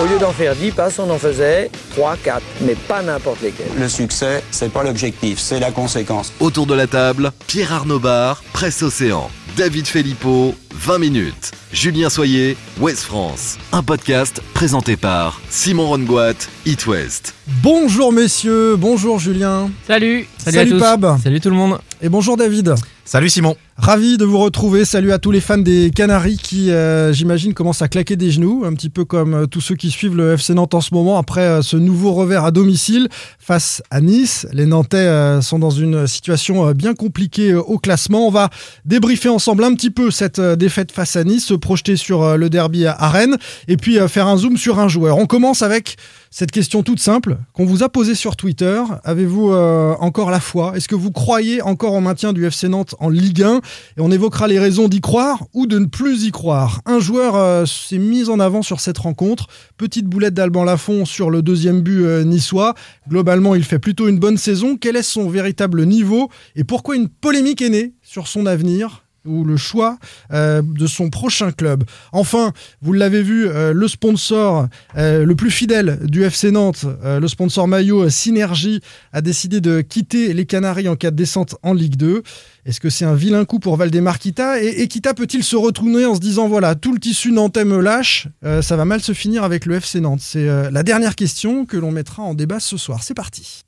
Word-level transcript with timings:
Au 0.00 0.06
lieu 0.06 0.18
d'en 0.18 0.32
faire 0.32 0.56
10 0.56 0.72
passes, 0.72 0.98
on 0.98 1.08
en 1.10 1.18
faisait 1.18 1.70
3, 1.94 2.16
4, 2.16 2.42
mais 2.62 2.74
pas 2.74 3.02
n'importe 3.02 3.40
lesquels. 3.40 3.68
Le 3.78 3.88
succès, 3.88 4.42
c'est 4.50 4.72
pas 4.72 4.82
l'objectif, 4.82 5.38
c'est 5.38 5.60
la 5.60 5.70
conséquence. 5.70 6.32
Autour 6.40 6.66
de 6.66 6.74
la 6.74 6.88
table, 6.88 7.30
Pierre 7.46 7.72
Arnaud 7.72 8.00
Bar, 8.00 8.42
Presse 8.52 8.82
Océan, 8.82 9.30
David 9.56 9.86
Filippo, 9.86 10.54
20 10.74 10.98
minutes. 10.98 11.52
Julien 11.72 12.10
Soyer, 12.10 12.56
West 12.80 13.04
France. 13.04 13.58
Un 13.72 13.82
podcast 13.82 14.42
présenté 14.54 14.96
par 14.96 15.40
Simon 15.48 15.86
Rongoat, 15.88 16.34
It 16.66 16.86
West. 16.86 17.34
Bonjour 17.62 18.12
messieurs, 18.12 18.76
bonjour 18.76 19.18
Julien. 19.18 19.70
Salut 19.86 20.26
Salut, 20.38 20.58
à 20.58 20.66
tous 20.66 20.78
Pab. 20.80 21.18
Salut 21.22 21.40
tout 21.40 21.50
le 21.50 21.56
monde 21.56 21.78
Et 22.02 22.08
bonjour 22.08 22.36
David. 22.36 22.74
Salut 23.06 23.28
Simon. 23.28 23.54
Ravi 23.76 24.16
de 24.16 24.24
vous 24.24 24.38
retrouver. 24.38 24.86
Salut 24.86 25.12
à 25.12 25.18
tous 25.18 25.30
les 25.30 25.40
fans 25.40 25.58
des 25.58 25.90
Canaries 25.94 26.38
qui, 26.42 26.70
euh, 26.70 27.12
j'imagine, 27.12 27.52
commencent 27.52 27.82
à 27.82 27.88
claquer 27.88 28.16
des 28.16 28.30
genoux, 28.30 28.62
un 28.64 28.72
petit 28.72 28.88
peu 28.88 29.04
comme 29.04 29.34
euh, 29.34 29.46
tous 29.46 29.60
ceux 29.60 29.74
qui 29.74 29.90
suivent 29.90 30.16
le 30.16 30.34
FC 30.34 30.54
Nantes 30.54 30.72
en 30.74 30.80
ce 30.80 30.94
moment 30.94 31.18
après 31.18 31.42
euh, 31.42 31.60
ce 31.60 31.76
nouveau 31.76 32.12
revers 32.12 32.44
à 32.44 32.50
domicile 32.50 33.08
face 33.38 33.82
à 33.90 34.00
Nice. 34.00 34.46
Les 34.52 34.64
Nantais 34.64 34.96
euh, 34.96 35.42
sont 35.42 35.58
dans 35.58 35.70
une 35.70 36.06
situation 36.06 36.66
euh, 36.68 36.72
bien 36.72 36.94
compliquée 36.94 37.50
euh, 37.50 37.60
au 37.60 37.78
classement. 37.78 38.26
On 38.26 38.30
va 38.30 38.48
débriefer 38.86 39.28
ensemble 39.28 39.64
un 39.64 39.74
petit 39.74 39.90
peu 39.90 40.10
cette 40.10 40.38
euh, 40.38 40.56
défaite 40.64 40.92
face 40.92 41.14
à 41.16 41.24
Nice, 41.24 41.44
se 41.44 41.52
projeter 41.52 41.94
sur 41.94 42.22
euh, 42.22 42.36
le 42.36 42.48
derby 42.48 42.86
à, 42.86 42.94
Rennes 43.10 43.36
et 43.68 43.76
puis 43.76 43.98
euh, 43.98 44.08
faire 44.08 44.28
un 44.28 44.38
zoom 44.38 44.56
sur 44.56 44.78
un 44.78 44.88
joueur. 44.88 45.18
On 45.18 45.26
commence 45.26 45.60
avec 45.60 45.96
cette 46.30 46.52
question 46.52 46.82
toute 46.82 47.00
simple 47.00 47.36
qu'on 47.52 47.66
vous 47.66 47.82
a 47.82 47.90
posée 47.90 48.14
sur 48.14 48.34
Twitter. 48.34 48.82
Avez-vous 49.04 49.52
euh, 49.52 49.94
encore 50.00 50.30
la 50.30 50.40
foi? 50.40 50.72
Est-ce 50.74 50.88
que 50.88 50.94
vous 50.94 51.10
croyez 51.10 51.60
encore 51.60 51.92
au 51.92 52.00
maintien 52.00 52.32
du 52.32 52.46
FC 52.46 52.68
Nantes 52.68 52.94
en 52.98 53.10
Ligue 53.10 53.42
1 53.42 53.56
Et 53.56 53.60
on 54.00 54.10
évoquera 54.10 54.48
les 54.48 54.58
raisons 54.58 54.88
d'y 54.88 55.02
croire 55.02 55.44
ou 55.52 55.66
de 55.66 55.78
ne 55.78 55.84
plus 55.84 56.24
y 56.24 56.30
croire. 56.30 56.80
Un 56.86 56.98
joueur 56.98 57.68
s'est 57.68 57.98
mis 57.98 58.30
en 58.30 58.40
avant 58.40 58.62
sur 58.62 58.80
cette 58.80 58.96
rencontre. 58.96 59.48
Petite 59.76 60.06
boulette 60.06 60.32
d'Alban 60.32 60.64
Lafont 60.64 61.04
sur 61.04 61.28
le 61.28 61.42
deuxième 61.42 61.82
but 61.82 62.24
niçois. 62.24 62.74
Globalement, 63.06 63.54
il 63.54 63.64
fait 63.64 63.78
plutôt 63.78 64.08
une 64.08 64.18
bonne 64.18 64.38
saison. 64.38 64.78
Quel 64.80 64.96
est 64.96 65.02
son 65.02 65.28
véritable 65.28 65.84
niveau 65.84 66.30
Et 66.56 66.64
pourquoi 66.64 66.96
une 66.96 67.10
polémique 67.10 67.60
est 67.60 67.68
née 67.68 67.92
sur 68.02 68.28
son 68.28 68.46
avenir? 68.46 69.03
Ou 69.24 69.44
le 69.44 69.56
choix 69.56 69.98
euh, 70.32 70.62
de 70.62 70.86
son 70.86 71.10
prochain 71.10 71.52
club. 71.52 71.84
Enfin, 72.12 72.52
vous 72.82 72.92
l'avez 72.92 73.22
vu, 73.22 73.46
euh, 73.48 73.72
le 73.72 73.88
sponsor 73.88 74.68
euh, 74.96 75.24
le 75.24 75.34
plus 75.34 75.50
fidèle 75.50 75.98
du 76.04 76.24
FC 76.24 76.50
Nantes, 76.50 76.84
euh, 77.04 77.20
le 77.20 77.28
sponsor 77.28 77.68
maillot 77.68 78.04
euh, 78.04 78.10
Synergie, 78.10 78.80
a 79.12 79.20
décidé 79.20 79.60
de 79.60 79.80
quitter 79.80 80.32
les 80.32 80.46
Canaries 80.46 80.88
en 80.88 80.96
cas 80.96 81.10
de 81.10 81.16
descente 81.16 81.56
en 81.62 81.72
Ligue 81.72 81.96
2. 81.96 82.22
Est-ce 82.66 82.80
que 82.80 82.88
c'est 82.88 83.04
un 83.04 83.14
vilain 83.14 83.44
coup 83.44 83.58
pour 83.58 83.76
Valdemar 83.76 84.18
Kita? 84.18 84.62
Et, 84.62 84.82
et 84.82 84.88
Kita 84.88 85.12
peut-il 85.12 85.44
se 85.44 85.54
retourner 85.54 86.06
en 86.06 86.14
se 86.14 86.20
disant 86.20 86.48
voilà, 86.48 86.74
tout 86.74 86.94
le 86.94 86.98
tissu 86.98 87.30
nantais 87.30 87.64
me 87.66 87.78
lâche, 87.80 88.28
euh, 88.44 88.62
ça 88.62 88.76
va 88.76 88.86
mal 88.86 89.02
se 89.02 89.12
finir 89.12 89.44
avec 89.44 89.66
le 89.66 89.74
FC 89.76 90.00
Nantes? 90.00 90.20
C'est 90.22 90.48
euh, 90.48 90.70
la 90.70 90.82
dernière 90.82 91.14
question 91.14 91.66
que 91.66 91.76
l'on 91.76 91.90
mettra 91.90 92.22
en 92.22 92.32
débat 92.32 92.60
ce 92.60 92.76
soir. 92.78 93.02
C'est 93.02 93.14
parti. 93.14 93.64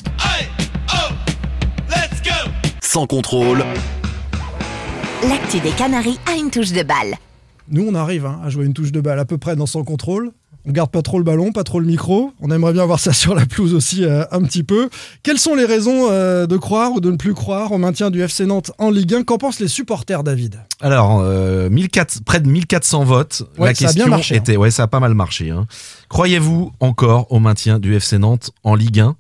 Sans 2.80 3.06
contrôle, 3.06 3.62
L'actu 5.22 5.60
des 5.60 5.70
Canaries 5.70 6.18
a 6.26 6.36
une 6.36 6.50
touche 6.50 6.72
de 6.72 6.82
balle. 6.82 7.14
Nous, 7.68 7.86
on 7.88 7.94
arrive 7.94 8.26
hein, 8.26 8.40
à 8.44 8.50
jouer 8.50 8.66
une 8.66 8.74
touche 8.74 8.92
de 8.92 9.00
balle 9.00 9.18
à 9.18 9.24
peu 9.24 9.38
près 9.38 9.56
dans 9.56 9.66
son 9.66 9.82
contrôle. 9.82 10.30
On 10.68 10.72
garde 10.72 10.90
pas 10.90 11.00
trop 11.02 11.18
le 11.18 11.24
ballon, 11.24 11.52
pas 11.52 11.62
trop 11.64 11.80
le 11.80 11.86
micro. 11.86 12.32
On 12.40 12.50
aimerait 12.50 12.72
bien 12.72 12.84
voir 12.84 12.98
ça 13.00 13.12
sur 13.14 13.34
la 13.34 13.46
pelouse 13.46 13.72
aussi 13.74 14.04
euh, 14.04 14.24
un 14.30 14.42
petit 14.42 14.62
peu. 14.62 14.88
Quelles 15.22 15.38
sont 15.38 15.54
les 15.54 15.64
raisons 15.64 16.08
euh, 16.10 16.46
de 16.46 16.56
croire 16.56 16.92
ou 16.92 17.00
de 17.00 17.10
ne 17.10 17.16
plus 17.16 17.34
croire 17.34 17.72
au 17.72 17.78
maintien 17.78 18.10
du 18.10 18.20
FC 18.22 18.46
Nantes 18.46 18.72
en 18.78 18.90
Ligue 18.90 19.14
1 19.14 19.22
Qu'en 19.24 19.38
pensent 19.38 19.60
les 19.60 19.68
supporters, 19.68 20.22
David? 20.22 20.60
Alors, 20.80 21.20
euh, 21.20 21.70
1400 21.70 22.20
près 22.24 22.40
de 22.40 22.48
1400 22.48 23.04
votes. 23.04 23.42
Ouais, 23.58 23.68
la 23.68 23.74
ça 23.74 23.84
a 23.84 23.88
question 23.88 24.04
bien 24.06 24.16
marché, 24.16 24.34
hein. 24.34 24.38
était, 24.38 24.56
ouais, 24.56 24.70
ça 24.70 24.84
a 24.84 24.86
pas 24.88 25.00
mal 25.00 25.14
marché. 25.14 25.50
hein. 25.50 25.66
Croyez-vous 26.08 26.72
encore 26.80 27.32
au 27.32 27.38
maintien 27.40 27.78
du 27.78 27.94
FC 27.94 28.18
Nantes 28.18 28.50
en 28.64 28.74
Ligue 28.74 29.00
1 29.00 29.16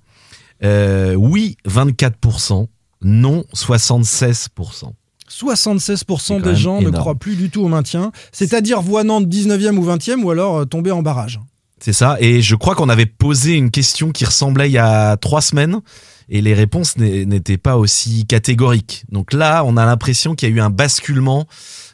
Euh, 0.64 1.14
Oui, 1.14 1.56
24%. 1.68 2.66
Non, 3.02 3.44
76%. 3.54 4.90
76% 5.30 6.28
quand 6.28 6.40
des 6.40 6.54
gens 6.54 6.80
ne 6.80 6.90
croient 6.90 7.14
plus 7.14 7.36
du 7.36 7.50
tout 7.50 7.62
au 7.62 7.68
maintien, 7.68 8.12
c'est-à-dire 8.32 8.80
voient 8.80 9.04
Nantes 9.04 9.26
19e 9.26 9.76
ou 9.76 9.86
20e 9.86 10.22
ou 10.22 10.30
alors 10.30 10.58
euh, 10.58 10.64
tomber 10.64 10.90
en 10.90 11.02
barrage. 11.02 11.40
C'est 11.78 11.92
ça. 11.92 12.16
Et 12.20 12.40
je 12.40 12.54
crois 12.54 12.74
qu'on 12.74 12.88
avait 12.88 13.06
posé 13.06 13.52
une 13.52 13.70
question 13.70 14.10
qui 14.10 14.24
ressemblait 14.24 14.68
il 14.68 14.72
y 14.72 14.78
a 14.78 15.16
trois 15.16 15.40
semaines 15.40 15.80
et 16.28 16.40
les 16.40 16.54
réponses 16.54 16.96
n'étaient 16.96 17.56
pas 17.58 17.76
aussi 17.76 18.26
catégoriques. 18.26 19.04
Donc 19.10 19.32
là, 19.32 19.62
on 19.64 19.76
a 19.76 19.84
l'impression 19.86 20.34
qu'il 20.34 20.48
y 20.48 20.52
a 20.52 20.54
eu 20.56 20.60
un 20.60 20.70
basculement 20.70 21.46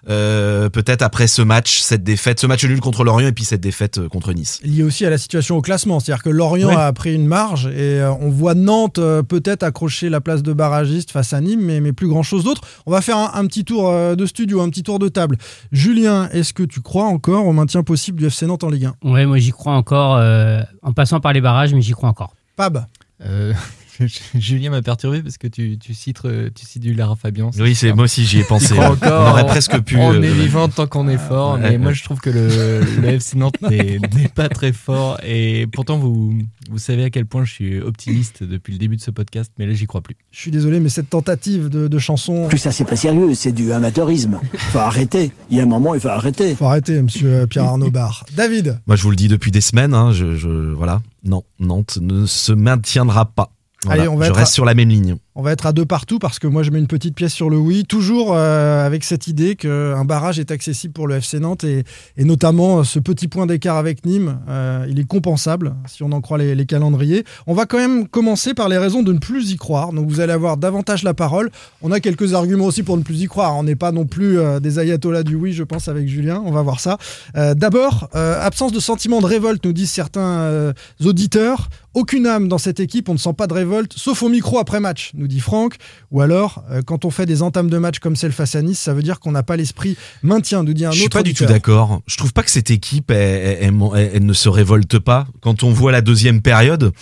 euh, 0.09 0.69
peut-être 0.69 1.03
après 1.03 1.29
ce 1.29 1.43
match, 1.43 1.79
cette 1.79 2.03
défaite, 2.03 2.41
ce 2.41 2.47
match 2.49 2.65
nul 2.65 2.81
contre 2.81 3.05
Lorient 3.05 3.29
et 3.29 3.33
puis 3.33 3.45
cette 3.45 3.61
défaite 3.61 3.99
euh, 3.99 4.09
contre 4.09 4.33
Nice. 4.33 4.61
lié 4.65 4.83
aussi 4.83 5.07
à 5.07 5.11
la 5.11 5.19
situation 5.19 5.57
au 5.57 5.61
classement. 5.63 6.01
C'est-à-dire 6.01 6.25
que 6.25 6.31
Lorient 6.31 6.71
Ouais. 6.71 6.75
a 6.77 6.93
pris 6.93 7.15
une 7.15 7.27
marge 7.27 7.67
et 7.69 8.01
euh, 8.01 8.13
on 8.21 8.29
voit 8.31 8.55
Nantes 8.55 8.99
euh, 8.99 9.23
peut-être 9.23 9.63
accrocher 9.63 10.09
la 10.09 10.21
place 10.21 10.43
de 10.43 10.53
barragiste 10.53 11.13
face 11.13 11.33
à 11.33 11.41
Nîmes, 11.41 11.61
mais, 11.61 11.81
mais 11.81 11.93
plus 11.93 12.09
grand-chose 12.09 12.43
d'autre. 12.43 12.63
On 12.87 12.91
va 12.91 13.01
faire 13.01 13.17
un, 13.17 13.31
un 13.35 13.47
petit 13.47 13.65
tour 13.65 13.89
euh, 13.91 14.17
de 14.17 14.27
studio, 14.27 14.61
un 14.61 14.71
petit 14.71 14.83
tour 14.83 14.99
de 14.99 15.09
table. 15.09 15.37
Julien, 15.71 16.29
est-ce 16.33 16.53
que 16.53 16.65
tu 16.65 16.81
crois 16.81 17.05
encore 17.05 17.47
au 17.47 17.53
maintien 17.53 17.85
possible 17.85 18.19
du 18.19 18.27
FC 18.27 18.47
Nantes 18.47 18.65
en 18.65 18.71
Ligue 18.71 18.87
1 19.05 19.11
Ouais, 19.11 19.25
moi 19.27 19.39
j'y 19.39 19.51
crois 19.53 19.75
encore, 19.75 20.17
euh, 20.17 20.61
en 20.83 20.93
passant 20.93 21.21
par 21.21 21.33
les 21.33 21.41
barrages, 21.41 21.73
mais 21.75 21.81
j'y 21.83 21.93
crois 21.93 22.09
encore. 22.09 22.35
Pab 22.57 22.87
Euh, 23.25 23.53
Julien 24.35 24.71
m'a 24.71 24.83
perturbé 24.83 25.23
parce 25.23 25.39
que 25.39 25.47
tu, 25.47 25.79
tu 25.79 25.95
cites, 25.95 26.25
euh, 26.25 26.51
tu 26.55 26.65
cites 26.67 26.83
du 26.83 26.95
Lara 26.95 27.17
Fabian. 27.17 27.51
Oui, 27.59 27.75
c'est 27.75 27.93
moi 27.93 28.05
aussi 28.05 28.25
j'y 28.25 28.41
ai 28.41 28.45
pensé. 28.45 28.79
Encore 28.79 29.27
on 29.27 29.31
aurait 29.31 29.47
presque 29.47 29.81
pu. 29.83 29.97
On 29.97 30.15
euh, 30.15 30.23
est 30.23 30.33
vivant 30.33 30.69
tant 30.69 30.87
qu'on 30.87 31.09
est 31.09 31.19
fort, 31.19 31.59
mais 31.59 31.79
moi 31.79 31.93
je 31.93 32.03
trouve 32.03 32.21
que 32.21 32.31
le, 32.31 32.81
le 33.01 33.09
FC 33.09 33.37
Nantes 33.37 33.55
n'est 33.63 33.99
pas 34.35 34.49
très 34.49 34.73
fort. 34.73 35.19
Et 35.25 35.67
pourtant, 35.73 35.99
vous, 35.99 36.35
vous 36.71 36.79
savez 36.79 37.05
à 37.05 37.11
quel 37.11 37.27
point 37.27 37.45
je 37.45 37.53
suis 37.53 37.81
optimiste 37.81 38.43
depuis 38.43 38.73
le 38.73 38.79
début 38.79 38.97
de 38.97 39.03
ce 39.03 39.11
podcast, 39.11 39.53
mais 39.59 39.67
là 39.67 39.73
j'y 39.75 39.87
crois 39.87 40.01
plus. 40.01 40.17
Je 40.31 40.39
suis 40.41 40.51
désolé, 40.51 40.81
mais 40.81 40.89
cette 40.89 41.11
tentative 41.11 41.69
de, 41.69 41.89
de 41.89 41.99
chanson. 41.99 42.49
Plus 42.49 42.59
ça, 42.59 42.73
c'est 42.73 42.85
pas 42.85 42.97
sérieux, 42.97 43.35
c'est 43.35 43.53
du 43.53 43.73
amateurisme. 43.73 44.41
Faut 44.57 44.79
arrêter. 44.79 45.33
Il 45.51 45.57
y 45.57 45.61
a 45.61 45.65
un 45.65 45.67
moment, 45.67 45.95
il 45.95 46.01
faut 46.01 46.09
arrêter. 46.09 46.55
Faut 46.55 46.67
arrêter, 46.67 47.01
monsieur 47.03 47.47
Pierre 47.47 47.65
Arnaud 47.65 47.91
Barre. 47.91 48.25
David, 48.37 48.81
Moi, 48.87 48.97
je 48.97 49.03
vous 49.03 49.11
le 49.11 49.17
dis 49.17 49.29
depuis 49.29 49.51
des 49.51 49.61
semaines. 49.61 49.95
Hein, 49.95 50.13
je, 50.13 50.37
je- 50.37 50.73
voilà, 50.73 51.03
non, 51.25 51.45
Nantes 51.61 51.99
ne 52.01 52.27
se 52.27 52.53
maintiendra 52.53 53.27
pas. 53.27 53.51
Voilà, 53.85 54.03
Allez, 54.03 54.09
on 54.09 54.17
va 54.17 54.27
je 54.27 54.31
être 54.31 54.37
reste 54.37 54.55
sur 54.55 54.65
la 54.65 54.75
même 54.75 54.89
ligne. 54.89 55.17
On 55.35 55.43
va 55.43 55.53
être 55.53 55.65
à 55.67 55.73
deux 55.73 55.87
partout 55.87 56.19
parce 56.19 56.39
que 56.39 56.47
moi 56.47 56.63
je 56.63 56.71
mets 56.71 56.79
une 56.79 56.87
petite 56.87 57.15
pièce 57.15 57.33
sur 57.33 57.49
le 57.49 57.57
oui, 57.57 57.85
toujours 57.85 58.35
euh, 58.35 58.85
avec 58.85 59.03
cette 59.03 59.29
idée 59.29 59.57
qu'un 59.57 60.05
barrage 60.05 60.39
est 60.39 60.51
accessible 60.51 60.93
pour 60.93 61.09
le 61.09 61.17
FC 61.17 61.41
Nantes 61.41 61.65
et, 61.65 61.85
notamment 62.19 62.81
euh, 62.81 62.85
ce 62.85 62.99
petit 62.99 63.29
point 63.29 63.47
d'écart 63.47 63.79
avec 63.79 64.05
Nîmes, 64.05 64.41
euh, 64.49 64.87
il 64.89 65.01
est 65.01 65.07
compensable 65.07 65.75
si 65.87 66.03
on 66.03 66.13
en 66.13 66.21
croit 66.21 66.39
les, 66.39 66.67
calendriers. 66.67 67.25
On 67.47 67.55
va 67.55 67.67
quand 67.67 67.79
même 67.79 68.07
commencer 68.07 68.55
par 68.55 68.69
les 68.69 68.79
raisons 68.79 69.03
de 69.03 69.13
ne 69.13 69.19
plus 69.19 69.51
y 69.51 69.57
croire, 69.57 69.93
donc 69.93 70.09
vous 70.09 70.21
allez 70.21 70.33
avoir 70.33 70.57
davantage 70.57 71.03
la 71.03 71.15
parole. 71.15 71.51
On 71.81 71.91
a 71.91 71.99
quelques 71.99 72.35
arguments 72.35 72.67
aussi 72.67 72.83
pour 72.83 72.97
ne 72.97 73.03
plus 73.03 73.23
y 73.23 73.27
croire, 73.27 73.57
on 73.57 73.65
n'est 73.65 73.75
pas 73.75 73.91
non 73.91 74.05
plus 74.05 74.39
des 74.61 74.79
ayatollahs 74.79 75.25
du 75.25 75.35
oui, 75.35 75.53
je 75.53 75.65
pense, 75.65 75.89
avec 75.89 76.07
Julien, 76.07 76.41
on 76.45 76.53
va 76.53 76.63
voir 76.63 76.79
ça. 76.79 76.99
D'abord, 77.35 78.09
absence 78.13 78.71
de 78.71 78.79
sentiment 78.79 79.21
de 79.21 79.27
révolte, 79.27 79.65
nous 79.65 79.73
disent 79.73 79.91
certains 79.91 80.73
auditeurs. 81.05 81.69
Aucune 81.95 82.27
âme 82.27 82.49
dans 82.49 82.57
cette 82.57 82.81
équipe, 82.81 83.11
on 83.11 83.15
ne 83.15 83.19
sent 83.19 83.35
pas 83.35 83.47
de 83.47 83.53
révolte, 83.53 83.93
sauf 83.95 84.23
au 84.23 84.31
micro 84.31 84.59
après 84.59 84.81
match, 84.81 85.13
nous 85.23 85.29
dit 85.29 85.41
Franck. 85.41 85.77
Ou 86.11 86.21
alors, 86.21 86.65
euh, 86.71 86.83
quand 86.85 87.05
on 87.05 87.11
fait 87.11 87.25
des 87.27 87.41
entames 87.43 87.71
de 87.71 87.79
match 87.79 88.01
comme 88.01 88.17
celle 88.17 88.33
face 88.33 88.55
à 88.57 88.63
Nice, 88.63 88.79
ça 88.81 88.93
veut 88.93 89.03
dire 89.03 89.21
qu'on 89.21 89.33
n'a 89.33 89.43
pas 89.45 89.57
l'esprit 89.57 89.97
maintien, 90.23 90.63
nous 90.65 90.75
dit 90.75 90.85
un 90.85 90.91
Je 90.91 90.97
autre 90.97 91.01
suis 91.03 91.09
pas 91.09 91.23
du 91.23 91.33
tout 91.35 91.45
d'accord. 91.47 92.03
Je 92.07 92.17
trouve 92.17 92.33
pas 92.33 92.43
que 92.43 92.51
cette 92.51 92.71
équipe, 92.71 93.11
elle, 93.11 93.59
elle- 93.63 93.75
elle- 93.97 94.11
elle 94.15 94.27
ne 94.27 94.33
se 94.33 94.49
révolte 94.49 94.99
pas. 94.99 95.27
Quand 95.41 95.63
on 95.63 95.71
voit 95.71 95.93
la 95.93 96.01
deuxième 96.03 96.43
période, 96.43 96.93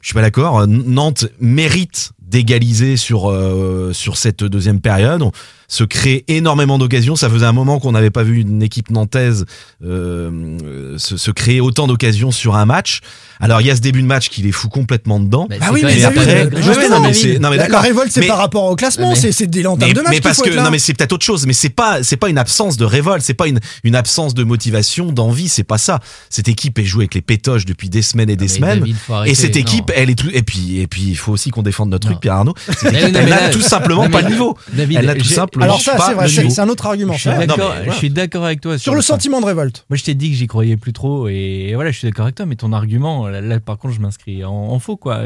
je 0.00 0.06
suis 0.08 0.14
pas 0.14 0.22
d'accord. 0.22 0.66
Nantes 0.66 1.26
mérite 1.40 2.12
d'égaliser 2.22 2.96
sur 2.96 3.30
euh, 3.30 3.92
sur 3.92 4.16
cette 4.16 4.44
deuxième 4.44 4.80
période. 4.80 5.22
Se 5.70 5.84
crée 5.84 6.24
énormément 6.28 6.78
d'occasions. 6.78 7.14
Ça 7.14 7.28
faisait 7.28 7.44
un 7.44 7.52
moment 7.52 7.78
qu'on 7.78 7.92
n'avait 7.92 8.10
pas 8.10 8.22
vu 8.22 8.40
une 8.40 8.62
équipe 8.62 8.90
nantaise 8.90 9.44
euh, 9.84 10.96
se, 10.98 11.16
se 11.16 11.30
créer 11.30 11.60
autant 11.60 11.86
d'occasions 11.86 12.30
sur 12.30 12.56
un 12.56 12.64
match. 12.64 13.00
Alors 13.40 13.60
il 13.60 13.66
y 13.66 13.70
a 13.70 13.76
ce 13.76 13.80
début 13.80 14.02
de 14.02 14.06
match 14.06 14.30
qui 14.30 14.42
les 14.42 14.50
fout 14.52 14.70
complètement 14.70 15.20
dedans. 15.20 15.46
Ah 15.60 15.70
oui, 15.72 15.82
mais 15.84 16.02
après, 16.04 16.46
Ouais, 16.46 16.88
non, 16.88 17.00
mais 17.00 17.12
c'est- 17.12 17.38
non, 17.38 17.50
mais 17.50 17.56
la, 17.56 17.62
la 17.64 17.68
d'accord. 17.68 17.82
révolte, 17.82 18.10
c'est 18.10 18.20
Mais- 18.20 18.26
par 18.26 18.38
rapport 18.38 18.64
au 18.64 18.74
classement, 18.76 19.10
mais- 19.10 19.14
c'est 19.16 19.30
c'est 19.32 19.46
des 19.46 19.62
mais, 19.62 19.92
de 19.92 20.00
match. 20.00 20.10
mais 20.10 20.20
parce 20.20 20.38
faut 20.38 20.44
que 20.44 20.50
non 20.56 20.70
mais 20.70 20.78
c'est 20.78 20.94
peut-être 20.94 21.12
autre 21.12 21.24
chose 21.24 21.46
mais 21.46 21.52
c'est 21.52 21.68
pas 21.68 22.02
c'est 22.02 22.16
pas 22.16 22.28
une 22.28 22.38
absence 22.38 22.76
de 22.76 22.84
révolte 22.84 23.22
c'est 23.22 23.34
pas 23.34 23.46
une 23.46 23.60
une 23.84 23.94
absence 23.94 24.34
de 24.34 24.42
motivation 24.44 25.12
d'envie 25.12 25.48
c'est 25.48 25.64
pas 25.64 25.78
ça 25.78 26.00
cette 26.30 26.48
équipe 26.48 26.78
est 26.78 26.84
jouée 26.84 27.02
avec 27.04 27.14
les 27.14 27.20
pétoches 27.22 27.64
depuis 27.64 27.88
des 27.88 28.02
semaines 28.02 28.30
et 28.30 28.36
des 28.36 28.44
mais 28.46 28.48
semaines 28.48 28.80
David, 28.80 28.96
faut 28.96 29.12
arrêter, 29.14 29.32
et 29.32 29.34
cette 29.34 29.54
non. 29.54 29.60
équipe 29.60 29.92
elle 29.94 30.10
est 30.10 30.14
tout 30.18 30.28
et 30.32 30.42
puis 30.42 30.80
et 30.80 30.86
puis 30.86 31.02
il 31.02 31.16
faut 31.16 31.32
aussi 31.32 31.50
qu'on 31.50 31.62
défende 31.62 31.90
notre 31.90 32.08
truc 32.08 32.20
Pierre 32.20 32.34
Arnaud 32.34 32.54
cette 32.66 32.92
équipe 32.94 33.16
elle 33.16 33.28
là- 33.28 33.50
tout 33.50 33.60
simplement 33.60 34.08
pas 34.08 34.22
le 34.22 34.30
niveau 34.30 34.56
elle 34.76 35.06
n'a 35.06 35.14
tout 35.14 35.24
j'ai- 35.24 35.34
simplement 35.60 35.64
Alors 35.64 35.80
ça, 35.80 35.96
c'est 36.06 36.14
vrai, 36.14 36.50
c'est 36.50 36.60
un 36.60 36.68
autre 36.68 36.86
argument. 36.86 37.12
Je 37.14 37.20
suis 37.20 37.30
d'accord, 37.30 37.56
mais 37.70 37.76
voilà. 37.76 37.92
je 37.92 37.96
suis 37.96 38.10
d'accord 38.10 38.44
avec 38.44 38.60
toi 38.60 38.78
Sur 38.78 38.94
le 38.94 39.02
sentiment 39.02 39.40
de 39.40 39.46
révolte. 39.46 39.84
Moi, 39.90 39.96
je 39.96 40.04
t'ai 40.04 40.14
dit 40.14 40.30
que 40.30 40.36
j'y 40.36 40.46
croyais 40.46 40.76
plus 40.76 40.92
trop, 40.92 41.28
et 41.28 41.72
voilà, 41.74 41.90
je 41.90 41.98
suis 41.98 42.08
d'accord 42.08 42.24
avec 42.24 42.34
toi, 42.36 42.46
mais 42.46 42.56
ton 42.56 42.72
argument, 42.72 43.26
là, 43.28 43.40
là, 43.40 43.60
par 43.60 43.78
contre, 43.78 43.94
je 43.94 44.00
m'inscris 44.00 44.44
en, 44.44 44.52
en 44.52 44.78
faux, 44.78 44.96
quoi. 44.96 45.24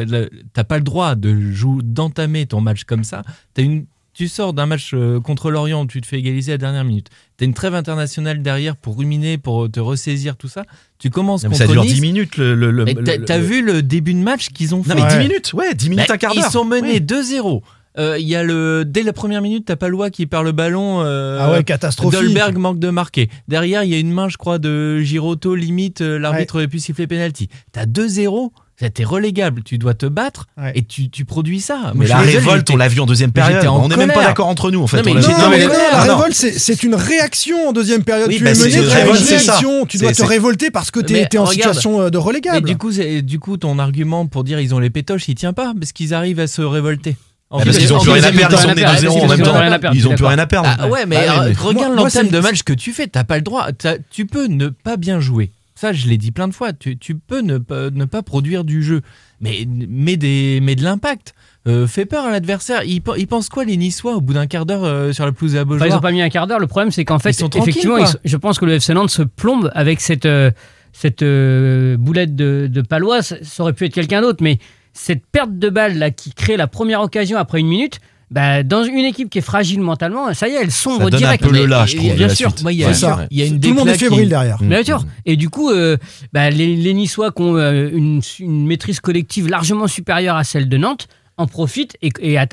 T'as 0.53 0.65
pas 0.65 0.77
le 0.79 0.85
droit 0.85 1.15
de 1.15 1.53
jouer, 1.53 1.81
d'entamer 1.83 2.47
ton 2.47 2.61
match 2.61 2.85
comme 2.85 3.05
ça. 3.05 3.23
T'as 3.55 3.63
une, 3.63 3.87
tu 4.15 4.29
sors 4.29 4.53
d'un 4.53 4.67
match 4.67 4.91
euh, 4.93 5.21
contre 5.21 5.51
l'Orient 5.51 5.85
où 5.85 5.87
tu 5.87 6.01
te 6.03 6.07
fais 6.07 6.19
égaliser 6.19 6.53
à 6.53 6.55
la 6.57 6.59
dernière 6.59 6.85
minute. 6.85 7.09
T'as 7.39 7.47
une 7.47 7.55
trêve 7.55 7.75
internationale 7.75 8.43
derrière 8.43 8.77
pour 8.77 8.99
ruminer, 8.99 9.39
pour 9.39 9.71
te 9.71 9.81
ressaisir, 9.81 10.37
tout 10.37 10.49
ça. 10.49 10.65
Tu 10.99 11.09
commences 11.09 11.45
Non, 11.45 11.49
mais 11.51 11.57
contre 11.57 11.67
ça 11.69 11.73
dure 11.73 11.83
Nice. 11.85 11.95
10 11.95 12.01
minutes 12.03 12.37
le, 12.37 12.55
le, 12.55 12.71
le- 12.71 13.25
t'as, 13.25 13.39
vu 13.39 13.63
le 13.63 13.83
début 13.83 14.13
de 14.13 14.19
match 14.19 14.51
qu'ils 14.51 14.75
ont 14.75 14.83
fait 14.83 14.91
non 14.95 14.97
mais 15.03 15.09
10 15.09 15.15
Ouais. 15.17 15.23
minutes 15.29 15.53
ouais 15.55 15.75
10 15.75 15.89
minutes 15.89 16.05
Bah, 16.09 16.15
un 16.15 16.19
quart 16.19 16.35
d'heure 16.35 16.45
Ils 16.47 16.51
sont 16.53 16.65
menés 16.67 16.93
Ouais. 16.93 16.99
2-0. 17.01 17.63
Euh, 17.99 18.17
Il 18.19 18.27
y 18.27 18.35
a 18.37 18.43
le 18.43 18.85
dès 18.87 19.03
la 19.03 19.13
première 19.13 19.43
minute, 19.43 19.65
t'as 19.67 19.77
Palois 19.77 20.11
qui 20.11 20.27
perd 20.27 20.45
le 20.45 20.53
ballon. 20.53 21.03
euh, 21.05 21.39
Ah 21.41 21.51
ouais, 21.53 21.63
catastrophique. 21.65 22.21
Dolberg 22.21 22.57
manque 22.57 22.79
de 22.79 22.89
marquer. 22.91 23.29
Derrière, 23.49 23.85
il 23.85 23.91
y 23.91 23.95
a 23.95 23.99
une 23.99 24.13
main, 24.13 24.29
je 24.29 24.37
crois, 24.39 24.59
de 24.59 25.01
Giroto, 25.01 25.55
limite, 25.55 26.01
euh, 26.01 26.19
l'arbitre 26.19 26.55
aurait 26.57 26.69
pu 26.69 26.79
siffler 26.79 27.07
penalty. 27.07 27.49
T'as 27.73 27.85
2-0, 27.85 28.51
t'es 28.95 29.05
relégable, 29.05 29.63
tu 29.63 29.77
dois 29.79 29.95
te 29.95 30.07
battre 30.07 30.47
Ouais. 30.57 30.73
et 30.75 30.83
tu, 30.85 31.09
tu 31.11 31.25
produis 31.25 31.61
ça. 31.61 31.93
Mais 31.95 32.07
la 32.07 32.19
révolte 32.19 32.69
on 32.71 32.77
l'a 32.77 32.89
vu 32.89 32.99
en 33.01 33.07
deuxième 33.07 33.31
mais 33.35 33.43
période 33.43 33.67
en 33.67 33.85
on 33.85 33.89
n'est 33.89 33.97
même 33.97 34.11
pas 34.13 34.25
d'accord 34.25 34.49
entre 34.49 34.71
nous 34.71 34.83
en 34.83 34.87
fait 34.87 35.03
Non, 35.03 35.15
mais 35.15 35.21
l'a. 35.21 35.21
Non, 35.21 35.39
Non, 35.39 35.51
mais 35.51 35.59
mais 35.59 35.67
non. 35.67 36.01
révolte, 36.17 36.33
c'est 36.35 36.83
une 36.83 36.95
réaction 36.97 37.69
en 37.69 37.73
deuxième 37.73 38.03
période. 38.05 38.29
Oui, 38.29 38.39
tu 38.39 38.45
bah, 38.45 38.51
es 38.53 38.55
mené, 38.55 38.71
c'est 38.71 39.39
ça. 39.39 39.53
réaction, 39.53 39.87
tu 39.87 39.99
dois 39.99 40.13
te 40.13 40.23
révolter 40.25 40.71
parce 40.71 40.91
que 40.91 40.99
tu 41.01 41.13
Mais 41.13 41.29
es 41.31 41.39
en 41.39 41.45
regarde. 41.45 41.53
situation 41.75 42.01
euh, 42.01 42.11
de 42.11 42.17
Mais 42.19 42.25
relégable. 42.25 42.67
du 42.67 42.77
coup, 42.79 42.91
du 42.91 43.39
coup, 43.39 43.57
ton 43.59 43.79
argument 43.79 44.27
pour 44.27 44.43
dire 44.45 44.59
ils 44.61 44.75
ont 44.75 44.79
les 44.81 44.91
pétoches, 44.91 45.29
il 45.29 45.35
tient 45.35 45.53
pas 45.53 45.75
parce 45.79 45.93
qu'ils 45.93 46.15
arrivent 46.15 46.41
à 46.41 46.47
se 46.47 46.63
révolter. 46.63 47.17
En 47.53 47.59
Ah, 47.59 47.65
parce 47.65 47.77
plus, 47.77 47.85
qu'ils 47.87 47.95
ont 47.95 48.01
plus 48.01 48.11
rien 48.13 48.25
à 48.25 48.33
perdre, 48.33 48.57
ils 48.57 48.61
sont 48.63 48.69
menés 48.69 48.83
2-0 48.83 48.85
en 48.85 48.87
parce 48.87 49.03
même 49.03 49.11
qu'ils 49.39 49.49
ont 49.49 49.53
temps. 49.53 49.61
rien 49.61 49.73
à 49.73 49.79
perdre, 49.79 49.97
Ils 49.97 50.09
ont 50.09 50.15
plus 50.15 50.25
rien 50.25 50.39
à 50.39 50.47
perdre. 50.47 50.69
Ah 50.79 50.89
ouais, 50.89 51.07
mais 51.07 51.17
euh, 51.19 51.49
mais 51.49 51.53
regarde 51.55 51.95
l'entame 51.95 52.29
de 52.29 52.39
match 52.41 52.63
que 52.63 52.73
tu 52.73 52.93
fais, 52.93 53.07
t'as 53.07 53.25
pas 53.25 53.37
le 53.37 53.43
droit. 53.43 53.69
Tu 54.11 54.27
peux 54.27 54.47
ne 54.47 54.69
pas 54.69 54.97
bien 54.97 55.21
jouer. 55.21 55.53
Ça, 55.75 55.93
je 55.93 56.07
l'ai 56.07 56.17
dit 56.19 56.31
plein 56.31 56.49
de 56.49 56.55
fois. 56.55 56.73
Tu, 56.73 56.97
tu 56.97 57.15
peux 57.17 57.41
ne 57.41 57.59
pas, 57.59 57.91
ne 57.91 58.05
pas 58.05 58.23
produire 58.23 58.63
du 58.65 58.83
jeu, 58.83 59.03
mais, 59.41 59.67
mais, 59.89 60.17
des, 60.17 60.61
mais 60.63 60.77
de 60.77 60.83
l'impact. 60.85 61.35
Euh, 61.69 61.87
fais 61.87 62.07
peur 62.07 62.25
à 62.25 62.31
l'adversaire. 62.31 62.83
Ils, 62.85 63.01
pen- 63.01 63.15
ils 63.19 63.27
pensent 63.27 63.49
quoi 63.49 63.65
les 63.65 63.77
Niçois 63.77 64.15
au 64.17 64.21
bout 64.21 64.33
d'un 64.33 64.47
quart 64.47 64.65
d'heure 64.67 64.85
euh, 64.85 65.13
sur 65.13 65.25
la 65.27 65.33
pelouse 65.33 65.57
à 65.57 65.63
Enfin, 65.65 65.87
ils 65.87 65.93
ont 65.95 66.01
pas 66.01 66.11
mis 66.13 66.23
un 66.23 66.29
quart 66.29 66.47
d'heure. 66.47 66.59
Le 66.59 66.67
problème, 66.67 66.91
c'est 66.91 67.05
qu'en 67.05 67.19
fait, 67.19 67.31
Ils 67.31 67.35
sont 67.35 67.49
tranquilles, 67.49 67.71
effectivement, 67.71 67.99
ils 67.99 68.07
je 68.25 68.37
pense 68.37 68.59
que 68.59 68.65
le 68.65 68.75
FC 68.75 68.95
Nantes 68.95 69.11
se 69.11 69.23
plombe 69.23 69.71
avec 69.75 70.01
cette, 70.01 70.27
euh, 70.27 70.51
cette 70.93 71.23
euh, 71.23 71.97
boulette 71.97 72.35
de, 72.37 72.69
de 72.71 72.81
Palois. 72.83 73.23
Ça, 73.23 73.37
ça 73.43 73.63
aurait 73.63 73.73
pu 73.73 73.85
être 73.87 73.95
quelqu'un 73.95 74.23
d'autre, 74.23 74.39
mais 74.43 74.59
cette 74.93 75.25
perte 75.27 75.59
de 75.59 75.69
balle 75.69 75.99
là 75.99 76.11
qui 76.11 76.33
crée 76.33 76.57
la 76.57 76.67
première 76.67 77.01
occasion 77.01 77.39
après 77.39 77.61
une 77.61 77.69
minute. 77.69 77.99
Bah, 78.31 78.63
dans 78.63 78.83
une 78.83 79.05
équipe 79.05 79.29
qui 79.29 79.37
est 79.39 79.43
fragile 79.43 79.81
mentalement, 79.83 80.33
ça 80.33 80.49
y 80.49 80.53
est, 80.53 80.63
elle 80.63 80.71
sombre 80.71 81.05
Ça 81.05 81.11
donne 81.11 81.19
direct. 81.21 81.45
un 81.45 81.49
peu 81.49 81.55
le 81.55 81.67
là, 81.67 81.85
je 81.85 81.99
trouve, 81.99 82.15
Bien 82.15 82.31
sûr. 82.31 82.51
il 82.71 82.77
y 82.79 82.83
a, 82.83 82.87
Ouais, 82.89 82.95
C'est 82.95 83.01
ça. 83.01 83.27
il 83.31 83.39
y 83.39 83.43
a 83.43 83.45
une 83.45 83.61
Tout 83.61 83.69
le 83.69 83.75
monde 83.75 83.89
est 83.89 83.93
qui- 83.93 83.99
fébrile 83.99 84.31
derrière. 84.31 84.57
Bien 84.59 84.83
sûr. 84.83 85.05
Et 85.27 85.37
du 85.37 85.51
coup, 85.51 85.69
euh, 85.71 85.99
bah, 86.33 86.49
les, 86.49 86.75
les 86.75 86.95
Niçois 86.95 87.31
qui 87.31 87.43
ont 87.43 87.57
euh, 87.59 87.91
une, 87.93 88.23
une 88.41 88.67
maîtrise 88.67 89.01
collective 89.01 89.49
largement 89.51 89.87
supérieure 89.87 90.37
à 90.37 90.45
celle 90.45 90.67
de 90.71 90.79
Nantes 90.79 91.09
en 91.39 91.47
profitent 91.47 91.97
et, 92.03 92.11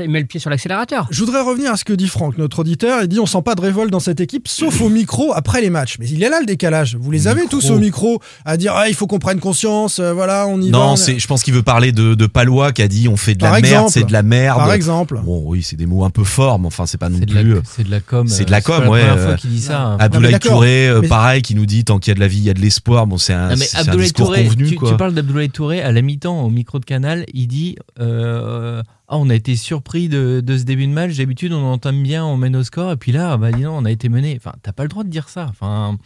met 0.07 0.19
le 0.21 0.25
pied 0.25 0.39
sur 0.39 0.49
l'accélérateur. 0.49 1.07
Je 1.11 1.19
voudrais 1.23 1.41
revenir 1.41 1.71
à 1.71 1.77
ce 1.77 1.83
que 1.83 1.93
dit 1.93 2.07
Franck, 2.07 2.37
notre 2.37 2.59
auditeur. 2.59 3.01
Il 3.03 3.07
dit 3.07 3.19
on 3.19 3.25
sent 3.25 3.41
pas 3.43 3.55
de 3.55 3.61
révolte 3.61 3.91
dans 3.91 3.99
cette 3.99 4.19
équipe, 4.21 4.47
sauf 4.47 4.81
au 4.81 4.89
micro 4.89 5.33
après 5.33 5.61
les 5.61 5.69
matchs. 5.69 5.97
Mais 5.99 6.07
il 6.09 6.23
est 6.23 6.29
là 6.29 6.39
le 6.39 6.45
décalage. 6.45 6.95
Vous 6.99 7.11
les 7.11 7.27
avez 7.27 7.41
Micro. 7.41 7.59
tous 7.59 7.69
au 7.71 7.77
micro 7.79 8.19
à 8.45 8.57
dire 8.57 8.73
ah, 8.75 8.87
il 8.89 8.95
faut 8.95 9.05
qu'on 9.07 9.19
prenne 9.19 9.39
conscience. 9.39 9.99
euh, 9.99 10.13
voilà, 10.13 10.47
on 10.47 10.61
y 10.61 10.71
va. 10.71 10.77
Non, 10.77 10.91
on- 10.91 10.95
c'est, 10.95 11.19
je 11.19 11.27
pense 11.27 11.43
qu'il 11.43 11.53
veut 11.53 11.63
parler 11.63 11.91
de, 11.91 12.15
de 12.15 12.25
Palois 12.25 12.71
qui 12.71 12.81
a 12.81 12.87
dit 12.87 13.07
on 13.07 13.17
fait 13.17 13.35
de 13.35 13.43
la 13.43 13.49
Par 13.51 13.61
merde, 13.61 13.65
exemple. 13.73 13.91
c'est 13.91 14.03
de 14.05 14.13
la 14.13 14.23
merde. 14.23 14.57
Par 14.57 14.73
exemple. 14.73 15.19
Bon, 15.23 15.43
oui, 15.45 15.61
c'est 15.61 15.75
des 15.75 15.85
mots 15.85 16.03
un 16.05 16.09
peu 16.09 16.23
forts, 16.23 16.59
mais 16.59 16.67
enfin, 16.67 16.85
c'est 16.85 16.97
pas 16.97 17.09
non 17.09 17.19
plus. 17.19 17.33
la, 17.35 17.41
euh, 17.41 17.61
c'est 17.65 17.83
de 17.83 17.91
la 17.91 17.99
com. 17.99 18.27
c'est 18.27 18.45
de 18.45 18.49
euh, 18.49 18.51
la 18.51 18.61
com, 18.61 18.83
la 18.83 18.89
ouais, 18.89 18.99
première 19.01 19.17
euh, 19.17 19.25
fois 19.27 19.35
qu'il 19.35 19.49
dit 19.49 19.61
ça. 19.61 19.81
hein. 19.81 19.97
Abdoulaye. 19.99 20.39
Touré, 20.39 20.87
euh, 20.87 21.01
Mais- 21.01 21.07
pareil, 21.09 21.41
qui 21.41 21.53
nous 21.53 21.65
dit 21.65 21.83
tant 21.83 21.99
qu'il 21.99 22.11
y 22.11 22.13
a 22.13 22.15
de 22.15 22.19
la 22.21 22.27
vie, 22.27 22.37
il 22.37 22.43
y 22.45 22.49
a 22.49 22.53
de 22.53 22.61
l'espoir. 22.61 23.05
Bon, 23.07 23.17
c'est 23.17 23.33
un, 23.33 23.49
Non, 23.49 23.55
mais 23.57 23.67
un 23.75 23.95
discours 23.97 24.27
Touré, 24.27 24.43
convenu, 24.45 24.67
tu, 24.69 24.75
quoi. 24.75 24.89
tu 24.91 24.95
parles 24.97 25.13
d'Abdoulaye 25.13 25.49
Touré 25.49 25.81
à 25.81 25.91
la 25.91 26.01
mi-temps 26.01 26.41
au 26.43 26.49
micro 26.49 26.79
de 26.79 26.85
Canal, 26.85 27.25
il 27.33 27.47
dit 27.47 27.75
euh, 27.99 28.68
ah, 29.07 29.17
on 29.17 29.29
a 29.29 29.35
été 29.35 29.55
surpris 29.55 30.09
de, 30.09 30.43
ce 30.47 30.63
début 30.63 30.87
de 30.87 30.91
match. 30.91 31.17
D'habitude, 31.17 31.53
on 31.53 31.63
entame 31.63 32.03
bien, 32.03 32.25
on 32.25 32.37
mène 32.37 32.55
au 32.55 32.63
score, 32.63 32.91
et 32.91 32.97
puis 32.97 33.11
là, 33.11 33.37
bah 33.37 33.51
dis 33.51 33.65
on 33.65 33.85
a 33.85 33.91
été 33.91 34.09
mené. 34.09 34.35
Enfin, 34.37 34.53
t'as 34.61 34.71
pas 34.71 34.83
le 34.83 34.89
droit 34.89 35.03
de 35.03 35.09
dire 35.09 35.29
ça. 35.29 35.47
Enfin, 35.49 35.97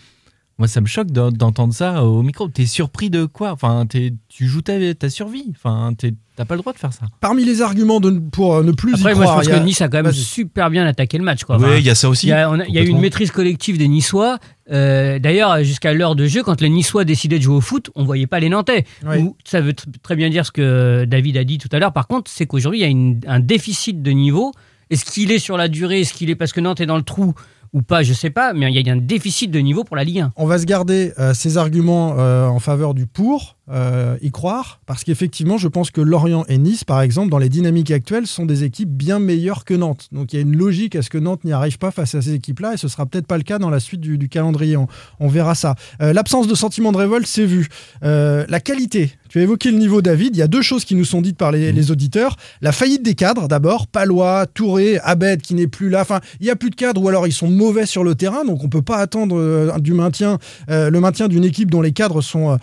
moi, 0.60 0.68
ça 0.68 0.82
me 0.82 0.86
choque 0.86 1.12
d'en- 1.12 1.32
d'entendre 1.32 1.74
ça 1.74 2.04
au 2.04 2.22
micro. 2.22 2.48
T'es 2.48 2.66
surpris 2.66 3.10
de 3.10 3.26
quoi? 3.26 3.52
Enfin, 3.52 3.86
t'es- 3.88 4.14
tu 4.30 4.48
joues 4.48 4.62
ta, 4.62 4.74
ta 4.94 5.10
survie. 5.10 5.46
Enfin, 5.56 5.94
t'as 6.36 6.46
pas 6.46 6.54
le 6.56 6.62
droit 6.62 6.74
de 6.74 6.78
faire 6.78 6.94
ça. 6.94 7.06
Parmi 7.22 7.44
les 7.44 7.62
arguments 7.64 8.00
de, 8.00 8.12
pour 8.12 8.56
euh, 8.56 8.64
ne 8.64 8.72
plus 8.72 8.94
Après, 8.94 9.14
y 9.14 9.16
moi, 9.16 9.26
je 9.26 9.32
pense 9.32 9.48
a- 9.48 9.60
que 9.60 9.64
Nice 9.66 9.82
a 9.82 9.88
quand 9.90 10.04
même 10.04 10.12
super 10.12 10.70
bien 10.70 10.86
attaqué 10.86 11.18
le 11.18 11.24
match. 11.24 11.44
Quoi. 11.44 11.58
Oui, 11.58 11.64
Enfin, 11.66 11.76
il 11.78 11.84
y 11.86 11.90
a 11.90 11.96
ça 11.96 12.08
aussi. 12.08 12.28
Il 12.28 12.30
y 12.30 12.34
a, 12.34 12.50
on 12.52 12.60
a- 12.60 12.66
il 12.68 12.74
y 12.74 12.78
a 12.78 12.84
eu 12.84 12.88
une 12.88 13.00
maîtrise 13.00 13.32
collective 13.32 13.78
des 13.80 13.88
Niçois. 13.88 14.38
Euh, 14.72 15.18
D'ailleurs, 15.20 15.64
jusqu'à 15.64 15.94
l'heure 15.94 16.16
de 16.16 16.28
jeu, 16.28 16.44
quand 16.44 16.62
les 16.62 16.70
Niçois 16.70 17.04
décidaient 17.04 17.40
de 17.40 17.44
jouer 17.44 17.56
au 17.56 17.62
foot, 17.62 17.90
on 17.96 18.04
voyait 18.04 18.28
pas 18.28 18.40
les 18.40 18.50
Nantais. 18.50 18.86
Oui. 19.08 19.18
Ou- 19.20 19.36
ça 19.44 19.60
veut 19.60 19.72
tr- 19.74 19.86
très 20.04 20.16
bien 20.16 20.30
dire 20.30 20.46
ce 20.46 20.52
que 20.52 21.06
David 21.06 21.36
a 21.38 21.44
dit 21.44 21.58
tout 21.58 21.70
à 21.72 21.80
l'heure. 21.80 21.94
Par 21.94 22.08
contre, 22.08 22.30
c'est 22.30 22.46
qu'aujourd'hui, 22.46 22.80
il 22.82 22.84
y 22.84 22.86
a 22.86 22.90
une- 22.90 23.20
un 23.28 23.40
déficit 23.40 24.02
de 24.04 24.12
niveau. 24.12 24.52
Est-ce 24.90 25.06
qu'il 25.06 25.32
est 25.32 25.40
sur 25.40 25.58
la 25.58 25.68
durée? 25.68 26.02
Est-ce 26.02 26.14
qu'il 26.14 26.30
est 26.30 26.36
parce 26.36 26.54
que 26.54 26.62
Nantes 26.62 26.80
est 26.80 26.86
dans 26.86 26.98
le 26.98 27.04
trou? 27.04 27.34
Ou 27.74 27.82
pas 27.82 28.04
Je 28.04 28.14
sais 28.14 28.30
pas. 28.30 28.54
Mais 28.54 28.72
il 28.72 28.88
y 28.88 28.90
a 28.90 28.94
un 28.94 28.98
déficit 28.98 29.52
de 29.52 29.60
niveau 29.60 29.84
pour 29.84 29.96
la 29.96 30.04
Ligue 30.04 30.20
1. 30.20 30.34
On 30.36 30.46
va 30.46 30.58
se 30.58 30.66
garder 30.66 31.14
euh, 31.20 31.34
ces 31.34 31.58
arguments 31.58 32.16
euh, 32.18 32.48
en 32.48 32.60
faveur 32.60 32.94
du 32.94 33.08
pour, 33.08 33.58
euh, 33.72 34.18
y 34.22 34.32
croire, 34.32 34.82
parce 34.86 35.04
qu'effectivement, 35.04 35.58
je 35.58 35.70
pense 35.70 35.90
que 35.90 36.02
Lorient 36.02 36.44
et 36.50 36.58
Nice, 36.58 36.84
par 36.84 37.02
exemple, 37.02 37.30
dans 37.30 37.38
les 37.38 37.50
dynamiques 37.50 37.92
actuelles, 37.92 38.28
sont 38.28 38.46
des 38.46 38.64
équipes 38.66 38.90
bien 38.90 39.20
meilleures 39.20 39.64
que 39.64 39.74
Nantes. 39.74 40.10
Donc 40.12 40.34
il 40.34 40.36
y 40.36 40.40
a 40.40 40.42
une 40.42 40.58
logique 40.58 40.96
à 40.96 41.02
ce 41.02 41.10
que 41.10 41.18
Nantes 41.18 41.46
n'y 41.46 41.54
arrive 41.54 41.78
pas 41.78 41.92
face 41.92 42.14
à 42.16 42.22
ces 42.22 42.34
équipes-là, 42.34 42.74
et 42.74 42.78
ce 42.78 42.88
sera 42.88 43.06
peut-être 43.06 43.28
pas 43.28 43.38
le 43.38 43.44
cas 43.44 43.60
dans 43.60 43.70
la 43.70 43.80
suite 43.80 44.02
du, 44.02 44.18
du 44.18 44.28
calendrier. 44.28 44.76
On, 44.76 44.88
on 45.20 45.28
verra 45.28 45.56
ça. 45.56 45.76
Euh, 46.02 46.12
L'absence 46.12 46.48
de 46.48 46.56
sentiment 46.56 46.92
de 46.92 46.98
révolte, 46.98 47.26
c'est 47.26 47.46
vu. 47.46 47.70
Euh, 48.04 48.46
la 48.50 48.60
qualité. 48.60 49.12
Tu 49.30 49.40
as 49.40 49.44
évoqué 49.44 49.72
le 49.72 49.78
niveau, 49.78 50.02
David. 50.02 50.36
Il 50.36 50.40
y 50.40 50.44
a 50.44 50.48
deux 50.48 50.62
choses 50.62 50.86
qui 50.86 50.94
nous 50.94 51.06
sont 51.06 51.22
dites 51.22 51.38
par 51.38 51.52
les, 51.52 51.72
les 51.72 51.90
auditeurs. 51.90 52.36
La 52.62 52.72
faillite 52.72 53.02
des 53.02 53.16
cadres, 53.16 53.48
d'abord. 53.48 53.88
Palois, 53.88 54.46
Touré, 54.46 55.00
Abed 55.00 55.42
qui 55.42 55.56
n'est 55.56 55.68
plus 55.68 55.90
là. 55.90 56.02
Enfin, 56.02 56.20
il 56.40 56.44
n'y 56.44 56.52
a 56.52 56.56
plus 56.56 56.70
de 56.70 56.76
cadres 56.76 57.02
ou 57.02 57.08
alors 57.08 57.26
ils 57.26 57.34
sont 57.34 57.50
mauvais 57.50 57.86
sur 57.86 58.04
le 58.04 58.14
terrain. 58.14 58.46
Donc 58.46 58.64
on 58.64 58.70
peut 58.70 58.84
pas 58.84 58.98
attendre 58.98 59.80
du 59.80 59.94
maintien, 59.94 60.38
le 60.68 60.98
maintien 61.00 61.28
d'une 61.28 61.46
équipe 61.46 61.72
dont 61.72 61.82
les 61.82 61.94
cadres 61.94 62.22
sont 62.22 62.60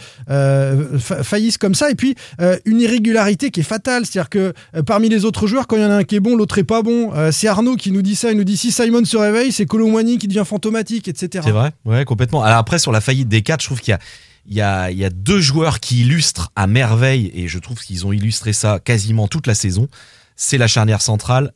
fa- 0.99 1.23
faillissent 1.23 1.59
comme 1.59 1.75
ça. 1.75 1.91
Et 1.91 1.95
puis 1.95 2.15
euh, 2.41 2.59
une 2.65 2.81
irrégularité 2.81 3.51
qui 3.51 3.61
est 3.61 3.65
fatale. 3.65 4.07
C'est-à-dire 4.07 4.29
que 4.31 4.53
euh, 4.77 4.83
parmi 4.83 5.09
les 5.09 5.25
autres 5.25 5.47
joueurs, 5.47 5.67
quand 5.67 5.77
il 5.77 5.83
y 5.83 5.85
en 5.85 5.91
a 5.91 5.97
un 5.97 6.05
qui 6.05 6.17
est 6.17 6.21
bon, 6.21 6.37
l'autre 6.37 6.59
est 6.59 6.65
pas 6.65 6.83
bon. 6.83 7.13
Euh, 7.15 7.31
c'est 7.33 7.49
Arnaud 7.49 7.77
qui 7.77 7.93
nous 7.93 8.03
dit 8.03 8.17
ça. 8.17 8.31
Il 8.31 8.37
nous 8.37 8.45
dit 8.45 8.57
si 8.57 8.73
Simon 8.73 9.05
se 9.05 9.17
réveille, 9.17 9.53
c'est 9.53 9.67
Colomwani 9.67 10.19
qui 10.19 10.29
devient 10.29 10.45
fantomatique, 10.47 11.09
etc. 11.09 11.43
C'est 11.45 11.51
vrai, 11.53 11.71
ouais, 11.85 12.05
complètement. 12.05 12.43
Alors 12.43 12.59
après, 12.59 12.79
sur 12.79 12.93
la 12.93 13.01
faillite 13.01 13.29
des 13.29 13.43
quatre, 13.43 13.61
je 13.63 13.67
trouve 13.67 13.81
qu'il 13.81 13.93
y 13.93 13.95
a, 13.95 13.99
il 14.47 14.55
y, 14.57 14.61
a, 14.63 14.91
il 14.91 14.99
y 14.99 15.05
a 15.05 15.11
deux 15.11 15.41
joueurs 15.41 15.81
qui 15.81 16.01
illustrent 16.01 16.51
à 16.57 16.67
merveille, 16.67 17.31
et 17.35 17.47
je 17.47 17.59
trouve 17.59 17.79
qu'ils 17.81 18.07
ont 18.07 18.13
illustré 18.13 18.53
ça 18.53 18.79
quasiment 18.83 19.29
toute 19.29 19.47
la 19.47 19.55
saison. 19.55 19.87
C'est 20.37 20.59
la 20.59 20.67
charnière 20.67 21.03
centrale. 21.03 21.53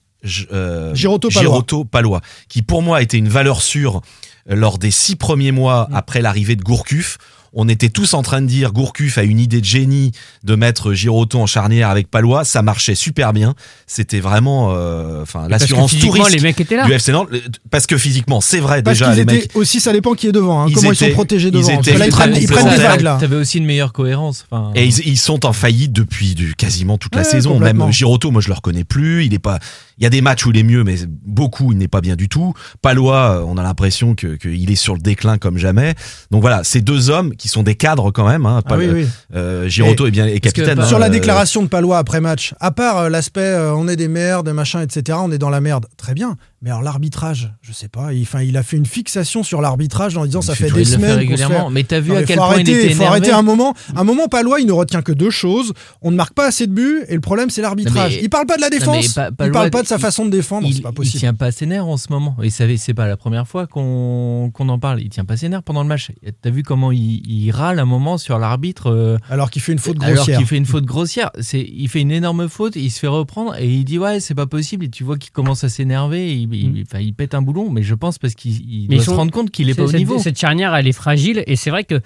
Euh, 0.52 0.94
Girotto-Palois. 0.94 1.42
Girotto-Palois, 1.42 2.20
qui 2.48 2.62
pour 2.62 2.82
moi 2.82 3.02
était 3.02 3.18
une 3.18 3.28
valeur 3.28 3.62
sûre 3.62 4.00
lors 4.46 4.78
des 4.78 4.90
six 4.90 5.16
premiers 5.16 5.52
mois 5.52 5.88
Mm. 5.90 5.94
après 5.94 6.22
l'arrivée 6.22 6.56
de 6.56 6.62
Gourcuff. 6.62 7.18
On 7.54 7.68
était 7.68 7.88
tous 7.88 8.14
en 8.14 8.22
train 8.22 8.42
de 8.42 8.46
dire 8.46 8.72
Gourcuff 8.72 9.16
a 9.18 9.22
une 9.22 9.38
idée 9.38 9.60
de 9.60 9.64
génie 9.64 10.12
de 10.42 10.54
mettre 10.54 10.92
Girotto 10.92 11.38
en 11.40 11.46
charnière 11.46 11.88
avec 11.88 12.10
Palois. 12.10 12.44
Ça 12.44 12.62
marchait 12.62 12.94
super 12.94 13.32
bien. 13.32 13.54
C'était 13.86 14.20
vraiment, 14.20 14.72
euh, 14.74 15.22
enfin, 15.22 15.46
l'assurance 15.48 15.96
touriste 15.98 16.30
les 16.30 16.40
mecs 16.40 16.60
étaient 16.60 16.76
là. 16.76 16.84
du 16.86 16.92
FC 16.92 17.12
Nantes. 17.12 17.28
Parce 17.70 17.86
que 17.86 17.96
physiquement, 17.96 18.40
c'est 18.40 18.58
vrai 18.60 18.82
Parce 18.82 18.98
déjà 18.98 19.14
les 19.14 19.20
étaient 19.22 19.32
mecs. 19.34 19.50
aussi, 19.56 19.80
ça 19.80 19.92
dépend 19.92 20.14
qui 20.14 20.26
est 20.26 20.32
devant. 20.32 20.62
hein, 20.62 20.66
Ils 20.68 20.74
comment 20.74 20.92
ils 20.92 20.96
sont 20.96 21.10
protégés 21.10 21.48
ils 21.48 21.52
devant. 21.52 21.76
Que 21.80 21.88
étaient 21.90 21.98
là, 21.98 22.06
ils 22.06 22.10
prennent, 22.10 22.36
ils 22.36 22.48
prennent 22.48 22.68
des 22.70 22.82
vagues 22.82 23.00
là. 23.02 23.16
T'avais 23.20 23.36
aussi 23.36 23.58
une 23.58 23.66
meilleure 23.66 23.92
cohérence. 23.92 24.46
Enfin, 24.50 24.72
Et 24.74 24.84
ils, 24.86 24.98
ils 25.06 25.18
sont 25.18 25.46
en 25.46 25.52
faillite 25.52 25.92
depuis 25.92 26.34
du, 26.34 26.54
quasiment 26.54 26.98
toute 26.98 27.14
la 27.14 27.24
saison. 27.24 27.58
Même 27.58 27.92
Giroto, 27.92 28.30
moi 28.30 28.40
je 28.40 28.48
le 28.48 28.54
reconnais 28.54 28.84
plus. 28.84 29.24
Il 29.24 29.34
est 29.34 29.38
pas. 29.38 29.58
Il 29.98 30.04
y 30.04 30.06
a 30.06 30.10
des 30.10 30.20
matchs 30.20 30.44
où 30.46 30.50
il 30.50 30.56
est 30.58 30.62
mieux, 30.64 30.82
mais 30.84 30.96
beaucoup 31.24 31.72
il 31.72 31.78
n'est 31.78 31.88
pas 31.88 32.00
bien 32.00 32.16
du 32.16 32.28
tout. 32.28 32.52
Palois, 32.82 33.38
euh, 33.40 33.44
on 33.46 33.56
a 33.56 33.62
l'impression 33.62 34.14
que 34.14 34.34
qu'il 34.36 34.70
est 34.70 34.74
sur 34.76 34.94
le 34.94 35.00
déclin 35.00 35.38
comme 35.38 35.56
jamais. 35.58 35.94
Donc 36.30 36.40
voilà, 36.40 36.64
ces 36.64 36.80
deux 36.80 37.10
hommes 37.10 37.34
qui 37.36 37.48
sont 37.48 37.62
des 37.62 37.74
cadres 37.76 38.10
quand 38.10 38.26
même. 38.26 38.46
Hein, 38.46 38.62
Ah 38.66 38.76
oui, 38.76 38.88
oui. 38.92 39.06
euh, 39.34 39.68
Giroto 39.68 40.04
Et- 40.06 40.08
est 40.08 40.10
bien 40.10 40.26
est 40.26 40.40
parce 40.40 40.52
que 40.52 40.60
capitaine. 40.62 40.80
hein, 40.80 40.86
Sur 40.86 40.98
la 40.98 41.06
euh, 41.06 41.10
déclaration 41.10 41.62
de 41.62 41.68
Palois 41.68 41.98
après 41.98 42.20
match, 42.20 42.54
à 42.60 42.70
part 42.70 42.98
euh, 42.98 43.08
l'aspect 43.08 43.40
euh, 43.40 43.74
on 43.74 43.88
est 43.88 43.96
des 43.96 44.08
merdes, 44.08 44.48
machin, 44.50 44.80
etc., 44.80 45.18
on 45.22 45.30
est 45.30 45.38
dans 45.38 45.50
la 45.50 45.60
merde, 45.60 45.86
très 45.96 46.14
bien. 46.14 46.36
Mais 46.64 46.70
alors 46.70 46.82
l'arbitrage, 46.82 47.52
je 47.60 47.72
sais 47.74 47.88
pas, 47.88 48.14
il, 48.14 48.26
il 48.42 48.56
a 48.56 48.62
fait 48.62 48.78
une 48.78 48.86
fixation 48.86 49.42
sur 49.42 49.60
l'arbitrage 49.60 50.16
en 50.16 50.24
disant 50.24 50.40
ça 50.40 50.54
fait- 50.54 50.70
des 50.70 50.86
semaines 50.86 51.18
régulièrement. 51.18 51.66
fait- 51.68 51.72
Mais 51.74 51.84
t'as 51.84 52.00
vu 52.00 52.12
Non, 52.12 52.16
à 52.16 52.22
quel 52.22 52.38
faut 52.38 52.44
point 52.46 52.56
il 52.56 52.60
était 52.62 52.72
faut 52.72 52.86
énervé 52.86 53.04
arrêter 53.06 53.32
un 53.32 53.42
moment. 53.42 53.74
Un 53.94 54.02
moment, 54.02 54.28
Palois, 54.28 54.60
il 54.60 54.66
ne 54.66 54.72
retient 54.72 55.02
que 55.02 55.12
deux 55.12 55.28
choses. 55.28 55.74
On 56.00 56.10
ne 56.10 56.16
marque 56.16 56.32
pas 56.32 56.46
assez 56.46 56.66
de 56.66 56.72
buts 56.72 57.02
et 57.08 57.14
le 57.14 57.20
problème, 57.20 57.50
c'est 57.50 57.60
l'arbitrage. 57.60 58.14
Non, 58.14 58.18
Il 58.22 58.30
parle 58.30 58.46
pas 58.46 58.56
de 58.56 58.62
la 58.62 58.70
Non, 58.70 58.78
défense. 58.78 58.96
mais 59.08 59.22
Pa- 59.24 59.28
il 59.30 59.36
Palois, 59.36 59.52
parle 59.52 59.70
pas 59.72 59.82
de 59.82 59.86
sa 59.88 59.96
il- 59.96 60.00
façon 60.00 60.24
de 60.24 60.30
défendre. 60.30 60.66
il, 60.66 60.80
pas 60.80 60.90
il 61.02 61.10
tient 61.12 61.34
pas 61.34 61.52
ses 61.52 61.66
nerfs 61.66 61.86
en 61.86 61.98
ce 61.98 62.06
moment. 62.10 62.34
Et 62.42 62.48
c'est 62.48 62.94
pas 62.94 63.06
la 63.08 63.18
première 63.18 63.46
fois 63.46 63.66
qu'on 63.66 64.50
qu'on 64.54 64.68
en 64.70 64.78
parle. 64.78 65.02
Il 65.02 65.10
tient 65.10 65.26
pas 65.26 65.36
ses 65.36 65.50
nerfs 65.50 65.62
pendant 65.62 65.82
le 65.82 65.88
match. 65.88 66.12
T'as 66.40 66.48
vu 66.50 66.62
comment 66.62 66.92
il, 66.92 67.22
il 67.30 67.50
râle 67.50 67.78
un 67.78 67.84
moment 67.84 68.16
sur 68.16 68.38
l'arbitre 68.38 68.90
euh, 68.90 69.18
Alors 69.28 69.50
qu'il 69.50 69.60
fait 69.60 69.72
une 69.72 69.78
faute 69.78 70.02
alors 70.02 70.14
grossière. 70.16 70.38
qu'il 70.38 70.46
fait 70.46 70.56
une 70.56 70.64
faute 70.64 70.86
grossière. 70.86 71.30
Il 71.52 71.88
fait 71.90 72.00
une 72.00 72.10
énorme 72.10 72.48
faute, 72.48 72.76
il 72.76 72.90
se 72.90 73.00
fait 73.00 73.06
reprendre 73.06 73.54
et 73.58 73.68
il 73.68 73.84
dit 73.84 73.98
ouais 73.98 74.18
c'est 74.20 74.34
pas 74.34 74.46
possible. 74.46 74.86
Et 74.86 74.88
tu 74.88 75.04
vois 75.04 75.18
qu'il 75.18 75.30
commence 75.30 75.62
à 75.62 75.68
s'énerver. 75.68 76.32
Il, 76.54 76.84
il- 77.00 77.14
pète 77.14 77.34
un 77.34 77.42
boulon, 77.42 77.70
mais 77.70 77.82
je 77.82 77.94
pense 77.94 78.18
parce 78.18 78.34
qu'il 78.34 78.86
doit 78.88 78.96
ils 78.96 79.00
se 79.00 79.06
sont- 79.06 79.16
rendre 79.16 79.32
compte 79.32 79.50
qu'il 79.50 79.68
est 79.70 79.74
pas 79.74 79.82
au 79.82 79.88
cette- 79.88 79.98
niveau. 79.98 80.18
Cette 80.18 80.38
charnière, 80.38 80.74
elle 80.74 80.86
est 80.88 80.92
fragile 80.92 81.42
et 81.46 81.56
c'est 81.56 81.70
vrai 81.70 81.84
que. 81.84 82.00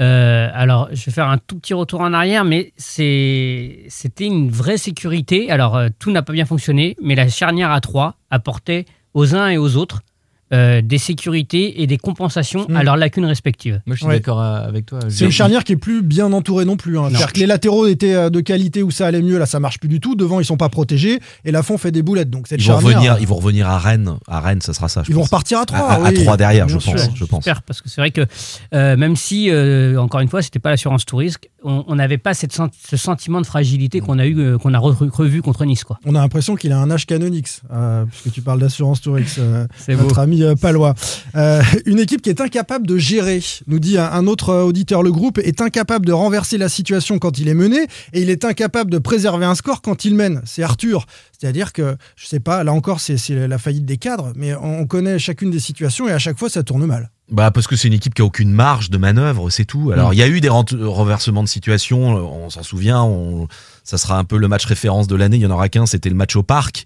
euh, 0.00 0.48
alors, 0.52 0.88
je 0.92 1.04
vais 1.04 1.12
faire 1.12 1.28
un 1.28 1.38
tout 1.38 1.56
petit 1.58 1.72
retour 1.74 2.00
en 2.00 2.12
arrière, 2.12 2.44
mais 2.44 2.72
c'était 2.76 4.26
une 4.26 4.50
vraie 4.50 4.76
sécurité. 4.78 5.50
Alors, 5.50 5.76
euh, 5.76 5.88
tout 5.98 6.10
n'a 6.10 6.22
pas 6.22 6.32
bien 6.32 6.44
fonctionné, 6.46 6.96
mais 7.02 7.14
la 7.14 7.28
charnière 7.28 7.70
à 7.70 7.80
3 7.80 8.16
apportait 8.30 8.84
aux 9.14 9.34
uns 9.34 9.48
et 9.48 9.58
aux 9.58 9.76
autres 9.76 10.02
euh, 10.52 10.82
des 10.82 10.98
sécurités 10.98 11.82
et 11.82 11.86
des 11.86 11.96
compensations 11.98 12.66
à 12.74 12.82
leurs 12.84 12.96
lacunes 12.96 13.24
respectives. 13.24 13.80
Moi 13.86 13.94
je 13.96 14.00
suis 14.00 14.06
Ouais. 14.08 14.16
d'accord 14.16 14.40
euh, 14.40 14.66
avec 14.68 14.86
toi. 14.86 14.98
C'est 15.08 15.24
une 15.24 15.30
charnière 15.30 15.64
qui 15.64 15.72
est 15.72 15.76
plus 15.76 16.02
bien 16.02 16.32
entourée 16.32 16.64
non 16.64 16.76
plus. 16.76 16.98
hein. 16.98 17.02
Non. 17.04 17.08
C'est-à-dire 17.10 17.32
que 17.32 17.40
les 17.40 17.46
latéraux 17.46 17.86
étaient 17.86 18.14
euh, 18.14 18.30
de 18.30 18.40
qualité 18.40 18.82
où 18.82 18.90
ça 18.90 19.06
allait 19.06 19.22
mieux, 19.22 19.38
là 19.38 19.46
ça 19.46 19.58
marche 19.60 19.78
plus 19.80 19.88
du 19.88 20.00
tout. 20.00 20.14
Devant 20.16 20.40
ils 20.40 20.44
sont 20.44 20.56
pas 20.56 20.68
protégés 20.68 21.18
et 21.44 21.50
la 21.50 21.62
fond 21.62 21.78
fait 21.78 21.90
des 21.92 22.02
boulettes. 22.02 22.30
Donc 22.30 22.46
cette 22.48 22.60
Ils 22.60 22.68
vont 22.68 22.80
charnière, 22.80 22.98
revenir, 22.98 23.16
ils 23.20 23.26
vont 23.26 23.36
revenir 23.36 23.68
à 23.68 23.78
Rennes. 23.78 24.14
À 24.28 24.40
Rennes, 24.40 24.60
ça 24.60 24.74
sera 24.74 24.88
ça. 24.88 25.02
je 25.04 25.10
ils 25.10 25.14
vont 25.14 25.22
repartir 25.22 25.58
à 25.60 25.66
3 25.66 25.78
À, 25.78 25.92
à- 25.94 26.06
à 26.08 26.12
trois 26.12 26.36
derrière, 26.36 26.68
je 26.68 26.74
pense. 26.74 26.84
sûr. 26.84 27.16
Je 27.16 27.24
pense. 27.24 27.44
J'espère, 27.44 27.62
parce 27.62 27.80
que 27.80 27.88
c'est 27.88 28.00
vrai 28.00 28.10
que 28.10 28.26
euh, 28.74 28.96
même 28.96 29.16
si, 29.16 29.48
euh, 29.50 29.96
encore 29.96 30.20
une 30.20 30.28
fois, 30.28 30.42
c'était 30.42 30.58
pas 30.58 30.70
l'assurance 30.70 31.04
tout 31.06 31.16
risque, 31.16 31.48
on 31.62 31.94
n'avait 31.94 32.18
pas 32.18 32.34
cette 32.34 32.52
sen- 32.52 32.68
ce 32.88 32.96
sentiment 32.98 33.40
de 33.40 33.46
fragilité 33.46 34.00
qu'on 34.00 34.18
a 34.18 34.26
eu, 34.26 34.38
euh, 34.38 34.58
qu'on 34.58 34.74
a 34.74 34.78
re- 34.78 35.08
revu 35.10 35.40
contre 35.40 35.64
Nice, 35.64 35.82
quoi. 35.84 35.98
On 36.04 36.14
a 36.14 36.20
l'impression 36.20 36.56
qu'il 36.56 36.72
a 36.72 36.78
un 36.78 36.90
âge 36.90 37.06
canonix, 37.06 37.62
euh, 37.72 38.04
puisque 38.04 38.32
tu 38.32 38.42
parles 38.42 38.60
d'assurance 38.60 39.00
Tourix, 39.00 39.36
euh, 39.38 39.66
C'est 39.78 39.94
notre 39.96 40.14
beau. 40.16 40.20
ami 40.20 40.33
euh, 40.42 40.54
palois. 40.54 40.94
Euh, 41.34 41.62
une 41.86 41.98
équipe 41.98 42.22
qui 42.22 42.30
est 42.30 42.40
incapable 42.40 42.86
de 42.86 42.98
gérer, 42.98 43.42
nous 43.66 43.78
dit 43.78 43.98
un, 43.98 44.10
un 44.10 44.26
autre 44.26 44.50
euh, 44.50 44.62
auditeur, 44.62 45.02
le 45.02 45.12
groupe 45.12 45.38
est 45.38 45.60
incapable 45.60 46.06
de 46.06 46.12
renverser 46.12 46.58
la 46.58 46.68
situation 46.68 47.18
quand 47.18 47.38
il 47.38 47.48
est 47.48 47.54
mené, 47.54 47.86
et 48.12 48.22
il 48.22 48.30
est 48.30 48.44
incapable 48.44 48.90
de 48.90 48.98
préserver 48.98 49.46
un 49.46 49.54
score 49.54 49.82
quand 49.82 50.04
il 50.04 50.14
mène. 50.14 50.42
C'est 50.44 50.62
Arthur. 50.62 51.06
C'est-à-dire 51.38 51.72
que, 51.72 51.96
je 52.16 52.26
sais 52.26 52.40
pas, 52.40 52.64
là 52.64 52.72
encore, 52.72 53.00
c'est 53.00 53.18
la 53.30 53.58
faillite 53.58 53.84
des 53.84 53.96
cadres, 53.96 54.32
mais 54.36 54.54
on 54.54 54.84
on 54.84 54.86
connaît 54.86 55.18
chacune 55.18 55.50
des 55.50 55.60
situations 55.60 56.08
et 56.08 56.12
à 56.12 56.18
chaque 56.18 56.38
fois, 56.38 56.50
ça 56.50 56.62
tourne 56.62 56.84
mal. 56.84 57.10
Bah 57.30 57.50
parce 57.50 57.66
que 57.66 57.74
c'est 57.74 57.88
une 57.88 57.94
équipe 57.94 58.12
qui 58.12 58.20
a 58.20 58.24
aucune 58.24 58.50
marge 58.50 58.90
de 58.90 58.98
manœuvre, 58.98 59.48
c'est 59.48 59.64
tout. 59.64 59.92
Alors 59.92 60.12
il 60.12 60.18
y 60.18 60.22
a 60.22 60.28
eu 60.28 60.42
des 60.42 60.50
renversements 60.50 61.42
de 61.42 61.48
situation, 61.48 62.08
on 62.08 62.50
s'en 62.50 62.62
souvient, 62.62 63.02
on, 63.02 63.48
ça 63.82 63.96
sera 63.96 64.18
un 64.18 64.24
peu 64.24 64.36
le 64.36 64.46
match 64.46 64.66
référence 64.66 65.06
de 65.06 65.16
l'année. 65.16 65.38
Il 65.38 65.42
y 65.42 65.46
en 65.46 65.50
aura 65.50 65.70
qu'un, 65.70 65.86
c'était 65.86 66.10
le 66.10 66.14
match 66.14 66.36
au 66.36 66.42
parc. 66.42 66.84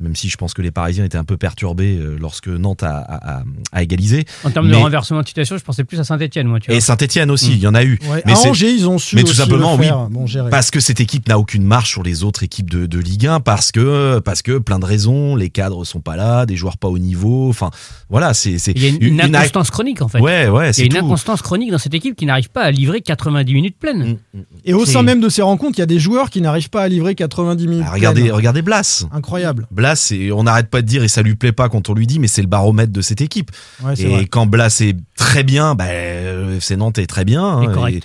Même 0.00 0.14
si 0.16 0.28
je 0.28 0.36
pense 0.36 0.52
que 0.54 0.62
les 0.62 0.70
Parisiens 0.70 1.04
étaient 1.04 1.16
un 1.18 1.24
peu 1.24 1.36
perturbés 1.36 1.96
euh, 1.96 2.16
lorsque 2.20 2.48
Nantes 2.48 2.82
a, 2.82 2.98
a- 2.98 3.38
a- 3.38 3.42
a 3.72 3.82
égalisé. 3.82 4.24
En 4.44 4.50
termes 4.50 4.68
de 4.70 4.74
renversement 4.74 5.22
de 5.22 5.26
situation, 5.26 5.56
je 5.56 5.64
pensais 5.64 5.84
plus 5.84 5.98
à 5.98 6.04
Saint-Etienne, 6.04 6.46
moi, 6.48 6.60
tu 6.60 6.66
vois. 6.70 6.76
Et 6.76 6.80
Saint-Etienne 6.80 7.30
aussi, 7.30 7.50
Mm. 7.50 7.54
il 7.54 7.58
y 7.60 7.66
en 7.66 7.74
a 7.74 7.82
eu. 7.82 7.98
Ouais, 8.10 8.22
Mais 8.26 8.32
à 8.32 8.38
Angers, 8.48 8.70
ils 8.72 8.88
ont 8.88 8.98
su 8.98 9.16
mais 9.16 9.22
tout 9.24 9.32
simplement, 9.32 9.76
le 9.76 9.82
faire, 9.82 10.08
oui, 10.10 10.26
bon. 10.26 10.48
Parce 10.50 10.70
que 10.70 10.80
cette 10.80 11.00
équipe 11.00 11.28
n'a 11.28 11.38
aucune 11.38 11.62
marche 11.64 11.90
sur 11.90 12.02
les 12.02 12.24
autres 12.24 12.42
équipes 12.42 12.68
de, 12.70 12.86
de 12.86 12.98
Ligue 12.98 13.26
1, 13.26 13.40
parce 13.40 13.72
que, 13.72 14.18
parce 14.18 14.42
que 14.42 14.58
plein 14.58 14.78
de 14.78 14.84
raisons, 14.84 15.34
les 15.36 15.48
cadres 15.50 15.84
sont 15.84 16.00
pas 16.00 16.16
là, 16.16 16.46
des 16.46 16.56
joueurs 16.56 16.76
pas 16.76 16.88
au 16.88 16.98
niveau, 16.98 17.48
enfin, 17.48 17.70
voilà, 18.10 18.34
c'est, 18.34 18.58
c'est 18.58 18.72
Il 18.72 18.82
y 18.82 18.86
a 18.86 18.90
une, 18.90 19.02
une 19.02 19.20
inconstance 19.34 19.70
chronique, 19.70 20.02
en 20.02 20.08
fait. 20.08 20.20
Ouais, 20.20 20.48
ouais, 20.48 20.70
Il 20.72 20.78
y 20.78 20.82
a 20.82 20.84
une 20.86 20.92
tout. 20.92 20.98
inconstance 21.06 21.40
chronique 21.42 21.70
dans 21.70 21.78
cette 21.78 21.94
équipe 21.94 22.16
qui 22.16 22.26
n'arrive 22.26 22.50
pas 22.50 22.62
à 22.62 22.70
livrer 22.70 23.00
90 23.00 23.54
minutes 23.54 23.78
pleines. 23.78 24.18
Et 24.64 24.74
au 24.74 24.84
sein 24.84 25.02
même 25.02 25.20
de 25.20 25.28
ces 25.28 25.42
rencontres, 25.42 25.78
il 25.78 25.80
y 25.80 25.82
a 25.82 25.86
des 25.86 25.98
joueurs 26.00 26.28
qui 26.30 26.40
n'arrivent 26.40 26.70
pas 26.70 26.82
à 26.82 26.88
livrer 26.88 27.14
90 27.14 27.66
minutes. 27.66 27.84
Ah, 27.86 27.92
regardez, 27.92 28.22
pleines. 28.22 28.32
regardez 28.34 28.62
Blas. 28.62 29.06
Incroyable. 29.12 29.66
Blas, 29.70 29.85
c'est- 29.94 30.32
on 30.32 30.42
n'arrête 30.44 30.68
pas 30.68 30.82
de 30.82 30.86
dire 30.86 31.04
et 31.04 31.08
ça 31.08 31.22
lui 31.22 31.36
plaît 31.36 31.52
pas 31.52 31.68
quand 31.68 31.88
on 31.90 31.94
lui 31.94 32.06
dit, 32.06 32.18
mais 32.18 32.28
c'est 32.28 32.42
le 32.42 32.48
baromètre 32.48 32.92
de 32.92 33.00
cette 33.02 33.20
équipe. 33.20 33.50
Ouais, 33.84 33.94
c'est 33.94 34.02
et 34.04 34.06
vrai. 34.08 34.26
quand 34.26 34.46
Blas 34.46 34.80
est 34.80 34.96
très 35.16 35.44
bien, 35.44 35.74
ben, 35.74 35.86
euh, 35.88 36.56
FC 36.56 36.76
Nantes 36.76 36.98
est 36.98 37.06
très 37.06 37.24
bien. 37.24 37.44
hein, 37.44 37.62
Et 37.62 37.74
correct. 37.74 37.96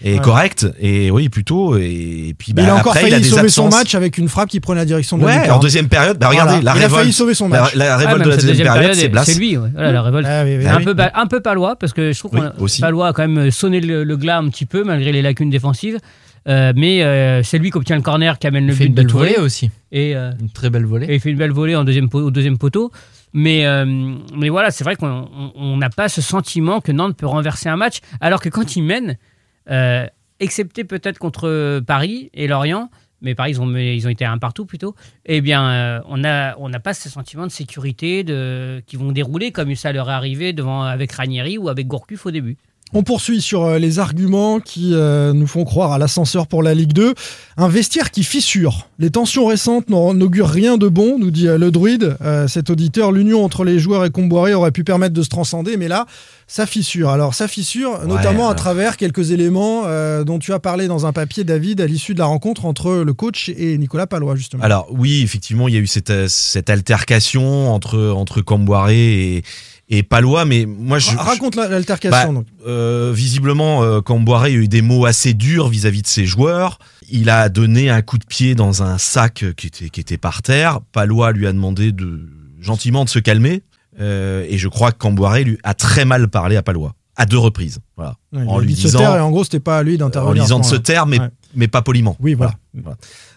Et, 0.00 0.10
et 0.10 0.14
Ouais. 0.14 0.20
correct. 0.20 0.64
Et 0.80 1.10
oui, 1.10 1.28
plutôt. 1.28 1.76
Et, 1.76 2.32
puis, 2.38 2.52
bah, 2.52 2.62
il 2.62 2.68
a 2.68 2.76
encore 2.76 2.92
après, 2.92 3.00
failli 3.00 3.12
il 3.14 3.16
a 3.16 3.18
des 3.20 3.28
sauver 3.28 3.48
son 3.48 3.68
match 3.68 3.96
avec 3.96 4.16
une 4.16 4.28
frappe 4.28 4.48
qui 4.48 4.60
prenait 4.60 4.78
la 4.80 4.84
direction 4.84 5.18
de 5.18 5.26
la 5.26 5.42
Ouais, 5.42 5.50
en 5.50 5.58
deuxième 5.58 5.88
période, 5.88 6.18
bah, 6.18 6.28
regardez, 6.28 6.60
Voilà. 6.60 6.74
la 6.74 6.80
il 6.80 6.84
a 6.84 6.88
failli 6.88 7.12
sauver 7.12 7.34
son 7.34 7.48
match. 7.48 7.74
la 7.74 7.94
Ah, 7.94 7.96
révolte 7.96 8.24
de 8.24 8.30
la 8.30 8.36
deuxième 8.36 8.72
période, 8.72 8.94
c'est 8.94 9.08
Blas. 9.08 9.24
C'est 9.24 9.34
lui, 9.34 9.56
ouais. 9.56 9.68
Voilà, 9.74 9.90
la 9.90 10.02
révolte. 10.02 10.26
Ah, 10.30 10.44
oui, 10.44 10.56
oui, 10.58 10.66
un, 10.68 10.76
oui. 10.78 10.84
peu, 10.84 10.94
un 11.14 11.26
peu 11.26 11.40
palois, 11.40 11.74
parce 11.76 11.92
que 11.92 12.12
je 12.12 12.18
trouve 12.18 12.38
aussi. 12.60 12.80
Palois 12.80 13.08
a 13.08 13.12
quand 13.12 13.26
même 13.26 13.50
sonné 13.50 13.80
le, 13.80 14.04
le 14.04 14.16
glas 14.16 14.38
un 14.38 14.48
petit 14.50 14.66
peu, 14.66 14.84
malgré 14.84 15.10
les 15.10 15.20
lacunes 15.22 15.50
défensives. 15.50 15.98
Euh, 16.46 16.72
mais 16.76 17.02
euh, 17.02 17.42
c'est 17.42 17.58
lui 17.58 17.70
qui 17.70 17.76
obtient 17.78 17.96
le 17.96 18.02
corner, 18.02 18.38
qui 18.38 18.46
amène 18.46 18.66
le 18.66 18.72
Il 18.72 18.76
fait 18.76 18.84
but 18.84 18.88
une 18.90 18.94
de 18.94 19.02
belle 19.02 19.10
volée 19.12 19.30
volée. 19.34 19.42
aussi. 19.44 19.70
Et, 19.92 20.14
euh, 20.14 20.32
Une 20.40 20.50
très 20.50 20.70
belle 20.70 20.84
volée. 20.86 21.06
et 21.06 21.14
il 21.14 21.20
fait 21.20 21.30
une 21.30 21.36
belle 21.38 21.52
volée 21.52 21.74
en 21.76 21.84
deuxième, 21.84 22.08
au 22.12 22.30
deuxième 22.30 22.58
poteau. 22.58 22.90
Mais, 23.34 23.64
mais 24.34 24.48
voilà, 24.48 24.70
c'est 24.70 24.84
vrai 24.84 24.96
qu'on 24.96 25.06
on- 25.30 25.52
on 25.54 25.76
n'a 25.76 25.90
pas 25.90 26.08
ce 26.08 26.22
sentiment 26.22 26.80
que 26.80 26.92
Nantes 26.92 27.16
peut 27.16 27.26
renverser 27.26 27.68
un 27.68 27.76
match, 27.76 27.98
alors 28.20 28.40
que 28.40 28.48
quand 28.48 28.74
il 28.76 28.82
mène, 28.82 29.18
euh, 29.70 30.06
excepté 30.40 30.84
peut-être 30.84 31.18
contre 31.18 31.80
Paris 31.80 32.30
et 32.32 32.46
Lorient, 32.46 32.88
mais 33.20 33.34
Paris, 33.34 33.50
ils 33.52 33.60
ont, 33.60 33.76
ils 33.76 34.06
ont 34.06 34.10
été 34.10 34.24
un 34.24 34.38
partout 34.38 34.64
plutôt, 34.64 34.94
eh 35.26 35.40
bien, 35.42 36.02
on 36.08 36.16
n'a 36.18 36.54
on 36.58 36.68
n'a 36.70 36.80
pas 36.80 36.94
ce 36.94 37.10
sentiment 37.10 37.46
de 37.46 37.50
sécurité 37.52 38.24
de, 38.24 38.80
qui 38.86 38.96
vont 38.96 39.12
dérouler 39.12 39.50
comme 39.52 39.74
ça 39.74 39.92
leur 39.92 40.08
est 40.08 40.12
arrivé 40.14 40.52
devant, 40.54 40.82
avec 40.84 41.12
Ranieri 41.12 41.58
ou 41.58 41.68
avec 41.68 41.86
Gourcuff 41.86 42.24
au 42.26 42.30
début. 42.30 42.56
On 42.94 43.02
poursuit 43.02 43.42
sur 43.42 43.64
euh, 43.64 43.78
les 43.78 43.98
arguments 43.98 44.60
qui 44.60 44.94
euh, 44.94 45.34
nous 45.34 45.46
font 45.46 45.64
croire 45.64 45.92
à 45.92 45.98
l'ascenseur 45.98 46.46
pour 46.46 46.62
la 46.62 46.72
Ligue 46.72 46.94
2. 46.94 47.14
Un 47.58 47.68
vestiaire 47.68 48.10
qui 48.10 48.24
fissure. 48.24 48.88
Les 48.98 49.10
tensions 49.10 49.44
récentes 49.44 49.90
n'augurent 49.90 50.48
rien 50.48 50.78
de 50.78 50.88
bon, 50.88 51.18
nous 51.18 51.30
dit 51.30 51.48
euh, 51.48 51.58
le 51.58 51.70
druide. 51.70 52.16
Euh, 52.22 52.48
cet 52.48 52.70
auditeur, 52.70 53.12
l'union 53.12 53.44
entre 53.44 53.64
les 53.64 53.78
joueurs 53.78 54.06
et 54.06 54.10
Comboiré 54.10 54.54
aurait 54.54 54.70
pu 54.70 54.84
permettre 54.84 55.12
de 55.12 55.22
se 55.22 55.28
transcender, 55.28 55.76
mais 55.76 55.88
là, 55.88 56.06
ça 56.46 56.64
fissure. 56.64 57.10
Alors, 57.10 57.34
ça 57.34 57.46
fissure, 57.46 58.06
notamment 58.06 58.48
à 58.48 58.54
travers 58.54 58.96
quelques 58.96 59.32
éléments 59.32 59.82
dont 60.24 60.38
tu 60.38 60.54
as 60.54 60.58
parlé 60.58 60.88
dans 60.88 61.04
un 61.04 61.12
papier, 61.12 61.44
David, 61.44 61.82
à 61.82 61.86
l'issue 61.86 62.14
de 62.14 62.20
la 62.20 62.24
rencontre 62.24 62.64
entre 62.64 63.02
le 63.04 63.12
coach 63.12 63.50
et 63.50 63.76
Nicolas 63.76 64.06
Palois, 64.06 64.34
justement. 64.34 64.62
Alors 64.62 64.86
oui, 64.90 65.20
effectivement, 65.22 65.68
il 65.68 65.74
y 65.74 65.76
a 65.76 65.80
eu 65.80 65.86
cette, 65.86 66.28
cette 66.28 66.70
altercation 66.70 67.70
entre 67.70 68.12
entre 68.12 68.40
Camboiré 68.40 69.36
et 69.36 69.44
et 69.90 70.02
Palois, 70.02 70.44
mais 70.44 70.66
moi 70.66 70.98
je 70.98 71.16
Ra- 71.16 71.22
Raconte 71.24 71.54
la- 71.56 71.68
l'altercation. 71.68 72.28
Bah, 72.28 72.32
donc. 72.40 72.46
euh, 72.66 73.12
visiblement, 73.14 73.82
euh, 73.82 74.00
a 74.00 74.50
eu 74.50 74.68
des 74.68 74.82
mots 74.82 75.06
assez 75.06 75.34
durs 75.34 75.68
vis-à-vis 75.68 76.02
de 76.02 76.06
ses 76.06 76.26
joueurs. 76.26 76.78
Il 77.10 77.30
a 77.30 77.48
donné 77.48 77.88
un 77.88 78.02
coup 78.02 78.18
de 78.18 78.26
pied 78.26 78.54
dans 78.54 78.82
un 78.82 78.98
sac 78.98 79.44
qui 79.56 79.66
était 79.68 79.88
qui 79.88 80.00
était 80.00 80.18
par 80.18 80.42
terre. 80.42 80.80
Palois 80.92 81.32
lui 81.32 81.46
a 81.46 81.52
demandé 81.52 81.92
de 81.92 82.28
gentiment 82.60 83.04
de 83.04 83.10
se 83.10 83.18
calmer, 83.18 83.62
Euh, 84.00 84.46
et 84.48 84.58
je 84.58 84.68
crois 84.68 84.92
que 84.92 84.98
Camboiré 84.98 85.42
lui 85.42 85.58
a 85.64 85.74
très 85.74 86.04
mal 86.04 86.28
parlé 86.28 86.54
à 86.56 86.62
Palois 86.62 86.94
à 87.16 87.26
deux 87.26 87.38
reprises. 87.38 87.80
Voilà, 87.96 88.14
en 88.32 88.60
lui 88.60 88.74
de 88.74 88.78
se 88.78 88.82
disant 88.84 88.98
taire 89.00 89.16
et 89.16 89.20
en 89.20 89.30
gros, 89.32 89.42
c'était 89.42 89.58
pas 89.58 89.78
à 89.78 89.82
lui 89.82 89.96
en 89.96 89.98
d'intervenir. 90.06 90.30
à 90.30 90.34
lui 90.34 90.40
disant 90.42 90.60
de 90.60 90.64
se 90.64 90.76
taire, 90.76 91.04
mais, 91.06 91.18
Ouais. 91.18 91.28
mais 91.56 91.66
pas 91.66 91.82
poliment. 91.82 92.16
Oui, 92.20 92.34
voilà. 92.34 92.54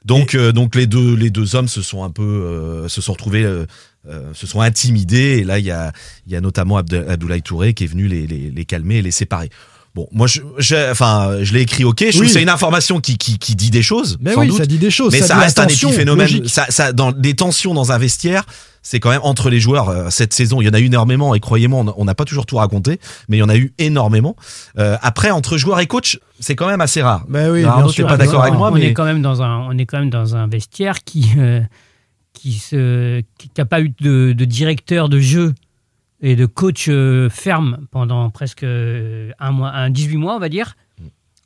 Donc, 0.06 0.36
euh, 0.36 0.52
donc 0.52 0.76
les 0.76 0.86
deux, 0.88 1.16
les 1.16 1.32
deux 1.32 1.56
hommes 1.56 1.68
se 1.68 1.82
sont 1.82 2.04
un 2.04 2.12
peu, 2.12 2.22
euh, 2.24 2.88
se 2.88 3.02
sont 3.02 3.14
retrouvés, 3.14 3.44
euh, 3.44 3.66
euh, 4.08 4.34
se 4.34 4.48
sont 4.48 4.62
intimidés. 4.62 5.40
Et 5.40 5.44
là, 5.44 5.60
il 5.60 5.66
y 5.66 5.72
a, 5.72 5.92
il 6.28 6.34
y 6.34 6.36
a 6.36 6.42
notamment 6.42 6.78
Abde- 6.78 7.06
Abdoulaye 7.08 7.42
Touré 7.42 7.74
qui 7.74 7.84
est 7.84 7.88
venu 7.88 8.08
les, 8.08 8.26
les, 8.28 8.50
les 8.52 8.66
calmer 8.66 8.96
et 8.98 9.02
les 9.02 9.12
séparer. 9.12 9.50
Bon, 9.94 10.08
moi, 10.14 10.26
je, 10.26 10.40
je- 10.58 10.90
enfin, 10.92 11.40
je 11.44 11.54
l'ai 11.54 11.62
écrit. 11.62 11.84
Ok, 11.84 12.00
je 12.00 12.08
trouve 12.12 12.22
Oui. 12.22 12.28
que 12.28 12.34
c'est 12.34 12.42
une 12.42 12.48
information 12.50 13.02
qui, 13.02 13.18
qui, 13.18 13.38
qui 13.38 13.56
dit 13.58 13.72
des 13.72 13.82
choses. 13.84 14.18
Mais 14.22 14.34
sans 14.34 14.40
oui, 14.42 14.48
doute. 14.48 14.58
ça 14.60 14.66
dit 14.66 14.78
des 14.78 14.90
choses. 14.90 15.12
Mais 15.12 15.22
ça 15.22 15.36
reste 15.38 15.60
un 15.60 15.66
tension, 15.66 15.90
épiphénomène. 15.90 16.48
Ça, 16.48 16.66
ça, 16.70 16.94
dans 16.94 17.12
des 17.12 17.34
tensions 17.34 17.74
dans 17.74 17.92
un 17.92 17.98
vestiaire, 17.98 18.46
c'est 18.84 19.02
quand 19.02 19.10
même 19.10 19.20
entre 19.24 19.50
les 19.50 19.60
joueurs. 19.60 19.90
euh, 19.90 20.10
cette 20.10 20.34
saison, 20.34 20.62
il 20.62 20.66
y 20.66 20.70
en 20.70 20.74
a 20.74 20.80
eu 20.80 20.86
énormément. 20.86 21.36
Et 21.36 21.42
croyez-moi, 21.42 21.94
on- 21.98 22.06
n'a 22.06 22.16
pas 22.16 22.24
toujours 22.24 22.46
tout 22.46 22.56
raconté, 22.56 23.02
mais 23.28 23.36
il 23.36 23.40
y 23.42 23.44
en 23.44 23.50
a 23.50 23.58
eu 23.58 23.74
énormément. 23.80 24.38
Euh, 24.80 24.96
après, 25.02 25.30
entre 25.30 25.58
joueurs 25.58 25.82
et 25.82 25.88
coach, 25.88 26.20
c'est 26.40 26.56
quand 26.56 26.68
même 26.68 26.80
assez 26.82 27.02
rare. 27.02 27.26
Bah 27.28 27.50
oui, 27.52 27.60
Alors, 27.66 27.84
bien 27.84 27.88
sûr. 27.90 28.08
pas 28.08 28.16
d'accord 28.16 28.44
avec 28.44 28.54
moi, 28.56 28.70
on 28.72 28.76
mais 28.76 28.86
est 28.86 28.94
quand 28.94 29.04
même 29.06 29.22
dans 29.22 29.42
un, 29.42 29.58
on 29.68 29.78
est 29.78 29.86
quand 29.86 30.00
même 30.00 30.10
dans 30.10 30.38
un 30.38 30.48
vestiaire 30.48 31.04
qui, 31.04 31.32
euh, 31.38 31.60
qui 32.34 32.62
n'a 33.58 33.66
pas 33.66 33.82
eu 33.82 33.94
de, 34.00 34.34
de 34.34 34.46
directeur 34.46 35.10
de 35.10 35.20
jeu 35.20 35.54
et 36.22 36.36
de 36.36 36.46
coach 36.46 36.88
euh, 36.90 37.30
ferme 37.30 37.86
pendant 37.92 38.30
presque 38.30 38.64
euh, 38.64 39.32
un 39.40 39.52
mois, 39.52 39.72
un 39.72 39.90
18 39.90 40.18
mois, 40.18 40.36
on 40.36 40.40
va 40.40 40.50
dire. 40.50 40.76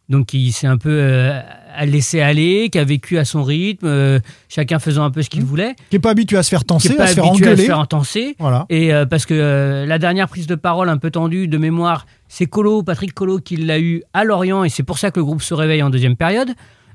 donc 0.10 0.34
il 0.34 0.52
s'est 0.52 0.68
un 0.68 0.78
peu 0.78 0.90
euh, 0.92 1.42
à 1.76 1.86
laisser 1.86 2.22
aller, 2.22 2.70
qui 2.72 2.80
a 2.80 2.84
vécu 2.84 3.18
à 3.18 3.26
son 3.26 3.44
rythme, 3.44 3.88
euh, 3.88 4.20
chacun 4.50 4.80
faisant 4.80 5.04
un 5.04 5.12
peu 5.12 5.22
ce 5.22 5.30
qu'il 5.30 5.44
voulait. 5.44 5.76
Qui 5.90 5.98
est 5.98 6.00
pas 6.00 6.12
habitué 6.12 6.38
à 6.38 6.44
se 6.44 6.50
faire 6.50 6.64
tenser, 6.64 6.96
pas 6.96 7.04
à 7.04 7.08
se 7.08 7.16
faire 7.16 7.26
habitué 7.26 7.50
à 7.50 7.58
se 7.58 7.62
faire. 7.64 8.34
Voilà. 8.40 8.66
Et 8.70 8.94
euh, 8.94 9.06
parce 9.06 9.26
que 9.26 9.34
euh, 9.34 9.86
la 9.86 10.00
dernière 10.00 10.28
prise 10.28 10.48
de 10.48 10.56
parole 10.56 10.90
un 10.90 10.98
peu 10.98 11.12
tendue 11.12 11.48
de 11.48 11.58
mémoire, 11.58 12.06
c'est 12.28 12.46
Colo, 12.46 12.84
Patrick 12.84 13.14
Colo 13.14 13.40
qui 13.40 13.58
l'a 13.58 13.80
eu 13.80 14.04
à 14.14 14.24
Lorient 14.24 14.64
et 14.64 14.70
c'est 14.70 14.84
pour 14.84 14.98
ça 14.98 15.12
que 15.12 15.20
le 15.20 15.26
groupe 15.26 15.42
se 15.42 15.54
réveille 15.54 15.84
en 15.84 15.90
deuxième 15.90 16.16
période. 16.16 16.50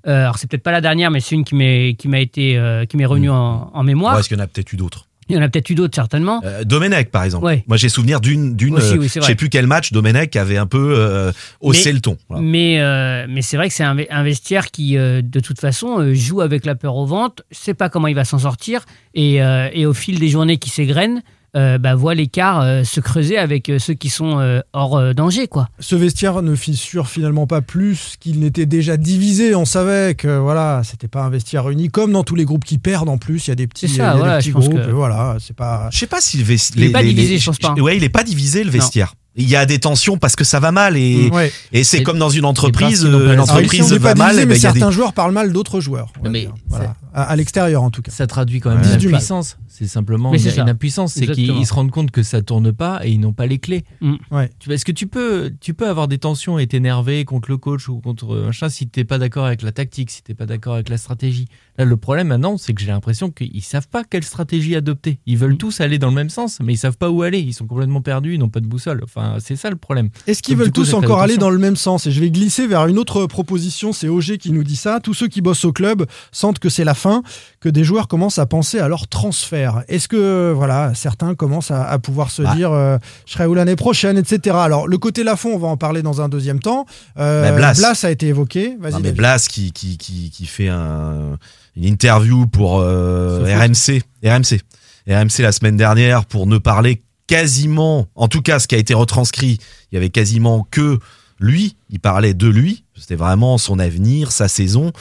Euh, 0.06 0.22
alors 0.22 0.38
c'est 0.38 0.48
peut-être 0.50 0.62
pas 0.62 0.72
la 0.72 0.80
dernière, 0.80 1.10
mais 1.10 1.20
c'est 1.20 1.34
une 1.34 1.44
qui 1.44 1.54
m'est 1.54 1.94
qui 1.94 2.08
m'a 2.08 2.20
été 2.20 2.56
euh, 2.56 2.84
qui 2.86 2.96
m'est 2.96 3.06
revenue 3.06 3.30
en, 3.30 3.70
en 3.72 3.82
mémoire. 3.82 4.14
Ouais, 4.14 4.20
Est-ce 4.20 4.28
qu'il 4.28 4.36
y 4.38 4.40
en 4.40 4.44
a 4.44 4.46
peut-être 4.46 4.72
eu 4.72 4.76
d'autres 4.76 5.06
Il 5.28 5.36
y 5.36 5.38
en 5.38 5.42
a 5.42 5.48
peut-être 5.48 5.70
eu 5.70 5.74
d'autres 5.74 5.94
certainement. 5.94 6.40
Euh, 6.44 6.64
Domenech, 6.64 7.10
par 7.10 7.22
exemple. 7.24 7.44
Ouais. 7.44 7.64
Moi, 7.68 7.76
j'ai 7.76 7.88
souvenir 7.88 8.20
d'une, 8.20 8.56
d'une, 8.56 8.76
euh, 8.78 8.96
oui, 8.98 9.08
je 9.14 9.20
sais 9.20 9.34
plus 9.34 9.48
quel 9.50 9.66
match, 9.66 9.92
Domenech 9.92 10.34
avait 10.36 10.56
un 10.56 10.66
peu 10.66 10.94
euh, 10.96 11.32
haussé 11.60 11.90
Mais- 11.90 11.92
le 11.94 12.00
ton. 12.00 12.16
Voilà. 12.28 12.42
Mais, 12.44 13.26
mais 13.28 13.42
c'est 13.42 13.56
vrai 13.56 13.68
que 13.68 13.74
c'est 13.74 13.84
un, 13.84 13.96
un 14.10 14.22
vestiaire 14.22 14.70
qui, 14.70 14.94
de 14.96 15.40
toute 15.40 15.60
façon, 15.60 16.12
joue 16.14 16.40
avec 16.40 16.64
la 16.66 16.74
peur 16.74 16.96
au 16.96 17.06
ventre, 17.06 17.42
sait 17.50 17.74
pas 17.74 17.88
comment 17.88 18.08
il 18.08 18.14
va 18.14 18.24
s'en 18.24 18.38
sortir, 18.38 18.84
et, 19.14 19.36
et 19.36 19.86
au 19.86 19.92
fil 19.94 20.18
des 20.18 20.28
journées 20.28 20.56
qui 20.58 20.70
s'égrènent, 20.70 21.22
euh, 21.56 21.78
bah, 21.78 21.94
voit 21.94 22.14
l'écart 22.14 22.60
euh, 22.62 22.84
se 22.84 23.00
creuser 23.00 23.38
avec 23.38 23.68
euh, 23.68 23.78
ceux 23.78 23.94
qui 23.94 24.08
sont 24.10 24.38
euh, 24.38 24.60
hors 24.72 24.96
euh, 24.96 25.12
danger. 25.14 25.48
quoi. 25.48 25.68
Ce 25.78 25.96
vestiaire 25.96 26.42
ne 26.42 26.54
fissure 26.54 27.08
finalement 27.08 27.46
pas 27.46 27.60
plus 27.60 28.14
qu'il 28.20 28.40
n'était 28.40 28.66
déjà 28.66 28.96
divisé. 28.96 29.54
On 29.54 29.64
savait 29.64 30.14
que 30.14 30.38
voilà, 30.38 30.82
c'était 30.84 31.08
pas 31.08 31.22
un 31.24 31.30
vestiaire 31.30 31.68
uni 31.70 31.88
comme 31.88 32.12
dans 32.12 32.24
tous 32.24 32.34
les 32.36 32.44
groupes 32.44 32.64
qui 32.64 32.78
perdent 32.78 33.08
en 33.08 33.18
plus. 33.18 33.46
Il 33.46 33.50
y 33.50 33.52
a 33.52 33.56
des 33.56 33.66
petits, 33.66 33.86
y 33.86 34.00
a 34.00 34.40
des 34.40 34.50
groupes. 34.52 34.74
que- 34.86 34.90
Voilà, 34.90 35.36
c'est 35.40 35.56
pas. 35.56 35.88
Je 35.92 35.98
sais 35.98 36.06
pas 36.06 36.20
si 36.20 36.36
le 36.38 36.44
vestiaire. 36.44 36.84
Il 36.84 36.88
est 36.90 36.92
pas 36.92 37.02
divisé, 37.02 37.38
je 37.38 37.46
pense 37.46 37.58
pas. 37.58 37.74
Ouais, 37.74 37.96
il 37.96 38.04
est 38.04 38.08
pas 38.08 38.22
divisé 38.24 38.62
le 38.64 38.70
vestiaire. 38.70 39.14
Il 39.36 39.48
y 39.48 39.54
a 39.54 39.64
des 39.64 39.78
tensions 39.78 40.18
parce 40.18 40.34
que 40.34 40.42
ça 40.42 40.58
va 40.58 40.72
mal 40.72 40.96
et, 40.96 41.30
Ouais. 41.30 41.52
et 41.72 41.84
c'est 41.84 42.02
comme 42.02 42.18
dans 42.18 42.30
une 42.30 42.44
entreprise, 42.44 43.04
euh, 43.04 43.10
la 43.10 43.16
une 43.18 43.30
Alors, 43.30 43.44
ici, 43.44 43.52
entreprise 43.52 43.82
on 43.84 43.90
n'est 43.90 43.98
va 43.98 44.14
pas 44.14 44.18
mal, 44.18 44.26
divisé, 44.30 44.42
et 44.42 44.46
mais 44.46 44.50
ben, 44.50 44.54
des- 44.54 44.60
certains 44.60 44.90
joueurs 44.90 45.12
parlent 45.12 45.32
mal 45.32 45.52
d'autres 45.52 45.80
joueurs. 45.80 46.12
Mais. 46.28 46.48
Voilà. 46.68 46.94
À, 47.14 47.22
à 47.24 47.36
l'extérieur 47.36 47.82
en 47.82 47.90
tout 47.90 48.02
cas. 48.02 48.10
Ça 48.12 48.26
traduit 48.26 48.60
quand 48.60 48.70
même 48.70 48.80
Ouais. 48.80 48.86
une 48.88 48.94
impuissance. 48.94 49.56
C'est 49.68 49.86
simplement 49.86 50.30
Mais 50.30 50.42
une, 50.42 50.68
impuissance. 50.68 51.14
C'est 51.14 51.26
qu'ils 51.28 51.64
se 51.66 51.72
rendent 51.72 51.90
compte 51.90 52.10
que 52.10 52.22
ça 52.22 52.42
tourne 52.42 52.70
pas 52.72 53.00
et 53.04 53.10
ils 53.12 53.18
n'ont 53.20 53.32
pas 53.32 53.46
les 53.46 53.58
clés. 53.58 53.84
Mm. 54.00 54.14
Ouais. 54.30 54.50
Est-ce 54.68 54.84
que 54.84 54.92
tu 54.92 55.06
peux, 55.06 55.52
tu 55.60 55.74
peux 55.74 55.88
avoir 55.88 56.06
des 56.06 56.18
tensions 56.18 56.58
et 56.58 56.66
t'énerver 56.66 57.24
contre 57.24 57.50
le 57.50 57.56
coach 57.56 57.88
ou 57.88 58.00
contre 58.00 58.36
machin 58.36 58.68
si 58.68 58.88
t'es 58.88 59.04
pas 59.04 59.18
d'accord 59.18 59.46
avec 59.46 59.62
la 59.62 59.72
tactique, 59.72 60.10
si 60.10 60.22
t'es 60.22 60.34
pas 60.34 60.46
d'accord 60.46 60.74
avec 60.74 60.88
la 60.88 60.98
stratégie? 60.98 61.46
Là, 61.80 61.86
le 61.86 61.96
problème 61.96 62.28
maintenant, 62.28 62.58
c'est 62.58 62.74
que 62.74 62.82
j'ai 62.82 62.88
l'impression 62.88 63.30
qu'ils 63.30 63.62
savent 63.62 63.88
pas 63.88 64.04
quelle 64.04 64.22
stratégie 64.22 64.76
adopter. 64.76 65.18
Ils 65.24 65.38
veulent 65.38 65.54
Mm. 65.54 65.56
tous 65.56 65.80
aller 65.80 65.98
dans 65.98 66.08
le 66.10 66.14
même 66.14 66.28
sens, 66.28 66.58
mais 66.62 66.74
ils 66.74 66.76
savent 66.76 66.98
pas 66.98 67.08
où 67.08 67.22
aller. 67.22 67.38
Ils 67.40 67.54
sont 67.54 67.66
complètement 67.66 68.02
perdus, 68.02 68.34
ils 68.34 68.38
n'ont 68.38 68.50
pas 68.50 68.60
de 68.60 68.66
boussole. 68.66 69.00
Enfin, 69.02 69.36
c'est 69.40 69.56
ça 69.56 69.70
le 69.70 69.76
problème. 69.76 70.10
Est-ce 70.26 70.42
qu'ils 70.42 70.56
veulent 70.56 70.66
coup, 70.66 70.82
tous 70.84 70.92
encore 70.92 71.20
aller 71.22 71.38
dans 71.38 71.48
le 71.48 71.56
même 71.58 71.76
sens? 71.76 72.06
Et 72.06 72.10
je 72.10 72.20
vais 72.20 72.30
glisser 72.30 72.66
vers 72.66 72.86
une 72.86 72.98
autre 72.98 73.24
proposition, 73.26 73.92
c'est 73.94 74.08
Auger 74.08 74.36
qui 74.36 74.52
nous 74.52 74.62
dit 74.62 74.76
ça. 74.76 75.00
Tous 75.00 75.14
ceux 75.14 75.28
qui 75.28 75.40
bossent 75.40 75.64
au 75.64 75.72
club 75.72 76.04
sentent 76.32 76.58
que 76.58 76.68
c'est 76.68 76.84
la 76.84 76.92
fin, 76.94 77.22
que 77.60 77.70
des 77.70 77.82
joueurs 77.82 78.08
commencent 78.08 78.38
à 78.38 78.44
penser 78.44 78.78
à 78.78 78.88
leur 78.88 79.08
transfert. 79.08 79.82
Est-ce 79.88 80.06
que 80.08 80.52
voilà, 80.54 80.92
certains 80.94 81.34
commencent 81.34 81.70
à, 81.70 81.84
à 81.84 81.98
pouvoir 81.98 82.30
se 82.30 82.42
Bah. 82.42 82.54
dire 82.54 82.72
euh, 82.72 82.98
je 83.26 83.32
serai 83.32 83.46
où 83.46 83.54
l'année 83.54 83.76
prochaine, 83.76 84.18
etc. 84.18 84.56
Alors 84.58 84.86
le 84.86 84.98
côté 84.98 85.24
Lafont, 85.24 85.54
on 85.54 85.58
va 85.58 85.68
en 85.68 85.76
parler 85.78 86.02
dans 86.02 86.20
un 86.20 86.28
deuxième 86.28 86.60
temps. 86.60 86.84
Euh, 87.18 87.50
Bah, 87.50 87.72
Blas. 87.74 88.04
a 88.04 88.10
été 88.10 88.26
évoqué. 88.28 88.76
Vas-y. 88.78 88.94
Mais 88.96 89.00
David. 89.02 89.16
Blas 89.16 89.46
qui, 89.48 89.72
qui, 89.72 89.96
qui, 89.96 90.30
qui 90.30 90.46
fait 90.46 90.68
un, 90.68 91.38
une 91.76 91.84
interview 91.84 92.46
pour 92.46 92.80
euh, 92.80 93.44
RMC, 93.44 94.02
RMC, 94.24 94.60
RMC 95.08 95.38
la 95.42 95.52
semaine 95.52 95.76
dernière 95.76 96.24
pour 96.26 96.46
ne 96.46 96.58
parler 96.58 97.02
quasiment, 97.26 98.06
en 98.16 98.28
tout 98.28 98.42
cas 98.42 98.58
ce 98.58 98.66
qui 98.66 98.74
a 98.74 98.78
été 98.78 98.92
retranscrit, 98.94 99.58
il 99.90 99.94
y 99.94 99.96
avait 99.96 100.10
quasiment 100.10 100.66
que 100.70 100.98
lui, 101.38 101.76
il 101.88 102.00
parlait 102.00 102.34
de 102.34 102.48
lui, 102.48 102.84
c'était 102.98 103.14
vraiment 103.14 103.56
son 103.56 103.78
avenir, 103.78 104.30
sa 104.30 104.46
saison. 104.46 104.92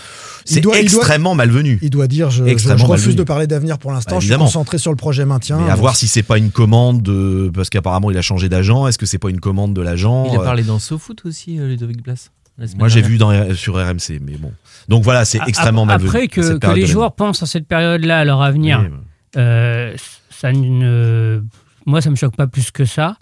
C'est 0.45 0.61
doit- 0.61 0.79
il 0.79 0.89
doit- 0.89 0.99
extrêmement 1.01 1.35
malvenu. 1.35 1.79
Il 1.81 1.89
doit 1.89 2.07
dire 2.07 2.29
je, 2.29 2.45
je- 2.45 2.49
Extrêmement 2.49 2.85
je 2.85 2.91
refuse 2.91 3.05
malvenu. 3.07 3.17
de 3.17 3.23
parler 3.23 3.45
d'avenir 3.47 3.77
pour 3.77 3.91
l'instant. 3.91 4.15
Bah, 4.15 4.19
je 4.21 4.27
suis 4.27 4.37
concentré 4.37 4.77
sur 4.77 4.91
le 4.91 4.95
projet 4.95 5.25
maintien. 5.25 5.59
Mais 5.59 5.69
à 5.69 5.75
voir 5.75 5.97
si 5.97 6.07
c'est 6.07 6.23
pas 6.23 6.37
une 6.37 6.49
commande 6.51 7.01
de, 7.01 7.51
parce 7.53 7.69
qu'apparemment 7.69 8.09
il 8.09 8.17
a 8.17 8.21
changé 8.21 8.47
d'agent, 8.47 8.87
est-ce 8.87 8.97
que 8.97 9.05
c'est 9.05 9.17
pas 9.17 9.29
une 9.29 9.41
commande 9.41 9.73
de 9.73 9.81
l'agent 9.81 10.27
Il 10.31 10.37
a 10.37 10.41
Euh, 10.41 10.45
parlé 10.45 10.63
dans 10.63 10.79
SoFoot 10.79 11.25
aussi, 11.25 11.59
euh, 11.59 11.67
Ludovic 11.67 12.01
Blas. 12.01 12.29
Moi 12.77 12.87
j'ai 12.89 13.01
vu 13.01 13.17
dans, 13.17 13.53
sur 13.55 13.75
RMC, 13.75 14.19
mais 14.21 14.37
bon. 14.37 14.51
Donc 14.87 15.03
voilà, 15.03 15.23
c'est 15.25 15.39
extrêmement 15.47 15.85
malvenu. 15.85 16.09
Après 16.09 16.27
que, 16.27 16.41
cette 16.41 16.53
que 16.55 16.57
période 16.59 16.77
les 16.79 16.85
joueurs 16.87 17.13
pensent 17.13 17.41
à 17.43 17.45
cette 17.45 17.67
période-là, 17.67 18.19
à 18.19 18.25
leur 18.25 18.41
avenir, 18.41 18.81
Oui, 18.83 18.97
euh, 19.37 19.93
ça 20.29 20.51
ne, 20.51 21.41
moi, 21.85 22.01
ça 22.01 22.09
me 22.09 22.15
choque 22.15 22.35
pas 22.35 22.47
plus 22.47 22.71
que 22.71 22.85
ça. 22.85 23.17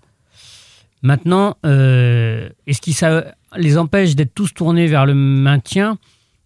Maintenant, 1.04 1.58
euh, 1.66 2.50
est-ce 2.66 2.82
que 2.82 2.92
ça 2.92 3.26
les 3.56 3.78
empêche 3.78 4.16
d'être 4.16 4.34
tous 4.34 4.54
tournés 4.54 4.88
vers 4.88 5.06
le 5.06 5.14
maintien? 5.14 5.98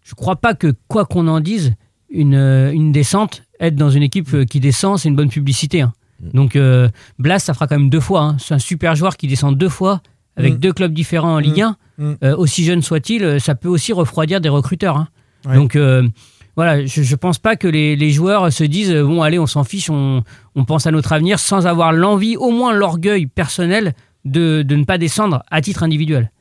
Je 0.04 0.14
crois 0.14 0.36
pas 0.36 0.54
que, 0.54 0.74
quoi 0.88 1.06
qu'on 1.06 1.28
en 1.28 1.40
dise, 1.40 1.74
une, 2.10 2.36
une 2.36 2.92
descente, 2.92 3.44
être 3.60 3.76
dans 3.76 3.90
une 3.90 4.04
équipe 4.04 4.34
euh, 4.34 4.44
qui 4.46 4.60
descend, 4.60 4.98
c'est 5.00 5.08
une 5.08 5.16
bonne 5.16 5.30
publicité. 5.30 5.82
hein. 5.82 5.94
Donc, 6.34 6.56
euh, 6.56 6.90
Blas, 7.18 7.40
ça 7.40 7.54
fera 7.54 7.68
quand 7.68 7.78
même 7.78 7.90
deux 7.90 8.00
fois. 8.02 8.22
hein. 8.22 8.38
C'est 8.40 8.54
un 8.54 8.60
super 8.60 8.96
joueur 8.96 9.16
qui 9.18 9.28
descend 9.28 9.58
deux 9.58 9.70
fois 9.70 10.02
avec 10.42 10.56
Mm. 10.56 10.60
deux 10.60 10.74
clubs 10.74 10.94
différents 10.94 11.36
en 11.36 11.40
Ligue 11.40 11.62
1. 11.62 11.76
Mm. 11.98 12.12
Euh, 12.24 12.36
aussi 12.36 12.64
jeune 12.64 12.82
soit-il, 12.82 13.24
euh, 13.24 13.40
ça 13.40 13.56
peut 13.56 13.70
aussi 13.70 13.94
refroidir 13.94 14.42
des 14.42 14.50
recruteurs. 14.50 14.98
hein. 14.98 15.08
Ouais. 15.46 15.56
Donc, 15.56 15.76
euh, 15.76 16.08
voilà, 16.56 16.86
je, 16.86 17.02
je 17.02 17.16
pense 17.16 17.40
pas 17.40 17.56
que 17.56 17.68
les, 17.68 17.96
les 17.96 18.12
joueurs 18.12 18.52
se 18.52 18.64
disent 18.64 18.94
bon, 18.94 19.22
allez, 19.22 19.40
on 19.40 19.48
s'en 19.48 19.64
fiche, 19.64 19.90
on, 19.90 20.24
on 20.56 20.66
pense 20.66 20.86
à 20.86 20.92
notre 20.92 21.14
avenir 21.14 21.40
sans 21.40 21.66
avoir 21.68 21.94
l'envie, 21.94 22.36
au 22.38 22.52
moins 22.52 22.74
l'orgueil 22.74 23.26
personnel 23.28 23.94
de, 24.26 24.62
de 24.62 24.76
ne 24.76 24.84
pas 24.84 24.98
descendre 24.98 25.44
à 25.50 25.62
titre 25.62 25.84
individuel. 25.84 26.32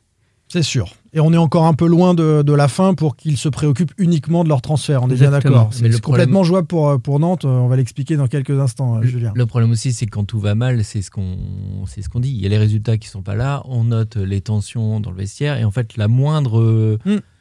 C'est 0.53 0.63
sûr. 0.65 0.95
Et 1.13 1.21
on 1.21 1.33
est 1.33 1.37
encore 1.37 1.65
un 1.67 1.75
peu 1.75 1.87
loin 1.87 2.13
de, 2.13 2.43
de 2.43 2.53
la 2.53 2.67
fin 2.69 2.95
pour 2.95 3.15
qu'ils 3.17 3.37
se 3.37 3.49
préoccupent 3.49 3.93
uniquement 3.99 4.43
de 4.45 4.49
leur 4.49 4.61
transfert. 4.63 5.03
On 5.05 5.09
est 5.11 5.15
bien 5.15 5.31
d'accord. 5.31 5.69
C'est 5.71 5.83
le 5.85 5.91
problème- 5.91 6.01
complètement 6.01 6.43
jouable 6.45 6.67
pour, 6.67 7.01
pour 7.01 7.21
Nantes. 7.21 7.45
On 7.45 7.69
va 7.69 7.77
l'expliquer 7.77 8.17
dans 8.17 8.27
quelques 8.27 8.59
instants, 8.59 8.97
euh, 8.99 9.03
Julien. 9.03 9.33
Le 9.35 9.47
problème 9.47 9.71
aussi, 9.71 9.93
c'est 9.93 10.07
que 10.07 10.11
quand 10.11 10.25
tout 10.25 10.41
va 10.41 10.55
mal, 10.57 10.83
c'est 10.85 11.03
ce 11.03 11.11
qu'on 11.13 11.37
c'est 11.87 12.03
ce 12.03 12.09
qu'on 12.09 12.21
dit. 12.21 12.31
Il 12.31 12.41
y 12.43 12.47
a 12.47 12.49
les 12.49 12.59
résultats 12.59 12.99
qui 12.99 13.09
sont 13.09 13.23
pas 13.23 13.37
là, 13.37 13.63
on 13.67 13.85
note 13.85 14.17
les 14.17 14.41
tensions 14.41 14.99
dans 15.01 15.11
le 15.11 15.17
vestiaire, 15.17 15.57
et 15.57 15.65
en 15.65 15.71
fait, 15.71 15.97
la 15.97 16.09
moindre. 16.09 16.61
euh, 16.61 16.99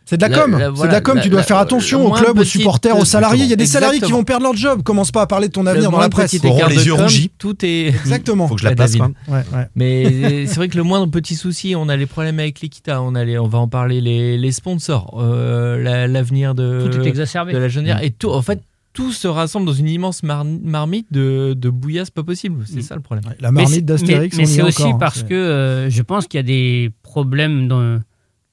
C'est 0.10 0.18
de 0.18 0.22
la 0.24 0.30
com. 0.30 0.58
c'est 0.76 0.88
de 0.88 0.92
la 0.92 1.02
com. 1.02 1.18
la- 1.18 1.22
tu 1.22 1.30
dois 1.30 1.40
la- 1.42 1.46
faire 1.46 1.58
attention 1.58 2.06
au 2.06 2.12
club, 2.12 2.40
aux 2.40 2.44
supporters, 2.44 2.98
aux 2.98 3.06
salariés. 3.06 3.44
Il 3.44 3.50
y 3.50 3.54
a 3.54 3.56
des 3.56 3.66
salariés 3.68 4.00
qui 4.02 4.12
vont 4.12 4.24
perdre 4.24 4.44
leur 4.44 4.56
job. 4.56 4.82
Commence 4.84 5.12
pas 5.12 5.22
à 5.22 5.28
parler 5.28 5.48
de 5.48 5.54
ton 5.54 5.66
avenir 5.68 5.90
le 5.90 5.96
dans 5.96 6.00
la 6.02 6.10
presse. 6.10 6.36
Auront 6.44 6.66
les 6.68 6.86
yeux 6.86 6.94
rougis. 6.94 7.32
Tout 7.38 7.56
est. 7.64 7.88
Exactement. 7.90 8.48
Faut 8.48 8.56
que 8.56 8.62
je 8.62 8.66
la 8.68 8.76
place. 8.76 8.96
Ouais, 8.96 9.02
ouais. 9.28 9.68
Mais 9.76 10.46
c'est 10.48 10.56
vrai 10.56 10.68
que 10.68 10.78
le 10.78 10.84
moindre 10.84 11.06
petit 11.12 11.36
souci, 11.36 11.76
on 11.78 11.90
a 11.90 11.96
les 11.96 12.06
problèmes 12.08 12.40
avec 12.40 12.60
l'Equita, 12.62 13.02
on, 13.02 13.14
a 13.16 13.24
les- 13.24 13.38
on 13.38 13.48
va 13.48 13.60
en 13.60 13.68
parler, 13.68 14.02
les, 14.02 14.38
les 14.38 14.52
sponsors, 14.52 15.18
euh, 15.22 15.82
la- 15.82 16.08
l'avenir 16.08 16.56
de, 16.56 16.88
Tout 16.92 17.02
est 17.02 17.08
exacerbé. 17.08 17.54
de 17.54 17.58
la 17.60 17.68
jeunesse. 17.68 17.98
Et 18.02 18.10
tout, 18.10 18.30
en 18.32 18.42
fait, 18.42 18.62
tout 18.94 19.12
se 19.12 19.28
rassemble 19.28 19.68
dans 19.68 19.74
une 19.74 19.88
immense 19.88 20.24
mar- 20.24 20.44
marmite 20.46 21.06
de, 21.12 21.54
de 21.56 21.70
bouillasse 21.70 22.10
pas 22.10 22.24
possible. 22.24 22.64
C'est 22.68 22.80
Mm. 22.80 22.82
ça 22.82 22.96
le 22.96 23.02
problème. 23.02 23.26
Ouais, 23.28 23.38
La 23.40 23.52
marmite 23.52 23.76
c'est- 23.76 23.82
d'Astérix. 23.82 24.36
Mais, 24.36 24.44
mais 24.44 24.48
c'est 24.50 24.60
est 24.60 24.64
aussi 24.64 24.82
encore, 24.84 24.96
hein, 24.96 24.98
parce 25.00 25.22
que 25.24 25.34
euh, 25.36 25.90
je 25.90 26.02
pense 26.02 26.26
qu'il 26.28 26.40
y 26.40 26.42
a 26.42 26.44
des 26.44 26.90
problèmes 27.04 27.68
dans- 27.68 28.00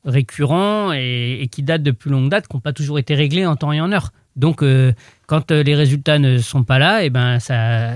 récurrents 0.06 0.92
et, 0.92 1.48
qui 1.50 1.62
datent 1.62 1.82
de 1.82 1.90
plus 1.90 2.10
longue 2.10 2.30
date, 2.30 2.48
qui 2.48 2.56
n'ont 2.56 2.60
pas 2.60 2.72
toujours 2.72 2.98
été 2.98 3.14
réglés 3.14 3.44
en 3.46 3.56
temps 3.56 3.72
et 3.72 3.80
en 3.80 3.92
heure. 3.92 4.12
Donc, 4.36 4.62
euh, 4.62 4.92
quand 5.26 5.50
euh, 5.50 5.62
les 5.62 5.74
résultats 5.74 6.18
ne 6.18 6.38
sont 6.38 6.62
pas 6.62 6.78
là, 6.78 7.04
et 7.04 7.10
ben 7.10 7.38
ça, 7.40 7.92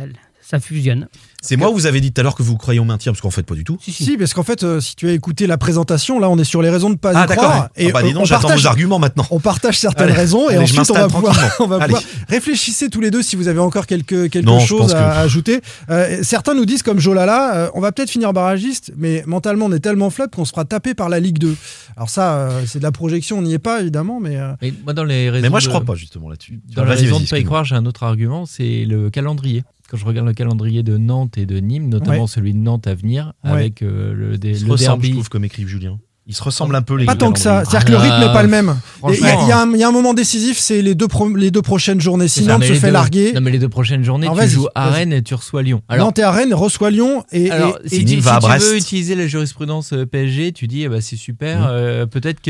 ça 0.50 0.58
fusionne. 0.60 1.06
C'est 1.42 1.56
moi, 1.56 1.70
vous 1.70 1.86
avez 1.86 2.00
dit 2.02 2.12
tout 2.12 2.20
à 2.20 2.24
l'heure 2.24 2.34
que 2.34 2.42
vous 2.42 2.56
croyez 2.56 2.80
au 2.80 2.84
maintien, 2.84 3.12
parce 3.12 3.22
qu'en 3.22 3.30
fait, 3.30 3.44
pas 3.44 3.54
du 3.54 3.64
tout. 3.64 3.78
Si, 3.80 3.92
si. 3.92 4.04
Si, 4.04 4.16
parce 4.18 4.34
qu'en 4.34 4.42
fait, 4.42 4.62
euh, 4.62 4.80
si 4.80 4.94
tu 4.96 5.08
as 5.08 5.12
écouté 5.12 5.46
la 5.46 5.56
présentation, 5.56 6.18
là, 6.18 6.28
on 6.28 6.36
est 6.38 6.44
sur 6.44 6.60
les 6.60 6.68
raisons 6.68 6.90
de 6.90 6.96
pas 6.96 7.12
Ah, 7.14 7.24
y 7.24 7.36
croire. 7.36 7.52
Ah 7.54 7.68
bah, 7.92 8.02
dis 8.02 8.10
euh, 8.10 8.12
donc, 8.12 8.22
on 8.22 8.24
j'attends 8.26 8.48
partage- 8.48 8.60
vos 8.62 8.66
arguments 8.66 8.98
maintenant. 8.98 9.26
On 9.30 9.40
partage 9.40 9.78
certaines 9.78 10.08
Allez, 10.08 10.12
raisons 10.16 10.50
et 10.50 10.54
allez, 10.56 10.64
ensuite 10.64 10.90
on 10.90 10.94
va, 10.94 11.08
pouvoir, 11.08 11.34
on 11.60 11.66
va 11.66 11.76
tranquillement. 11.78 12.00
pouvoir- 12.00 12.02
réfléchissez 12.28 12.90
tous 12.90 13.00
les 13.00 13.10
deux 13.10 13.22
si 13.22 13.36
vous 13.36 13.48
avez 13.48 13.60
encore 13.60 13.86
quelque, 13.86 14.26
quelque 14.26 14.44
Non, 14.44 14.60
chose 14.60 14.94
à, 14.94 14.98
que- 14.98 15.18
ajouter. 15.24 15.60
Euh, 15.88 16.18
certains 16.22 16.52
nous 16.54 16.66
disent 16.66 16.82
comme 16.82 16.98
Jolala, 17.00 17.54
euh, 17.56 17.70
on 17.74 17.80
va 17.80 17.92
peut-être 17.92 18.10
finir 18.10 18.32
barragiste, 18.34 18.92
mais 18.96 19.22
mentalement 19.26 19.66
on 19.66 19.72
est 19.72 19.80
tellement 19.80 20.10
faible 20.10 20.30
qu'on 20.30 20.44
se 20.44 20.50
fera 20.50 20.64
taper 20.66 20.92
par 20.94 21.08
la 21.08 21.20
Ligue 21.20 21.38
2. 21.38 21.56
Alors 21.96 22.10
ça, 22.10 22.34
euh, 22.34 22.62
c'est 22.66 22.80
de 22.80 22.84
la 22.84 22.92
projection, 22.92 23.38
on 23.38 23.42
n'y 23.42 23.54
est 23.54 23.58
pas 23.58 23.80
évidemment, 23.80 24.20
mais 24.20 24.36
euh, 24.36 24.52
Mais 24.60 24.74
moi, 24.84 24.92
dans 24.92 25.04
les 25.04 25.30
raisons 25.30 25.42
Mais 25.42 25.48
moi, 25.48 25.60
je 25.60 25.66
de- 25.66 25.70
crois 25.70 25.84
pas, 25.84 25.94
justement, 25.94 26.28
là-dessus. 26.28 26.60
Dans 26.74 26.82
la 26.84 26.94
Vas-y, 26.94 27.04
raison 27.06 27.20
de 27.20 27.26
pas 27.26 27.38
y 27.38 27.44
croire, 27.44 27.64
j'ai 27.64 27.76
un 27.76 27.86
autre 27.86 28.02
argument, 28.02 28.44
c'est 28.46 28.84
le 28.84 29.08
calendrier. 29.10 29.64
Quand 29.90 29.96
je 29.96 30.04
regarde 30.04 30.26
le 30.28 30.34
calendrier 30.34 30.82
de 30.84 30.96
Nantes 30.96 31.36
et 31.36 31.46
de 31.46 31.58
Nîmes, 31.58 31.88
notamment 31.88 32.22
Ouais. 32.22 32.28
celui 32.28 32.52
de 32.52 32.58
Nantes 32.58 32.86
à 32.86 32.94
venir, 32.94 33.32
Ouais. 33.44 33.50
avec 33.50 33.82
euh, 33.82 34.12
le, 34.14 34.34
se 34.54 34.64
le 34.64 34.70
ressemblent, 34.70 34.78
je 35.02 35.08
derby. 35.08 35.10
trouve, 35.12 35.28
comme 35.28 35.44
écrive 35.44 35.66
Julien. 35.66 35.98
Ils 36.28 36.34
se 36.34 36.44
ressemblent 36.44 36.76
un 36.76 36.82
peu, 36.82 36.94
les 36.94 37.06
pas 37.06 37.16
tant 37.16 37.32
que 37.32 37.40
ça. 37.40 37.64
C'est-à-dire 37.64 37.86
que 37.86 37.90
le 37.90 37.96
Ah, 37.96 38.02
rythme 38.02 38.20
n'est 38.20 38.32
pas 38.32 38.42
le 38.44 38.48
même. 38.48 38.76
Il 39.08 39.18
y, 39.18 39.24
a- 39.24 39.48
y 39.48 39.52
un- 39.52 39.68
il 39.72 39.78
y 39.80 39.82
a 39.82 39.88
un 39.88 39.90
moment 39.90 40.14
décisif, 40.14 40.58
c'est 40.58 40.80
les 40.80 40.94
deux, 40.94 41.08
pro- 41.08 41.34
les 41.34 41.50
deux 41.50 41.62
prochaines 41.62 42.00
journées. 42.00 42.26
On 42.26 42.58
mais 42.58 42.68
se 42.68 42.74
fait 42.74 42.86
deux- 42.86 42.92
larguer. 42.92 43.32
Non, 43.32 43.40
mais 43.40 43.50
les 43.50 43.58
deux 43.58 43.68
prochaines 43.68 44.04
journées, 44.04 44.28
Alors, 44.28 44.38
tu 44.38 44.48
joues 44.48 44.68
à. 44.76 44.90
Rennes 44.90 45.12
et 45.12 45.22
tu 45.24 45.34
reçois 45.34 45.62
Lyon. 45.62 45.82
Alors, 45.88 46.06
Nantes 46.06 46.20
et 46.20 46.22
à 46.22 46.30
Rennes, 46.30 46.54
reçoit 46.54 46.90
Lyon 46.92 47.24
et, 47.32 47.50
alors 47.50 47.76
et- 47.84 47.88
si, 47.88 47.94
et- 47.96 47.98
tu, 48.00 48.04
Nîmes 48.04 48.20
si 48.20 48.24
va 48.26 48.36
à 48.36 48.38
tu 48.38 48.46
Brest. 48.46 48.64
veux 48.68 48.76
utiliser 48.76 49.16
la 49.16 49.26
jurisprudence 49.26 49.92
euh, 49.92 50.06
PSG, 50.06 50.52
tu 50.52 50.68
dis 50.68 50.82
eh 50.84 50.88
ben, 50.88 51.00
c'est 51.00 51.16
super, 51.16 51.62
Mhm. 51.62 51.66
euh, 51.70 52.06
peut-être 52.06 52.40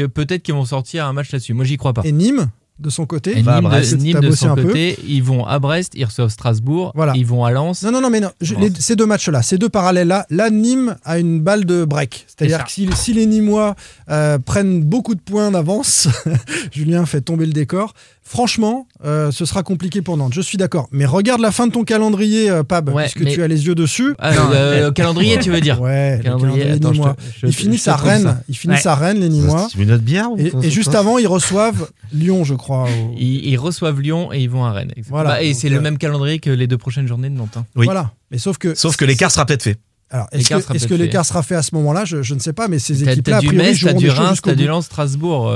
qu'ils 0.43 0.53
vont 0.55 0.67
sortir 0.67 1.07
un 1.07 1.15
match 1.15 1.33
là-dessus. 1.33 1.55
Moi, 1.55 1.65
j'y 1.65 1.79
crois 1.79 1.95
pas. 1.95 2.03
et 2.05 2.13
Nîmes. 2.13 2.49
De 2.81 2.91
son 2.91 3.07
côté. 3.07 3.33
Et 3.39 3.43
Nîmes, 3.43 3.61
Brest. 3.63 3.93
de, 3.93 3.97
Nîmes 4.03 4.21
de 4.21 4.31
son 4.33 4.55
côté, 4.55 4.99
ils 5.07 5.23
vont 5.23 5.45
à 5.47 5.59
Brest, 5.59 5.93
ils 5.95 6.05
reçoivent 6.05 6.31
Strasbourg, 6.31 6.93
Voilà. 6.95 7.13
ils 7.17 7.27
vont 7.27 7.45
à 7.45 7.51
Lens. 7.51 7.83
Non, 7.83 7.93
non, 7.93 8.01
non, 8.01 8.11
mais 8.11 8.21
non. 8.21 8.31
je- 8.41 8.55
les- 8.55 8.71
ces 8.79 8.97
deux 8.97 9.07
matchs-là, 9.07 9.43
ces 9.43 9.59
deux 9.59 9.69
parallèles-là, 9.69 10.27
là, 10.31 10.51
Nîmes 10.51 10.97
a 11.05 11.19
une 11.19 11.41
balle 11.41 11.65
de 11.65 11.85
break. 11.85 12.27
C'est-à-dire 12.27 12.65
que 12.65 12.71
si, 12.71 12.89
si 12.95 13.13
les 13.13 13.27
Nîmois 13.27 13.75
euh, 14.11 14.39
prennent 14.39 14.83
beaucoup 14.83 15.15
de 15.15 15.21
points 15.21 15.51
d'avance, 15.51 16.09
Julien 16.73 17.07
fait 17.07 17.21
tomber 17.21 17.47
le 17.47 17.53
décor. 17.53 17.95
Franchement, 18.33 18.87
euh, 19.05 19.33
ce 19.33 19.45
sera 19.45 19.65
compliqué 19.65 20.03
pour 20.03 20.17
Nantes. 20.17 20.33
Je 20.35 20.41
suis 20.41 20.57
d'accord. 20.57 20.89
Mais 20.93 21.05
regarde 21.05 21.41
la 21.41 21.51
fin 21.51 21.67
de 21.67 21.73
ton 21.73 21.83
calendrier, 21.83 22.49
euh, 22.49 22.63
Pab, 22.63 22.89
Ouais, 22.91 23.03
puisque 23.03 23.23
mais- 23.23 23.33
tu 23.33 23.43
as 23.43 23.49
les 23.49 23.67
yeux 23.67 23.75
dessus. 23.75 24.15
Ah, 24.21 24.31
euh, 24.53 24.93
calendrier, 24.93 25.37
tu 25.41 25.51
veux 25.51 25.61
dire 25.61 25.81
Ouais, 25.81 26.19
le 26.19 26.23
Calendrier, 26.23 26.63
calendrier 26.65 27.03
attends, 27.03 27.17
je 27.19 27.25
te- 27.31 27.39
je- 27.41 27.47
Ils 27.49 27.53
finissent 27.53 27.89
à 27.89 27.97
Rennes. 27.97 28.41
Ils 28.49 28.57
finissent 28.57 28.85
Ouais. 28.85 28.91
à 28.91 28.95
Rennes, 28.95 29.19
les 29.19 29.29
Nîmois. 29.29 29.67
Tu 29.69 29.79
me 29.79 29.85
notes 29.85 30.03
bien 30.03 30.31
Et, 30.39 30.53
et 30.63 30.71
juste 30.71 30.95
avant, 30.95 31.19
ils 31.19 31.27
reçoivent 31.27 31.91
Lyon, 32.13 32.45
je 32.45 32.55
crois. 32.55 32.85
au- 32.85 33.15
Ils, 33.19 33.47
ils 33.49 33.57
reçoivent 33.57 34.01
Lyon 34.01 34.33
et 34.33 34.39
ils 34.41 34.49
vont 34.49 34.65
à 34.65 34.71
Rennes. 34.71 34.93
Voilà, 35.09 35.31
Bah, 35.31 35.43
et 35.43 35.53
c'est 35.53 35.67
euh, 35.69 35.75
le 35.75 35.81
même 35.81 35.99
calendrier 35.99 36.39
que 36.39 36.51
les 36.51 36.69
deux 36.69 36.79
prochaines 36.79 37.09
journées 37.09 37.31
de 37.31 37.35
Nantes. 37.35 37.57
hein. 37.57 37.67
Oui. 37.75 37.87
Voilà. 37.87 38.13
Mais 38.31 38.39
sauf 38.39 38.59
que. 38.59 38.77
Sauf 38.77 38.95
que 38.97 39.05
l'écart 39.05 39.33
sera 39.33 39.45
peut-être 39.45 39.65
fait. 39.65 39.77
Alors, 40.09 40.29
est-ce 40.31 40.49
que, 40.49 40.75
est-ce 40.77 40.87
que 40.87 40.95
l'écart 40.95 41.27
sera 41.27 41.43
fait 41.43 41.57
à 41.57 41.63
ce 41.63 41.75
moment-là? 41.75 42.05
Je, 42.05 42.23
je 42.23 42.35
ne 42.35 42.39
sais 42.39 42.53
pas, 42.53 42.69
mais 42.69 42.79
ces 42.79 43.03
équipes-là, 43.03 43.39
a 43.39 43.41
du 43.41 43.49
priori, 43.49 43.67
Metz, 43.67 43.81
t'as 43.81 43.89
joueront 43.89 43.99
du 43.99 44.09
Reims, 44.11 44.39
t'as 44.41 44.55
du. 44.55 44.67
Lens, 44.69 44.85
Strasbourg. 44.87 45.49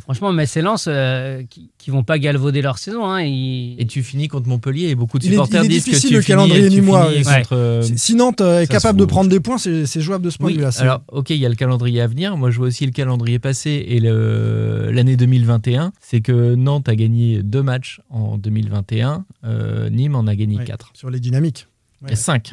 Franchement, 0.00 0.32
Metz 0.32 0.56
et 0.56 0.62
Lens, 0.62 0.86
euh, 0.88 1.42
qui, 1.48 1.70
qui 1.78 1.90
vont 1.90 2.02
pas 2.02 2.18
galvauder 2.18 2.62
leur 2.62 2.78
saison. 2.78 3.04
Hein, 3.06 3.18
et 3.24 3.86
tu 3.88 4.02
finis 4.02 4.28
contre 4.28 4.48
Montpellier 4.48 4.88
et 4.88 4.94
beaucoup 4.94 5.18
de 5.18 5.24
Il 5.24 5.28
est- 5.28 5.32
supporters 5.32 5.62
il 5.64 5.66
est 5.66 5.68
disent 5.68 5.84
que 5.84 5.90
difficile, 5.90 6.10
tu 6.10 6.16
le 6.16 6.22
calendrier 6.22 6.70
finis 6.70 6.80
ouais. 6.90 7.22
contre, 7.22 7.52
euh, 7.56 7.82
Si- 7.96 8.14
Nantes 8.14 8.40
euh, 8.40 8.60
est 8.60 8.66
Ça 8.66 8.72
capable 8.72 8.98
de 8.98 9.04
prendre 9.04 9.30
des 9.30 9.40
points, 9.40 9.58
c'est 9.58 9.86
c'est 9.86 10.00
jouable 10.00 10.24
de 10.24 10.30
ce 10.30 10.38
point 10.38 10.50
de 10.50 10.56
vue-là. 10.56 10.72
c'est- 10.72 10.82
alors 10.82 11.02
ok, 11.08 11.30
il 11.30 11.36
y 11.36 11.46
a 11.46 11.48
le 11.48 11.54
calendrier 11.54 12.00
à 12.00 12.06
venir. 12.06 12.36
Moi, 12.36 12.50
je 12.50 12.58
vois 12.58 12.66
aussi 12.68 12.84
le 12.86 12.92
calendrier 12.92 13.38
passé 13.38 13.84
et 13.88 14.00
l'année 14.00 15.16
2021. 15.16 15.92
C'est 16.00 16.20
que 16.20 16.54
Nantes 16.54 16.88
a 16.88 16.94
gagné 16.96 17.42
deux 17.42 17.62
matchs 17.62 18.00
en 18.10 18.36
2021. 18.38 19.24
euh, 19.44 19.88
Nîmes 19.90 20.14
en 20.16 20.26
a 20.26 20.34
gagné 20.34 20.56
Ouais, 20.56 20.64
quatre. 20.64 20.90
Sur 20.94 21.10
les 21.10 21.20
dynamiques. 21.20 21.66
Et 22.08 22.16
cinq. 22.16 22.52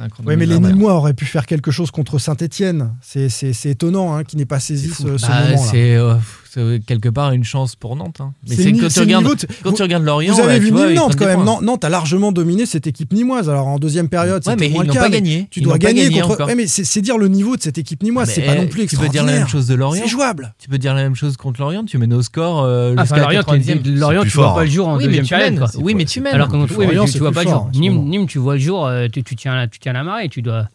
Oui, 0.00 0.36
mais 0.36 0.46
les 0.46 0.54
2021. 0.54 0.72
Nîmois 0.74 0.94
auraient 0.94 1.12
pu 1.14 1.24
faire 1.24 1.44
quelque 1.44 1.72
chose 1.72 1.90
contre 1.90 2.20
Saint-Etienne. 2.20 2.94
C'est 3.02 3.28
c'est- 3.28 3.52
c'est 3.52 3.70
étonnant 3.70 4.14
hein, 4.14 4.22
qu'ils 4.22 4.38
n'aient 4.38 4.44
pas 4.46 4.60
saisi 4.60 4.90
ce, 4.90 5.18
ce 5.18 5.26
Bah, 5.26 5.40
moment-là. 5.50 6.20
C'est 6.50 6.80
quelque 6.86 7.08
part 7.08 7.32
une 7.32 7.44
chance 7.44 7.76
pour 7.76 7.96
Nantes. 7.96 8.20
hein. 8.20 8.32
Mais 8.48 8.56
C'est 8.56 8.72
quand, 8.72 8.88
tu 8.88 9.00
regardes, 9.00 9.24
quand 9.24 9.70
vous- 9.70 9.76
tu 9.76 9.82
regardes 9.82 10.04
Lorient, 10.04 10.34
Vous 10.34 10.40
avez 10.40 10.54
ouais, 10.54 10.58
vu 10.60 10.70
vois, 10.70 10.86
prennent 10.86 10.96
quand 11.16 11.26
même. 11.26 11.34
points. 11.36 11.44
Nantes, 11.44 11.62
Nantes 11.62 11.84
a 11.84 11.88
largement 11.88 12.32
dominé 12.32 12.66
cette 12.66 12.86
équipe 12.86 13.12
nîmoise. 13.12 13.48
Alors 13.50 13.66
en 13.66 13.78
deuxième 13.78 14.08
période, 14.08 14.42
Ouais, 14.46 14.56
mais 14.58 14.68
moins 14.70 14.84
ils 14.84 14.88
n'ont 14.88 14.94
pas 14.94 15.08
gagné. 15.10 15.46
Tu 15.50 15.60
Ils 15.60 15.62
dois 15.64 15.78
gagner 15.78 16.08
contre. 16.20 16.46
Ouais, 16.46 16.54
mais 16.54 16.66
c'est 16.66 16.84
c'est 16.84 17.00
dire 17.00 17.18
le 17.18 17.28
niveau 17.28 17.56
de 17.56 17.62
cette 17.62 17.78
équipe 17.78 18.02
nîmoise. 18.02 18.28
Mais, 18.28 18.34
C'est 18.34 18.42
pas 18.42 18.54
eh, 18.56 18.60
non 18.60 18.66
plus 18.66 18.86
Tu 18.86 18.96
peux 18.96 19.08
dire 19.08 19.24
la 19.24 19.32
extraordinaire. 19.32 19.38
même 19.40 19.48
chose 19.48 19.66
de 19.66 19.74
Lorient. 19.74 20.02
C'est 20.02 20.08
jouable. 20.08 20.54
Tu 20.58 20.68
peux 20.68 20.78
dire 20.78 20.94
la 20.94 21.02
même 21.02 21.14
chose 21.14 21.36
contre 21.36 21.60
Lorient. 21.60 21.84
Tu 21.84 21.98
mènes 21.98 22.14
au 22.14 22.22
score 22.22 22.62
euh, 22.64 22.94
Ah, 22.96 23.02
enfin, 23.02 23.16
Lorient, 23.18 23.40
90e. 23.42 23.82
tu, 23.82 23.92
Lorient, 23.94 24.20
plus 24.22 24.30
tu 24.30 24.36
vois 24.36 24.54
pas 24.54 24.64
le 24.64 24.70
jour 24.70 24.88
en 24.88 24.92
Oui, 24.96 25.04
mais 25.04 25.06
deuxième 25.18 25.24
tu 25.24 25.28
période. 25.34 25.64
Oui, 25.80 25.94
mais 25.94 26.04
tu 26.04 26.20
mènes. 26.20 26.34
Alors 26.34 26.48
que 26.48 26.52
tu, 26.66 26.72
vois 27.18 27.32
pas 27.32 27.42
le 27.44 27.50
jour. 27.50 27.62
en 27.62 27.70
Nîmes, 27.72 28.26
tu 28.26 28.38
vois 28.38 28.54
le 28.54 28.60
jour, 28.60 28.86
euh, 28.86 29.06
tu, 29.12 29.22
tu 29.22 29.36
tiens, 29.36 29.54
la- 29.54 29.68
tu 29.68 29.78
tiens 29.78 29.92
la 29.92 30.02
main 30.04 30.18
et 30.18 30.28
tu 30.28 30.42
dois. 30.42 30.68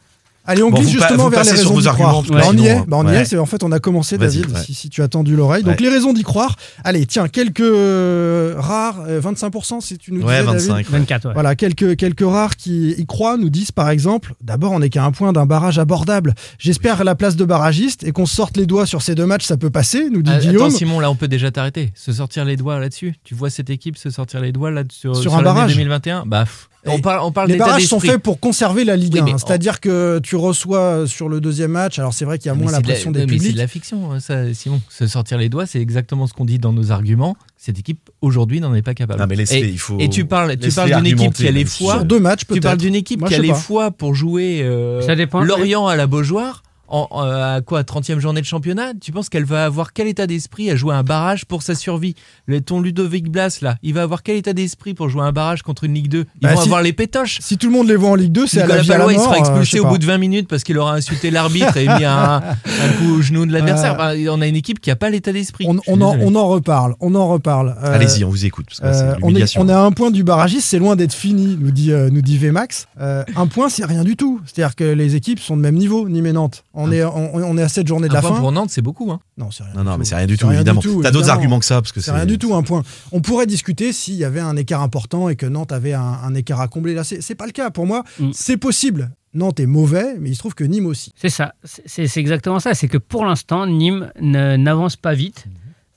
Allez, 0.45 0.62
on 0.62 0.69
Bon, 0.71 0.79
glisse 0.79 0.91
justement 0.91 1.29
vers 1.29 1.43
les 1.43 1.51
raisons 1.51 1.77
d'y 1.79 1.86
croire. 1.88 2.15
parce 2.15 2.27
que 2.27 2.34
Bah, 2.34 2.41
on 2.49 2.58
y 2.58 2.67
est, 2.67 2.84
bah, 2.88 2.97
on 2.99 3.08
y 3.10 3.15
est. 3.15 3.38
En 3.38 3.45
fait, 3.45 3.63
on 3.63 3.71
a 3.71 3.79
commencé, 3.79 4.17
Vas-y, 4.17 4.39
David, 4.41 4.51
ouais. 4.56 4.62
si, 4.65 4.73
si 4.73 4.89
tu 4.89 5.01
as 5.01 5.08
tendu 5.08 5.36
l'oreille. 5.38 5.63
Donc, 5.63 5.75
Ouais. 5.79 5.84
les 5.84 5.89
raisons 5.89 6.12
d'y 6.12 6.23
croire. 6.23 6.58
Allez, 6.84 7.06
tiens, 7.06 7.29
quelques 7.29 7.62
euh, 7.62 8.56
rares, 8.58 9.03
euh, 9.08 9.21
25%, 9.21 9.79
si 9.82 9.97
tu 9.97 10.12
nous 10.13 10.21
Ouais, 10.21 10.41
disais, 10.41 10.45
David. 10.45 10.67
25. 10.69 10.89
24, 10.89 11.25
ouais. 11.27 11.34
Voilà, 11.34 11.56
quelques, 11.56 11.95
quelques 11.95 12.25
rares 12.25 12.56
qui 12.58 12.91
y 12.91 13.06
croient 13.06 13.38
nous 13.38 13.49
disent 13.49 13.71
par 13.71 13.89
exemple, 13.89 14.34
d'abord 14.41 14.73
on 14.73 14.79
n'est 14.79 14.89
qu'à 14.89 15.06
un 15.06 15.12
point 15.12 15.32
d'un 15.34 15.45
barrage 15.45 15.79
abordable. 15.79 16.34
J'espère 16.60 17.03
la 17.03 17.15
place 17.15 17.36
de 17.36 17.45
barragiste 17.45 18.03
et 18.03 18.12
qu'on 18.12 18.25
se 18.25 18.36
sorte 18.36 18.58
les 18.58 18.65
doigts 18.65 18.86
sur 18.86 19.01
ces 19.01 19.15
deux 19.15 19.25
matchs, 19.25 19.45
ça 19.45 19.56
peut 19.58 19.69
passer, 19.69 20.10
nous 20.12 20.21
dit 20.21 20.32
Ah, 20.34 20.39
Guillaume. 20.39 20.67
Attends 20.67 20.75
Simon, 20.77 20.99
là 20.99 21.10
on 21.10 21.15
peut 21.15 21.27
déjà 21.29 21.51
t'arrêter. 21.51 21.91
Se 21.95 22.12
sortir 22.12 22.43
les 22.45 22.58
doigts 22.58 22.79
là-dessus. 22.79 23.15
Tu 23.23 23.34
vois 23.34 23.49
cette 23.49 23.69
équipe 23.69 23.97
se 23.97 24.10
sortir 24.10 24.41
les 24.41 24.51
doigts 24.51 24.71
là 24.71 24.84
sur, 24.91 25.15
Sur 25.15 25.23
sur 25.32 25.36
un 25.36 25.41
barrage. 25.41 25.71
2021 25.71 26.25
Bah, 26.25 26.41
pff, 26.43 26.69
on 26.86 27.00
parle, 27.00 27.19
on 27.24 27.32
parle 27.32 27.50
les 27.50 27.58
barrages 27.58 27.86
sont 27.86 28.00
faits 28.00 28.17
pour 28.22 28.39
conserver 28.39 28.84
la 28.84 28.96
Ligue 28.96 29.13
Oui, 29.13 29.19
1. 29.22 29.24
mais 29.26 29.34
en- 29.34 29.38
C'est-à-dire 29.38 29.80
que 29.80 30.19
tu 30.24 30.36
reçois 30.36 31.08
sur 31.08 31.30
le 31.30 31.39
deuxième 31.41 31.72
match, 31.72 32.00
alors 32.00 32.13
c'est 32.13 32.26
vrai 32.26 32.38
qu'il 32.38 32.48
y 32.48 32.50
a 32.50 32.56
Mais 32.56 32.63
moins 32.63 32.72
la 32.72 32.80
de 32.82 32.88
la- 32.88 32.93
pression 32.93 33.12
ouais, 33.12 33.19
des 33.19 33.26
mais 33.26 33.32
c'est 33.34 33.38
publics. 33.38 33.54
de 33.54 33.58
la 33.58 33.67
fiction, 33.67 34.12
hein, 34.12 34.19
ça, 34.19 34.54
Simon. 34.54 34.82
Se 34.89 35.08
sortir 35.08 35.38
les 35.38 35.50
doigts, 35.50 35.65
c'est 35.65 35.80
exactement 35.80 36.28
ce 36.28 36.34
qu'on 36.34 36.46
dit 36.46 36.60
dans 36.60 36.74
nos 36.74 36.91
arguments. 36.91 37.36
Cette 37.58 37.80
équipe 37.80 38.10
aujourd'hui 38.22 38.60
n'en 38.60 38.74
est 38.76 38.82
pas 38.82 38.93
capable. 38.93 39.22
Ah, 39.22 39.28
mais 39.28 39.36
laisse-les, 39.36 39.60
et, 39.60 39.69
il 39.69 39.80
faut- 39.80 39.98
et 40.00 40.10
tu 40.10 40.26
parles, 40.26 40.58
tu 40.58 40.72
parles 40.72 40.91
d'une 41.02 41.08
équipe 41.08 41.34
qui 41.34 41.48
a 41.48 41.52
les 41.52 41.65
fois. 41.65 41.93
Sur 41.96 42.06
deux 42.06 42.19
matchs 42.19 42.41
Tu 42.52 42.60
parles 42.60 42.78
d'une 42.78 42.96
équipe 42.96 43.19
Moi, 43.22 43.30
qui 43.30 43.36
a 43.36 43.39
les 43.39 43.54
fois 43.54 43.91
pour 43.91 44.13
jouer 44.15 44.62
euh, 44.63 45.02
Ça 45.02 45.15
dépend. 45.15 45.41
Lorient 45.41 45.88
à 45.88 45.96
la 45.96 46.08
Beaujoire. 46.08 46.63
En, 46.89 47.08
en- 47.12 47.22
à 47.24 47.62
quoi 47.62 47.82
30e 47.84 48.19
journée 48.19 48.41
de 48.41 48.46
championnat? 48.46 48.91
Tu 49.02 49.12
penses 49.12 49.30
qu'elle 49.30 49.46
va 49.46 49.65
avoir 49.65 49.93
quel 49.93 50.08
état 50.08 50.28
d'esprit 50.28 50.69
à 50.69 50.76
jouer 50.76 50.93
un 50.93 51.02
barrage 51.04 51.46
pour 51.46 51.63
sa 51.63 51.76
survie? 51.76 52.13
Le, 52.46 52.62
Ton 52.62 52.82
Ludovic 52.82 53.30
Blas, 53.32 53.60
là, 53.62 53.78
il 53.82 53.93
va 53.93 54.04
avoir 54.04 54.22
quel 54.22 54.36
état 54.36 54.54
d'esprit 54.54 54.93
pour 54.93 55.10
jouer 55.10 55.24
un 55.24 55.32
barrage 55.32 55.63
contre 55.63 55.86
une 55.86 55.93
Ligue 55.93 56.10
2 56.10 56.19
Ils 56.19 56.26
Bah, 56.41 56.54
vont 56.54 56.60
si- 56.62 56.67
avoir 56.67 56.82
les 56.82 56.93
pétoches. 56.93 57.39
Si 57.41 57.58
tout 57.58 57.67
le 57.67 57.74
monde 57.74 57.88
les 57.88 57.96
voit 57.96 58.10
en 58.12 58.15
Ligue 58.15 58.32
2, 58.34 58.46
c'est 58.48 58.62
à 58.62 58.67
la 58.67 58.78
vie 58.82 58.91
à 58.91 58.98
la 58.98 59.06
Palois, 59.06 59.13
il 59.13 59.15
mort. 59.17 59.26
sera 59.26 59.36
euh, 59.36 59.39
expulsé 59.39 59.80
au 59.80 59.86
bout 59.88 59.98
de 59.98 60.06
20 60.06 60.17
minutes 60.17 60.48
parce 60.48 60.63
qu'il 60.63 60.78
aura 60.78 60.93
insulté 60.96 61.32
l'arbitre 61.32 61.78
et 61.78 61.88
mis 61.88 62.04
un, 62.06 62.36
un 62.43 62.89
coup 63.00 63.15
au 63.17 63.22
genou 63.22 63.46
de 63.46 63.54
l'adversaire. 63.54 64.00
Euh, 64.00 64.13
Enfin, 64.13 64.32
on 64.38 64.41
a 64.41 64.48
une 64.48 64.56
équipe 64.58 64.80
qui 64.82 64.89
n'a 64.89 64.96
pas 64.96 65.10
l'état 65.10 65.32
d'esprit. 65.32 65.65
On, 65.67 65.78
en, 65.78 66.12
désolé. 66.12 66.26
on 66.28 66.36
en 66.36 66.48
reparle, 66.48 66.96
on 67.00 67.15
en 67.15 67.28
reparle. 67.28 67.76
Euh, 67.84 67.96
Allez-y, 67.96 68.24
on 68.26 68.30
vous 68.30 68.46
écoute. 68.46 68.67
Parce 68.82 69.02
que 69.02 69.06
Euh, 69.06 69.13
on, 69.22 69.28
est, 69.28 69.28
l'humiliation. 69.30 69.62
on 69.62 69.69
est 69.69 69.74
à 69.74 69.82
un 69.82 69.91
point 69.91 70.12
du 70.12 70.24
barragiste, 70.24 70.67
c'est 70.67 70.80
loin 70.80 70.96
d'être 70.96 71.13
fini, 71.13 71.58
nous 71.60 71.72
dit, 71.72 71.91
euh, 71.91 72.10
nous 72.12 72.22
dit 72.22 72.38
Vmax. 72.38 72.88
Euh, 73.00 73.24
un 73.36 73.48
point, 73.48 73.69
c'est 73.69 73.86
rien 73.86 74.04
du 74.04 74.15
tout. 74.17 74.41
C'est-à-dire 74.46 74.76
que 74.76 74.84
les 74.84 75.15
équipes 75.15 75.39
sont 75.39 75.56
de 75.58 75.62
même 75.62 75.76
niveau, 75.76 76.08
Nîmes 76.10 76.26
et 76.28 76.34
Nantes. 76.34 76.63
On, 76.84 76.91
est, 76.91 77.04
on, 77.04 77.36
on 77.36 77.58
est 77.58 77.62
à 77.63 77.69
7 77.69 77.88
journées 77.88 78.08
de 78.08 78.13
Un 78.13 78.15
la 78.15 78.22
point 78.22 78.34
fin. 78.36 78.39
pour 78.39 78.52
Nantes, 78.52 78.69
c'est 78.69 78.82
beaucoup. 78.82 79.12
Hein. 79.12 79.19
Non, 79.38 79.52
c'est 79.52 79.63
rien 79.63 79.74
Non, 79.74 79.82
du 79.82 79.86
non, 79.88 79.93
tout. 79.93 80.00
mais 80.00 80.06
c'est 80.06 80.15
rien 80.15 80.28
du 80.28 80.38
tout, 80.38 80.48
rien 80.48 80.56
évidemment. 80.58 80.82
tout, 80.82 81.02
T'as 81.02 81.12
d'autres 81.12 81.30
arguments 81.30 81.60
que 81.60 81.65
ça, 81.65 81.82
parce 81.82 81.91
que 81.91 82.02
C'est 82.02 82.12
rien 82.12 82.26
du 82.26 82.38
tout, 82.38 82.54
un 82.56 82.63
point. 82.63 82.84
On 83.12 83.22
pourrait 83.22 83.46
discuter 83.48 83.93
s'il 83.93 84.15
y 84.15 84.24
avait 84.26 84.39
un 84.39 84.56
écart 84.56 84.82
important 84.82 85.30
et 85.30 85.36
que 85.36 85.46
Nantes 85.46 85.72
avait 85.72 85.93
un, 85.93 86.02
un 86.02 86.34
écart 86.36 86.62
à 86.62 86.67
combler. 86.67 86.93
Là, 86.93 87.04
c'est 87.04 87.22
c'est 87.22 87.36
pas 87.36 87.46
le 87.46 87.52
cas. 87.52 87.69
Pour 87.72 87.86
moi, 87.88 88.04
Mm. 88.19 88.30
c'est 88.34 88.58
possible. 88.58 89.12
Nantes 89.34 89.60
est 89.60 89.65
mauvais, 89.65 90.15
mais 90.19 90.30
il 90.30 90.34
se 90.36 90.39
trouve 90.39 90.54
que 90.54 90.63
Nîmes 90.63 90.86
aussi. 90.86 91.12
C'est 91.15 91.30
ça, 91.30 91.54
c'est 91.63 92.06
c'est 92.08 92.19
exactement 92.19 92.60
ça. 92.60 92.74
C'est 92.76 92.88
que 92.88 93.00
pour 93.00 93.26
l'instant, 93.26 93.65
Nîmes 93.65 94.12
n'avance 94.22 94.96
pas 94.96 95.13
vite. 95.15 95.46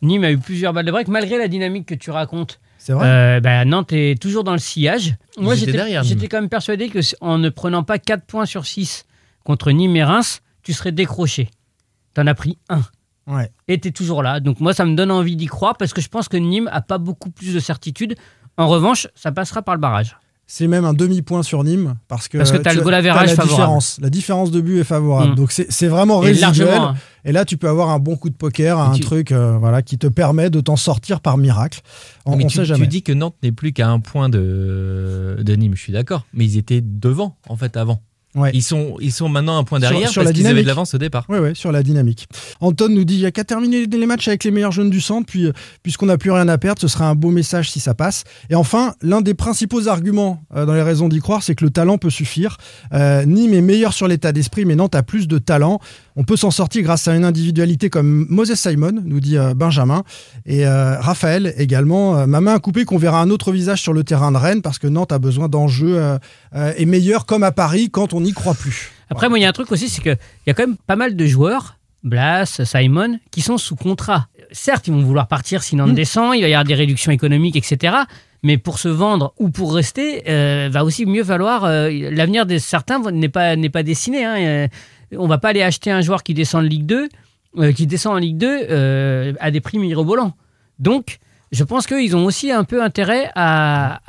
Nîmes 0.03 0.25
a 0.25 0.31
eu 0.31 0.39
plusieurs 0.39 0.73
balles 0.73 0.87
de 0.87 0.91
break, 0.93 1.09
malgré 1.09 1.37
la 1.39 1.49
dynamique 1.49 1.87
que 1.87 1.95
tu 1.95 2.11
racontes. 2.11 2.61
C'est 2.79 2.93
vrai. 2.93 3.07
Euh, 3.09 3.41
bah, 3.41 3.65
Nantes 3.65 3.93
est 3.93 4.21
toujours 4.21 4.45
dans 4.45 4.53
le 4.53 4.59
sillage. 4.59 5.17
Moi, 5.39 5.55
j'étais 5.55 5.73
derrière, 5.73 6.03
Nîmes. 6.03 6.09
j'étais 6.11 6.29
quand 6.29 6.41
même 6.41 6.49
persuadé 6.49 6.89
que 6.89 7.01
en 7.21 7.39
ne 7.39 7.49
prenant 7.49 7.83
pas 7.83 7.99
4 7.99 8.25
points 8.25 8.47
sur 8.47 8.65
6 8.67 9.05
contre 9.45 9.71
Nîmes 9.73 9.97
et 9.97 10.05
Reims, 10.05 10.41
tu 10.67 10.73
serais 10.73 10.91
décroché. 10.93 11.49
T'en 12.15 12.27
as 12.27 12.35
pris 12.35 12.59
un. 12.69 12.83
Ouais. 13.29 13.51
Et 13.69 13.79
t'es 13.79 13.93
toujours 13.93 14.23
là. 14.23 14.41
Donc 14.41 14.59
moi, 14.61 14.75
ça 14.75 14.85
me 14.85 14.95
donne 14.97 15.11
envie 15.13 15.37
d'y 15.37 15.47
croire 15.47 15.77
parce 15.77 15.93
que 15.93 16.01
je 16.01 16.09
pense 16.09 16.29
que 16.29 16.37
Nîmes 16.37 16.69
a 16.73 16.81
pas 16.81 16.99
beaucoup 16.99 17.31
plus 17.31 17.55
de 17.55 17.61
certitude. 17.61 18.17
En 18.57 18.67
revanche, 18.69 19.07
ça 19.15 19.31
passera 19.33 19.63
par 19.63 19.75
le 19.75 19.81
barrage. 19.81 20.17
C'est 20.49 20.69
même 20.69 20.85
un 20.85 20.95
demi-point 20.95 21.43
sur 21.43 21.65
Nîmes 21.65 21.97
parce 22.09 22.29
que, 22.29 22.39
Parce 22.39 22.53
que 22.53 22.57
t'as 22.59 22.71
tu 22.71 22.77
le 22.77 22.83
as- 22.83 22.85
goal 22.85 22.93
la 22.93 23.03
favorable. 23.03 23.43
différence. 23.49 23.99
La 24.01 24.11
différence 24.11 24.51
de 24.53 24.61
but 24.61 24.79
est 24.79 24.85
favorable. 24.85 25.33
Mm. 25.33 25.35
Donc 25.37 25.51
c'est 25.53 25.89
vraiment 25.89 26.23
Et 26.23 26.27
résiduel. 26.27 26.69
hein. 26.79 26.95
Et 27.25 27.33
là, 27.33 27.45
tu 27.45 27.57
peux 27.57 27.69
avoir 27.69 27.91
un 27.91 27.99
bon 27.99 28.17
coup 28.17 28.31
de 28.31 28.37
poker, 28.37 28.79
un 28.79 28.93
tu- 28.93 29.01
truc 29.03 29.33
euh, 29.33 29.57
voilà, 29.59 29.83
qui 29.83 29.99
te 29.99 30.07
permet 30.07 30.49
de 30.51 30.61
t'en 30.61 30.77
sortir 30.77 31.21
par 31.21 31.37
miracle. 31.37 31.81
On 32.27 32.37
Mais 32.37 32.45
ne 32.45 32.49
tu, 32.49 32.57
sait 32.59 32.65
jamais. 32.65 32.83
tu 32.83 32.87
dis 32.89 33.03
que 33.03 33.13
Nantes 33.13 33.35
n'est 33.43 33.51
plus 33.53 33.73
qu'à 33.73 33.89
un 33.89 33.99
point 34.01 34.29
de, 34.29 35.37
de 35.41 35.53
Nîmes, 35.57 35.75
je 35.75 35.81
suis 35.83 35.93
d'accord. 35.93 36.25
Mais 36.33 36.45
ils 36.45 36.59
étaient 36.59 36.81
devant, 36.81 37.37
en 37.49 37.57
fait, 37.57 37.77
avant. 37.77 38.01
Ouais. 38.37 38.51
Ils, 38.55 38.63
sont, 38.63 38.97
ils 39.01 39.13
sont 39.13 39.29
maintenant 39.29 39.57
un 39.59 39.65
point 39.65 39.81
Sur- 39.81 39.89
derrière 39.91 40.11
sur 40.11 40.23
parce 40.23 40.33
la 40.33 40.33
qu'ils 40.37 40.47
avaient 40.47 40.63
de 40.63 40.67
l'avance 40.67 40.95
au 40.95 40.99
départ. 40.99 41.25
Oui, 41.29 41.39
oui, 41.41 41.57
sur 41.57 41.73
la 41.73 41.83
dynamique. 41.83 42.27
Anton 42.61 42.89
nous 42.91 43.05
dit 43.05 43.15
il 43.15 43.21
n'y 43.21 43.27
a 43.27 43.31
qu'à 43.31 43.45
terminer 43.45 43.87
les 43.87 44.07
matchs 44.07 44.29
avec 44.29 44.45
les 44.45 44.51
meilleurs 44.51 44.73
jeunes 44.73 44.91
du 44.91 45.01
centre, 45.01 45.27
puis 45.27 45.47
euh, 45.47 45.53
puisqu'on 45.83 46.07
n'a 46.07 46.19
plus 46.19 46.31
rien 46.31 46.47
à 46.49 46.59
perdre, 46.59 46.81
ce 46.81 46.89
sera 46.89 47.09
un 47.09 47.15
beau 47.15 47.31
message 47.31 47.71
si 47.71 47.81
ça 47.81 47.95
passe. 47.95 48.25
Et 48.51 48.55
enfin, 48.55 48.95
l'un 49.03 49.23
des 49.23 49.35
principaux 49.35 49.89
arguments 49.89 50.43
euh, 50.55 50.67
dans 50.67 50.75
les 50.75 50.83
raisons 50.83 51.09
d'y 51.09 51.21
croire, 51.21 51.43
c'est 51.43 51.55
que 51.55 51.65
le 51.65 51.71
talent 51.71 51.97
peut 51.99 52.11
suffire. 52.11 52.59
Euh, 52.93 53.25
Nîmes 53.25 53.55
est 53.55 53.63
meilleur 53.63 53.93
sur 53.95 54.07
l'état 54.07 54.33
d'esprit, 54.33 54.65
mais 54.67 54.77
Nantes 54.77 54.95
a 54.95 55.03
plus 55.03 55.27
de 55.29 55.39
talent. 55.39 55.81
On 56.17 56.25
peut 56.25 56.37
s'en 56.37 56.51
sortir 56.51 56.83
grâce 56.83 57.07
à 57.09 57.15
une 57.15 57.25
individualité 57.25 57.91
comme 57.91 58.27
Moses 58.31 58.55
Simon, 58.55 58.93
nous 59.05 59.21
dit 59.21 59.37
euh, 59.37 59.53
Benjamin, 59.55 60.03
et 60.47 60.67
euh, 60.67 60.99
Raphaël 60.99 61.53
également. 61.59 62.17
Euh, 62.17 62.27
ma 62.27 62.41
main 62.41 62.55
a 62.55 62.59
coupé 62.59 62.85
qu'on 62.87 62.97
verra 62.97 63.21
un 63.21 63.29
autre 63.31 63.53
visage 63.53 63.83
sur 63.83 63.93
le 63.93 64.03
terrain 64.03 64.33
de 64.33 64.39
Rennes 64.39 64.63
parce 64.63 64.79
que 64.79 64.87
Nantes 64.87 65.13
a 65.13 65.19
besoin 65.19 65.49
d'enjeux 65.49 65.97
euh, 66.55 66.73
et 66.77 66.87
meilleur 66.87 67.27
comme 67.27 67.43
à 67.43 67.53
Paris 67.53 67.91
quand 67.93 68.15
on 68.15 68.23
n'y 68.23 68.33
croit 68.33 68.55
plus. 68.55 68.91
Après, 69.11 69.29
moi, 69.29 69.39
il 69.39 69.43
y 69.43 69.45
a 69.45 69.49
un 69.49 69.53
truc 69.53 69.71
aussi, 69.73 69.89
c'est 69.89 70.01
qu'il 70.01 70.17
y 70.47 70.51
a 70.51 70.55
quand 70.55 70.67
même 70.67 70.77
pas 70.87 70.97
mal 70.97 71.17
de 71.17 71.27
joueurs, 71.27 71.77
Blas, 72.03 72.61
Simon, 72.65 73.19
qui 73.31 73.43
sont 73.43 73.59
sous 73.59 73.77
contrat. 73.77 74.29
Certes, 74.53 74.87
ils 74.89 74.95
vont 74.95 75.03
vouloir 75.03 75.29
partir 75.29 75.63
si 75.63 75.77
Nantes 75.77 75.91
Mm. 75.91 75.95
descend, 75.95 76.35
il 76.37 76.41
va 76.43 76.49
y 76.49 76.55
avoir 76.55 76.65
des 76.65 76.75
réductions 76.75 77.13
économiques, 77.13 77.57
etc. 77.57 77.95
Mais 78.43 78.59
pour 78.59 78.79
se 78.79 78.89
vendre 78.89 79.35
ou 79.39 79.51
pour 79.51 79.75
rester, 79.75 80.23
euh, 80.29 80.69
va 80.71 80.85
aussi 80.85 81.05
mieux 81.05 81.25
falloir. 81.25 81.65
euh, 81.65 81.91
L'avenir 82.13 82.47
de 82.47 82.59
certains 82.59 83.01
n'est 83.11 83.29
pas, 83.29 83.57
n'est 83.57 83.71
pas 83.71 83.83
dessiné. 83.83 84.25
Hein. 84.25 84.69
On 85.17 85.27
va 85.27 85.39
pas 85.39 85.49
aller 85.51 85.63
acheter 85.63 85.91
un 85.91 86.01
joueur 86.01 86.23
qui 86.23 86.35
descend 86.35 86.65
en 86.65 86.69
Ligue 86.69 86.87
2, 86.87 87.09
euh, 87.59 87.73
qui 87.73 87.87
descend 87.87 88.15
en 88.15 88.19
Ligue 88.19 88.39
2 88.39 88.47
euh, 88.71 89.33
à 89.41 89.51
des 89.51 89.61
prix 89.61 89.79
mirobolants. 89.79 90.35
Donc, 90.79 91.19
je 91.53 91.63
pense 91.65 91.87
qu'ils 91.87 92.17
ont 92.17 92.25
aussi 92.25 92.51
un 92.51 92.65
peu 92.65 92.83
intérêt 92.83 93.31
à, 93.37 94.01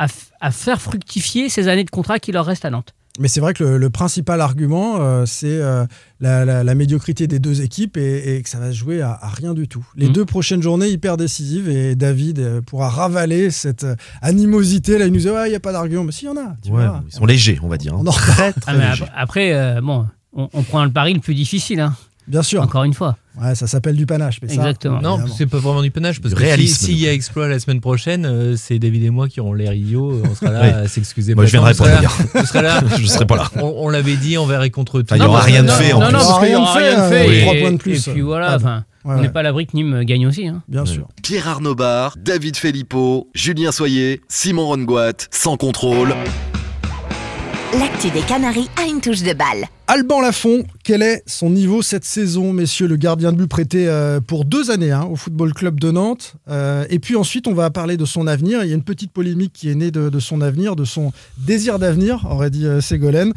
à 0.42 0.52
faire 0.52 0.82
fructifier 0.82 1.50
ces 1.50 1.68
années 1.68 1.84
de 1.84 1.90
contrat 1.92 2.20
qui 2.20 2.32
leur 2.32 2.46
restent 2.46 2.66
à 2.66 2.70
Nantes. 2.70 2.94
Mais 3.20 3.28
c'est 3.28 3.40
vrai 3.40 3.56
que 3.56 3.64
le, 3.64 3.78
le 3.80 3.90
principal 3.90 4.42
argument, 4.42 4.98
euh, 5.02 5.26
c'est 5.26 5.48
euh, 5.60 5.88
la, 6.20 6.46
la- 6.46 6.64
la 6.64 6.76
médiocrité 6.76 7.26
des 7.26 7.40
deux 7.40 7.64
équipes 7.64 7.98
et, 7.98 8.36
et 8.36 8.42
que 8.44 8.50
ça 8.50 8.60
va 8.60 8.68
se 8.72 8.76
jouer 8.78 9.02
à, 9.02 9.12
à 9.20 9.30
rien 9.30 9.56
du 9.56 9.68
tout. 9.68 9.84
Les 9.96 10.08
Mm. 10.10 10.14
deux 10.14 10.26
prochaines 10.26 10.62
journées 10.62 10.90
hyper 10.90 11.18
décisives 11.18 11.68
et 11.68 11.96
David 11.96 12.38
euh, 12.40 12.62
pourra 12.62 12.90
ravaler 12.90 13.50
cette 13.50 13.88
animosité. 14.22 14.98
Là, 15.00 15.08
il 15.08 15.14
nous 15.14 15.20
dit 15.22 15.30
Ouais, 15.30 15.48
il 15.48 15.50
n'y 15.50 15.56
a 15.56 15.60
pas 15.60 15.72
d'argument. 15.72 16.04
Mais 16.04 16.12
si, 16.12 16.26
il 16.26 16.28
y 16.28 16.32
en 16.32 16.38
a. 16.38 16.56
tu 16.64 16.70
Ouais, 16.72 16.82
verras. 16.82 17.02
ils 17.08 17.14
sont 17.14 17.26
légers, 17.26 17.58
on 17.64 17.68
va 17.68 17.78
dire. 17.78 17.94
hein. 17.96 18.02
On 18.02 18.08
en 18.08 18.12
Très, 18.12 18.54
très 18.54 18.62
Ah, 18.68 18.74
mais 18.78 18.90
légers. 18.90 19.04
ap- 19.06 19.12
après, 19.16 19.54
euh, 19.54 19.82
bon, 19.82 20.06
on, 20.38 20.48
on 20.54 20.64
prend 20.64 20.86
le 20.86 20.92
pari 20.92 21.14
le 21.14 21.20
plus 21.20 21.36
difficile, 21.36 21.80
hein, 21.82 21.94
Bien 22.28 22.42
sûr. 22.44 22.62
encore 22.62 22.84
une 22.84 22.94
fois. 22.94 23.18
Ouais, 23.42 23.54
ça 23.56 23.68
s'appelle 23.68 23.96
du 23.96 24.06
panache. 24.08 24.40
Mais 24.42 24.48
ça, 24.48 24.56
Exactement. 24.56 25.00
Non, 25.02 25.16
évidemment. 25.18 25.36
c'est 25.38 25.46
pas 25.46 25.60
vraiment 25.60 25.82
du 25.84 25.92
panache 25.92 26.20
parce 26.20 26.34
Du 26.34 26.36
que 26.36 26.42
si- 26.42 26.48
réalisme. 26.48 26.86
s'il 26.88 26.98
y 27.00 27.08
a 27.08 27.14
exploit 27.14 27.48
la 27.48 27.60
semaine 27.60 27.80
prochaine, 27.82 28.26
euh, 28.26 28.56
c'est 28.58 28.80
David 28.80 29.04
et 29.04 29.10
moi 29.12 29.28
qui 29.28 29.40
auront 29.40 29.54
l'air 29.54 29.74
idiots. 29.74 30.22
On 30.24 30.34
sera 30.34 30.52
là 30.52 30.62
Oui. 30.64 30.70
à 30.70 30.88
s'excuser. 30.88 31.36
Moi, 31.36 31.46
je 31.46 31.52
viendrai 31.52 31.74
pas 31.76 31.88
là- 31.88 32.02
on 32.36 32.46
sera 32.46 32.62
là. 32.64 32.82
Je 32.98 33.06
serai 33.06 33.26
pas 33.28 33.36
là. 33.38 33.50
On, 33.58 33.74
on 33.78 33.90
l'avait 33.90 34.16
dit 34.16 34.38
envers 34.38 34.64
et 34.64 34.72
contre 34.72 35.02
tout. 35.04 35.14
Il 35.16 35.22
y 35.22 35.26
aura 35.26 35.42
rien 35.42 35.64
de 35.64 35.70
fait, 35.70 35.92
non, 35.92 35.98
en 35.98 36.00
non, 36.00 36.06
plus. 36.08 36.14
non, 36.14 36.20
parce 36.26 36.40
qu'il 36.40 36.52
y 36.52 36.56
aura 36.56 36.74
rien 36.74 36.98
de 36.98 37.14
fait. 37.14 37.42
Trois 37.42 37.56
points 37.56 37.72
de 37.74 37.78
plus. 37.78 38.08
Et 38.08 38.12
puis 38.12 38.22
voilà, 38.22 38.48
Ah, 38.52 38.56
enfin, 38.56 38.76
ouais, 38.78 38.84
on 39.06 39.16
ouais. 39.18 39.22
n'est 39.22 39.30
pas 39.30 39.40
à 39.42 39.44
l'abri 39.44 39.68
que 39.68 39.74
Nîmes 39.78 40.04
gagne 40.04 40.26
aussi. 40.26 40.48
hein. 40.48 40.64
Bien 40.68 40.86
sûr. 40.88 41.08
Pierre 41.22 41.48
Arnaud 41.48 41.76
Bar, 41.76 42.16
David 42.18 42.58
Filippo, 42.58 43.30
Julien 43.36 43.72
Soyer, 43.72 44.22
Simon 44.28 44.66
Rongoat, 44.66 45.14
sans 45.30 45.56
contrôle. 45.58 46.16
L'actu 47.78 48.10
des 48.10 48.22
Canaries 48.22 48.70
a 48.84 48.88
une 48.88 49.02
touche 49.02 49.22
de 49.22 49.34
balle. 49.34 49.68
Alban 49.90 50.20
Lafont, 50.20 50.66
quel 50.84 51.02
est 51.02 51.24
son 51.26 51.50
niveau 51.50 51.82
cette 51.82 52.04
saison, 52.04 52.52
messieurs, 52.52 52.88
le 52.88 52.98
gardien 52.98 53.32
de 53.32 53.38
but 53.38 53.48
prêté 53.48 53.88
euh, 53.88 54.20
pour 54.20 54.44
deux 54.44 54.70
années 54.70 54.92
hein, 54.92 55.08
au 55.10 55.16
Football 55.16 55.54
Club 55.54 55.80
de 55.80 55.92
Nantes 55.92 56.34
Euh, 56.50 56.86
Et 56.90 57.00
puis 57.00 57.16
ensuite, 57.16 57.48
on 57.48 57.54
va 57.54 57.70
parler 57.70 57.96
de 57.96 58.04
son 58.04 58.28
avenir. 58.28 58.64
Il 58.64 58.68
y 58.70 58.74
a 58.74 58.76
une 58.76 58.84
petite 58.84 59.12
polémique 59.14 59.54
qui 59.54 59.70
est 59.70 59.76
née 59.76 59.90
de, 59.90 60.10
de 60.10 60.20
son 60.20 60.42
avenir, 60.42 60.76
de 60.76 60.84
son 60.84 61.14
désir 61.38 61.80
d'avenir, 61.80 62.28
aurait 62.30 62.50
dit 62.50 62.66
euh, 62.66 62.82
Ségolène. 62.82 63.32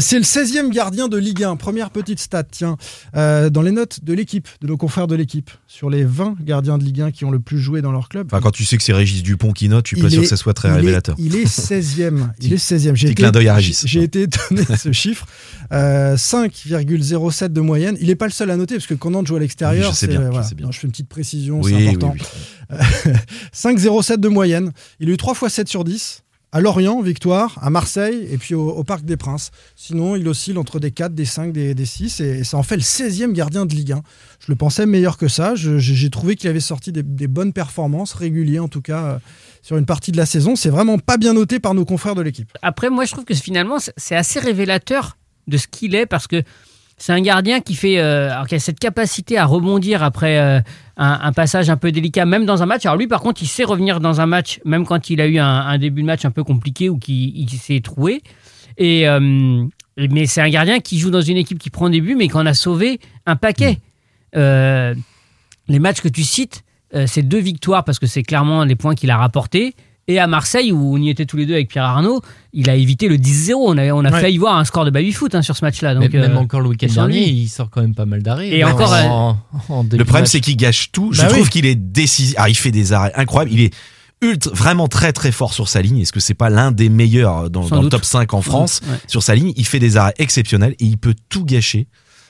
C'est 0.00 0.18
le 0.18 0.22
16e 0.24 0.70
gardien 0.72 1.08
de 1.08 1.16
Ligue 1.16 1.42
1. 1.42 1.56
Première 1.56 1.90
petite 1.90 2.20
stat, 2.20 2.44
tiens. 2.44 2.76
Dans 3.14 3.62
les 3.62 3.72
notes 3.72 4.04
de 4.04 4.12
l'équipe, 4.12 4.46
de 4.60 4.66
nos 4.68 4.76
confrères 4.76 5.06
de 5.08 5.16
l'équipe, 5.16 5.50
sur 5.66 5.90
les 5.90 6.04
20 6.04 6.36
gardiens 6.42 6.78
de 6.78 6.84
Ligue 6.84 7.00
1 7.00 7.10
qui 7.10 7.24
ont 7.24 7.30
le 7.32 7.40
plus 7.40 7.58
joué 7.58 7.80
dans 7.82 7.90
leur 7.92 8.08
club. 8.08 8.28
Enfin, 8.30 8.40
quand 8.40 8.50
tu 8.52 8.64
sais 8.64 8.76
que 8.76 8.82
c'est 8.84 8.92
Régis 8.92 9.22
Dupont 9.24 9.52
qui 9.52 9.68
note, 9.68 9.86
je 9.88 9.96
suis 9.96 10.02
pas 10.02 10.10
sûr 10.10 10.22
que 10.22 10.28
ça 10.28 10.36
soit 10.36 10.54
très 10.54 10.68
il 10.68 10.72
est- 10.72 10.76
révélateur. 10.76 11.16
Il 11.18 11.34
est 11.36 11.46
16e. 11.46 12.28
Il 12.40 12.52
est 12.52 12.56
16e. 12.56 12.94
J'ai 12.94 13.14
clin 13.14 13.32
d'œil 13.32 13.48
à 13.48 13.54
Régis. 13.54 13.84
J'ai 13.86 14.02
été 14.04 14.22
étonné 14.22 14.62
de 14.64 14.76
ce 14.76 14.92
chiffre. 14.92 15.26
Euh, 15.88 16.16
5,07 16.16 17.48
de 17.52 17.60
moyenne. 17.60 17.96
Il 18.00 18.08
n'est 18.08 18.14
pas 18.14 18.26
le 18.26 18.32
seul 18.32 18.50
à 18.50 18.56
noter, 18.56 18.74
parce 18.76 18.86
que 18.86 18.94
quand 18.94 19.10
Nantes 19.10 19.26
joue 19.26 19.36
à 19.36 19.40
l'extérieur, 19.40 19.86
Oui, 19.88 19.92
je 19.92 19.98
sais 19.98 20.06
c'est- 20.06 20.54
bien, 20.54 20.70
je 20.70 20.78
fais 20.78 20.86
une 20.86 20.90
petite 20.92 21.08
précision, 21.08 21.60
Oui, 21.62 21.70
c'est 21.70 21.76
oui, 21.76 21.88
important. 21.88 22.14
oui. 22.14 22.76
5,07 23.52 24.18
de 24.20 24.28
moyenne. 24.28 24.72
Il 25.00 25.08
a 25.08 25.12
eu 25.12 25.16
3 25.16 25.34
fois 25.34 25.48
7 25.50 25.68
sur 25.68 25.84
10. 25.84 26.22
À 26.50 26.62
Lorient, 26.62 27.02
victoire, 27.02 27.58
à 27.60 27.68
Marseille 27.68 28.26
et 28.30 28.38
puis 28.38 28.54
au, 28.54 28.70
au 28.70 28.82
Parc 28.82 29.04
des 29.04 29.18
Princes. 29.18 29.50
Sinon, 29.76 30.16
il 30.16 30.26
oscille 30.26 30.56
entre 30.56 30.80
des 30.80 30.90
4, 30.92 31.14
des 31.14 31.26
5, 31.26 31.52
des, 31.52 31.74
des 31.74 31.84
6 31.84 32.20
et 32.20 32.42
ça 32.42 32.56
en 32.56 32.62
fait 32.62 32.76
le 32.76 32.82
16e 32.82 33.32
gardien 33.34 33.66
de 33.66 33.74
Ligue 33.74 33.92
1. 33.92 34.02
Je 34.40 34.46
le 34.48 34.56
pensais 34.56 34.86
meilleur 34.86 35.18
que 35.18 35.28
ça. 35.28 35.52
J'ai 35.56 36.08
trouvé 36.08 36.36
qu'il 36.36 36.48
avait 36.48 36.58
sorti 36.60 36.90
des, 36.90 37.02
des 37.02 37.26
bonnes 37.26 37.52
performances, 37.52 38.14
régulières 38.14 38.64
en 38.64 38.68
tout 38.68 38.80
cas, 38.80 39.04
euh, 39.04 39.18
sur 39.60 39.76
une 39.76 39.84
partie 39.84 40.10
de 40.10 40.16
la 40.16 40.24
saison. 40.24 40.56
C'est 40.56 40.70
vraiment 40.70 40.98
pas 40.98 41.18
bien 41.18 41.34
noté 41.34 41.58
par 41.60 41.74
nos 41.74 41.84
confrères 41.84 42.14
de 42.14 42.22
l'équipe. 42.22 42.50
Après, 42.62 42.88
moi, 42.88 43.04
je 43.04 43.12
trouve 43.12 43.26
que 43.26 43.34
finalement, 43.34 43.78
c'est- 43.78 43.92
c'est 43.98 44.16
assez 44.16 44.38
révélateur 44.40 45.18
de 45.48 45.56
ce 45.56 45.66
qu'il 45.66 45.94
est 45.94 46.06
parce 46.06 46.26
que 46.26 46.42
c'est 46.98 47.12
un 47.12 47.20
gardien 47.20 47.60
qui 47.60 47.74
fait, 47.74 47.98
euh, 47.98 48.32
alors 48.32 48.46
qui 48.48 48.56
a 48.56 48.58
cette 48.58 48.80
capacité 48.80 49.38
à 49.38 49.46
rebondir 49.46 50.02
après 50.02 50.38
euh, 50.38 50.60
un, 50.96 51.20
un 51.22 51.32
passage 51.32 51.70
un 51.70 51.76
peu 51.76 51.92
délicat, 51.92 52.26
même 52.26 52.44
dans 52.44 52.62
un 52.62 52.66
match. 52.66 52.84
Alors 52.86 52.96
lui, 52.96 53.06
par 53.06 53.20
contre, 53.20 53.40
il 53.42 53.46
sait 53.46 53.64
revenir 53.64 54.00
dans 54.00 54.20
un 54.20 54.26
match, 54.26 54.60
même 54.64 54.84
quand 54.84 55.08
il 55.08 55.20
a 55.20 55.26
eu 55.26 55.38
un, 55.38 55.46
un 55.46 55.78
début 55.78 56.02
de 56.02 56.06
match 56.06 56.24
un 56.24 56.32
peu 56.32 56.42
compliqué 56.42 56.88
ou 56.88 56.98
qu'il 56.98 57.36
il 57.38 57.48
s'est 57.50 57.80
troué. 57.80 58.20
Et 58.76 59.08
euh, 59.08 59.64
mais 59.96 60.26
c'est 60.26 60.40
un 60.40 60.50
gardien 60.50 60.80
qui 60.80 60.98
joue 60.98 61.10
dans 61.10 61.20
une 61.20 61.36
équipe 61.36 61.58
qui 61.58 61.70
prend 61.70 61.88
des 61.88 62.00
buts, 62.00 62.16
mais 62.16 62.28
qui 62.28 62.36
en 62.36 62.46
a 62.46 62.54
sauvé 62.54 63.00
un 63.26 63.36
paquet. 63.36 63.78
Euh, 64.36 64.94
les 65.68 65.78
matchs 65.78 66.00
que 66.00 66.08
tu 66.08 66.22
cites, 66.22 66.62
c'est 67.06 67.22
deux 67.22 67.40
victoires 67.40 67.84
parce 67.84 67.98
que 67.98 68.06
c'est 68.06 68.22
clairement 68.22 68.64
les 68.64 68.76
points 68.76 68.94
qu'il 68.94 69.10
a 69.10 69.16
rapportés. 69.16 69.74
Et 70.08 70.18
à 70.18 70.26
Marseille, 70.26 70.72
où 70.72 70.94
on 70.94 70.96
y 70.96 71.10
était 71.10 71.26
tous 71.26 71.36
les 71.36 71.44
deux 71.46 71.52
avec 71.52 71.68
Pierre 71.68 71.84
Arnaud, 71.84 72.22
il 72.54 72.70
a 72.70 72.74
évité 72.74 73.08
le 73.08 73.16
10-0. 73.18 73.52
On 73.58 73.76
a, 73.76 73.92
on 73.92 74.04
a 74.06 74.10
Ouais. 74.10 74.20
failli 74.22 74.38
voir 74.38 74.56
un 74.56 74.64
score 74.64 74.86
de 74.86 74.90
baby-foot 74.90 75.34
hein, 75.34 75.42
sur 75.42 75.54
ce 75.54 75.62
match-là. 75.64 75.94
Donc, 75.94 76.10
même, 76.10 76.22
même 76.22 76.32
euh, 76.36 76.40
encore 76.40 76.60
le 76.60 76.68
week-end 76.70 76.86
dernier, 76.92 77.26
lui. 77.26 77.42
il 77.42 77.48
sort 77.48 77.68
quand 77.68 77.82
même 77.82 77.94
pas 77.94 78.06
mal 78.06 78.22
d'arrêts. 78.22 78.48
Et 78.48 78.60
là, 78.60 78.72
encore, 78.72 78.92
en- 78.92 79.38
en 79.68 79.84
début 79.84 79.98
Le 79.98 80.04
problème, 80.06 80.24
c'est 80.26 80.40
qu'il 80.40 80.56
gâche 80.56 80.90
tout. 80.92 81.12
Je 81.12 81.20
Bah 81.22 81.28
trouve 81.28 81.50
qu'il 81.50 81.66
est 81.66 81.74
décisif. 81.74 82.34
Ah, 82.38 82.48
il 82.48 82.56
fait 82.56 82.70
des 82.70 82.94
arrêts 82.94 83.12
incroyables. 83.16 83.52
Il 83.52 83.60
est 83.60 83.74
ultra, 84.22 84.50
vraiment 84.54 84.88
très 84.88 85.12
très 85.12 85.30
fort 85.30 85.52
sur 85.52 85.68
sa 85.68 85.82
ligne. 85.82 85.98
Est-ce 85.98 86.12
que 86.12 86.20
c'est 86.20 86.32
pas 86.34 86.48
l'un 86.48 86.72
des 86.72 86.88
meilleurs 86.88 87.50
dans, 87.50 87.62
le 87.82 87.88
top 87.90 88.04
5 88.06 88.32
en 88.32 88.40
France? 88.40 88.80
Ouais. 88.88 88.96
Sur 89.08 89.22
sa 89.22 89.34
ligne, 89.34 89.52
il 89.56 89.66
fait 89.66 89.78
des 89.78 89.98
arrêts 89.98 90.14
exceptionnels 90.18 90.74
et 90.80 90.84
il 90.86 90.96
peut 90.96 91.14
tout 91.28 91.44
gâcher 91.44 91.86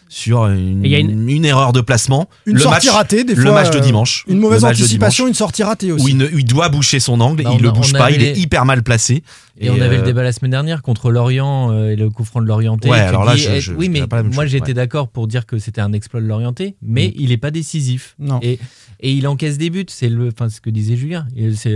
sur 0.08 0.46
une, 0.46 0.84
y 0.84 0.94
a 0.94 0.98
une- 0.98 1.28
une 1.28 1.44
erreur 1.44 1.72
de 1.72 1.80
placement. 1.80 2.28
Une 2.46 2.54
le 2.54 2.60
sortie 2.60 2.86
match, 2.86 2.96
ratée, 2.96 3.24
des 3.24 3.34
le 3.34 3.42
fois. 3.42 3.52
match 3.52 3.70
de 3.70 3.76
euh, 3.78 3.80
dimanche. 3.80 4.24
Une 4.28 4.38
mauvaise 4.38 4.62
Le 4.62 4.68
anticipation, 4.68 5.24
dimanche, 5.24 5.28
une 5.30 5.34
sortie 5.34 5.62
ratée 5.62 5.92
aussi. 5.92 6.04
Où 6.04 6.08
il, 6.08 6.16
ne- 6.16 6.28
il 6.32 6.44
doit 6.44 6.68
boucher 6.68 7.00
son 7.00 7.20
angle, 7.20 7.42
Bah, 7.42 7.50
il 7.52 7.58
on 7.60 7.62
le 7.62 7.70
bouge 7.70 7.92
pas, 7.92 8.10
il 8.10 8.22
est 8.22 8.34
les- 8.34 8.40
hyper 8.40 8.64
mal 8.64 8.82
placé. 8.82 9.22
Et, 9.60 9.70
on 9.70 9.74
avait 9.80 9.96
euh, 9.96 10.00
le 10.00 10.02
débat 10.06 10.22
la 10.22 10.30
semaine 10.32 10.52
dernière 10.52 10.82
contre 10.82 11.10
Lorient 11.10 11.72
euh, 11.72 11.90
et 11.90 11.96
le 11.96 12.10
coup 12.10 12.22
franc 12.24 12.40
de 12.40 12.46
Lorienté. 12.46 12.88
Ouais, 12.88 13.00
alors 13.00 13.24
là, 13.24 13.34
dis, 13.34 13.40
je- 13.42 13.50
eh, 13.50 13.60
je- 13.60 13.72
oui, 13.72 13.86
je 13.86 13.90
mais 13.90 13.94
dirais 13.98 14.06
pas 14.08 14.16
la 14.18 14.22
même 14.22 14.32
moi 14.34 14.46
j'étais 14.46 14.68
ouais. 14.68 14.74
d'accord 14.74 15.08
pour 15.08 15.26
dire 15.26 15.46
que 15.46 15.58
c'était 15.58 15.80
un 15.80 15.92
exploit 15.92 16.20
de 16.20 16.26
Lorienté, 16.26 16.76
mais 16.80 17.08
Mm. 17.08 17.12
il 17.16 17.32
est 17.32 17.38
pas 17.38 17.50
décisif. 17.50 18.14
Non. 18.20 18.38
Et, 18.40 18.60
et 19.00 19.12
il 19.12 19.26
encaisse 19.26 19.58
des 19.58 19.70
buts, 19.70 19.84
c'est 19.88 20.08
le, 20.08 20.28
enfin 20.28 20.48
ce 20.48 20.60
que 20.60 20.70
disait 20.70 20.96
Julien. 20.96 21.26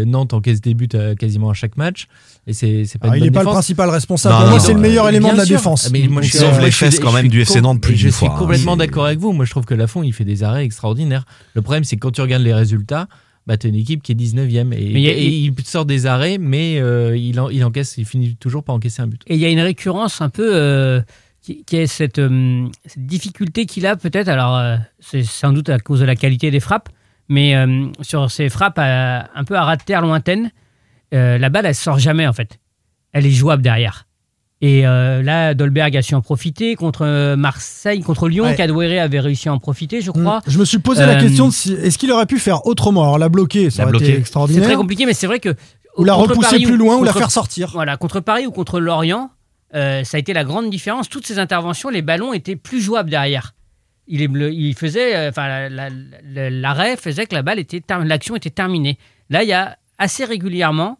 Nantes 0.06 0.32
encaisse 0.32 0.60
des 0.60 0.74
buts 0.74 0.88
à 0.94 1.16
quasiment 1.16 1.50
à 1.50 1.54
chaque 1.54 1.76
match, 1.76 2.06
et 2.46 2.52
c'est 2.52 2.84
c'est 2.86 2.98
pas 2.98 3.06
Alors, 3.06 3.16
une 3.16 3.22
il 3.22 3.26
n'est 3.26 3.30
pas 3.30 3.40
le 3.44 3.46
principal 3.50 3.88
responsable. 3.90 4.34
Non, 4.34 4.40
Pour 4.40 4.48
moi, 4.50 4.58
non, 4.58 4.64
c'est 4.64 4.74
le 4.74 4.80
meilleur 4.80 5.08
élément 5.08 5.32
de 5.32 5.38
la 5.38 5.44
sûr. 5.44 5.56
défense. 5.56 5.84
Ah, 5.86 5.90
mais 5.92 6.08
moi, 6.08 6.22
je 6.22 6.60
les 6.60 6.70
fesses 6.70 6.98
quand 6.98 7.12
même 7.12 7.28
du 7.28 7.40
FC 7.42 7.60
Nantes 7.60 7.80
plus 7.80 7.94
Je 7.96 8.02
d'une 8.04 8.12
suis 8.12 8.26
hein. 8.26 8.34
complètement 8.38 8.76
d'accord 8.76 9.06
avec 9.06 9.18
vous. 9.18 9.32
Moi, 9.32 9.44
je 9.44 9.50
trouve 9.50 9.64
que 9.64 9.74
Lafont, 9.74 10.02
il 10.02 10.12
fait 10.12 10.24
des 10.24 10.42
arrêts 10.42 10.64
extraordinaires. 10.64 11.24
Le 11.54 11.62
problème, 11.62 11.84
c'est 11.84 11.96
que 11.96 12.00
quand 12.00 12.10
tu 12.10 12.20
regardes 12.20 12.42
les 12.42 12.54
résultats, 12.54 13.06
bah, 13.46 13.56
tu 13.56 13.66
as 13.66 13.70
une 13.70 13.76
équipe 13.76 14.02
qui 14.02 14.12
est 14.12 14.14
19e. 14.16 14.72
Et, 14.72 14.90
Mais 14.92 15.00
il 15.00 15.00
y 15.00 15.08
a- 15.08 15.12
et 15.12 15.24
il 15.26 15.54
sort 15.64 15.84
des 15.86 16.06
arrêts, 16.06 16.38
mais 16.38 16.78
euh, 16.80 17.16
il, 17.16 17.38
en- 17.40 17.48
il 17.48 17.64
encaisse, 17.64 17.94
il 17.98 18.04
finit 18.06 18.36
toujours 18.36 18.62
par 18.64 18.74
encaisser 18.74 19.02
un 19.02 19.06
but. 19.06 19.20
Et 19.26 19.34
il 19.34 19.40
y 19.40 19.44
a 19.44 19.48
une 19.48 19.60
récurrence 19.60 20.20
un 20.20 20.28
peu 20.28 20.48
euh, 20.54 21.00
qui, 21.42 21.64
qui 21.64 21.76
est 21.76 21.86
cette, 21.88 22.18
euh, 22.20 22.66
cette 22.86 23.04
difficulté 23.06 23.66
qu'il 23.66 23.86
a 23.86 23.96
peut-être. 23.96 24.28
Alors, 24.28 24.56
euh, 24.58 24.76
c'est 25.00 25.22
sans 25.24 25.52
doute 25.52 25.68
à 25.70 25.78
cause 25.78 26.00
de 26.00 26.04
la 26.04 26.14
qualité 26.16 26.50
des 26.52 26.60
frappes, 26.60 26.88
mais 27.28 27.56
euh, 27.56 27.86
sur 28.00 28.30
ces 28.30 28.48
frappes 28.48 28.78
à- 28.78 29.28
un 29.34 29.44
peu 29.44 29.56
à 29.56 29.62
ras 29.64 29.76
de 29.76 29.82
terre 29.82 30.02
lointaine, 30.02 30.50
euh, 31.12 31.38
la 31.38 31.48
balle, 31.48 31.66
elle 31.66 31.74
sort 31.74 31.98
jamais 31.98 32.26
en 32.26 32.32
fait. 32.32 32.58
Elle 33.12 33.26
est 33.26 33.30
jouable 33.30 33.62
derrière. 33.62 34.06
Et 34.60 34.86
euh, 34.86 35.22
là, 35.22 35.54
Dolberg 35.54 35.96
a 35.96 36.02
su 36.02 36.14
en 36.14 36.20
profiter 36.20 36.76
contre 36.76 37.04
euh, 37.04 37.34
Marseille, 37.36 38.00
contre 38.00 38.28
Lyon. 38.28 38.44
Ouais. 38.44 38.98
Avait 39.00 39.18
réussi 39.20 39.48
à 39.48 39.52
en 39.52 39.58
profiter, 39.58 40.00
je 40.00 40.12
crois. 40.12 40.38
Mm. 40.38 40.42
Je 40.50 40.58
me 40.58 40.64
suis 40.64 40.78
posé 40.78 41.04
la 41.04 41.16
question 41.16 41.48
de 41.48 41.52
si, 41.52 41.72
est-ce 41.72 41.98
qu'il 41.98 42.12
aurait 42.12 42.26
pu 42.26 42.38
faire 42.38 42.64
autrement? 42.66 43.02
Alors 43.02 43.18
la 43.18 43.28
bloquer, 43.28 43.70
ça 43.70 43.82
La 43.82 43.88
aurait 43.88 43.96
été 43.96 44.04
bloquer. 44.04 44.12
C'est 44.14 44.20
extraordinaire. 44.20 44.64
très 44.64 44.76
compliqué, 44.76 45.04
mais 45.06 45.14
c'est 45.14 45.26
vrai 45.26 45.40
que. 45.40 45.54
Ou 45.98 46.04
la 46.04 46.14
repousser 46.14 46.40
Paris 46.50 46.62
plus 46.64 46.76
loin 46.76 46.96
ou 46.96 47.04
la 47.04 47.12
faire 47.12 47.30
sortir. 47.30 47.70
Voilà, 47.72 47.96
contre 47.96 48.20
Paris 48.20 48.46
ou 48.46 48.50
contre 48.52 48.80
Lorient, 48.80 49.30
euh, 49.74 50.04
ça 50.04 50.16
a 50.16 50.20
été 50.20 50.32
la 50.32 50.44
grande 50.44 50.70
différence. 50.70 51.08
Toutes 51.08 51.26
ces 51.26 51.38
interventions, 51.38 51.90
les 51.90 52.00
ballons 52.00 52.32
étaient 52.32 52.56
plus 52.56 52.80
jouables 52.80 53.10
derrière. 53.10 53.54
Il, 54.06 54.22
est 54.22 54.28
bleu- 54.28 54.52
il 54.52 54.74
faisait, 54.74 55.28
enfin, 55.28 55.48
la- 55.48 55.68
la- 55.68 55.88
la- 56.24 56.50
l'arrêt 56.50 56.96
faisait 56.96 57.26
que 57.26 57.34
la 57.34 57.42
balle 57.42 57.58
était, 57.58 57.82
l'action 58.04 58.36
était 58.36 58.50
terminée. 58.50 58.96
Là, 59.28 59.42
il 59.42 59.48
y 59.48 59.52
a 59.52 59.76
assez 59.98 60.24
régulièrement 60.24 60.98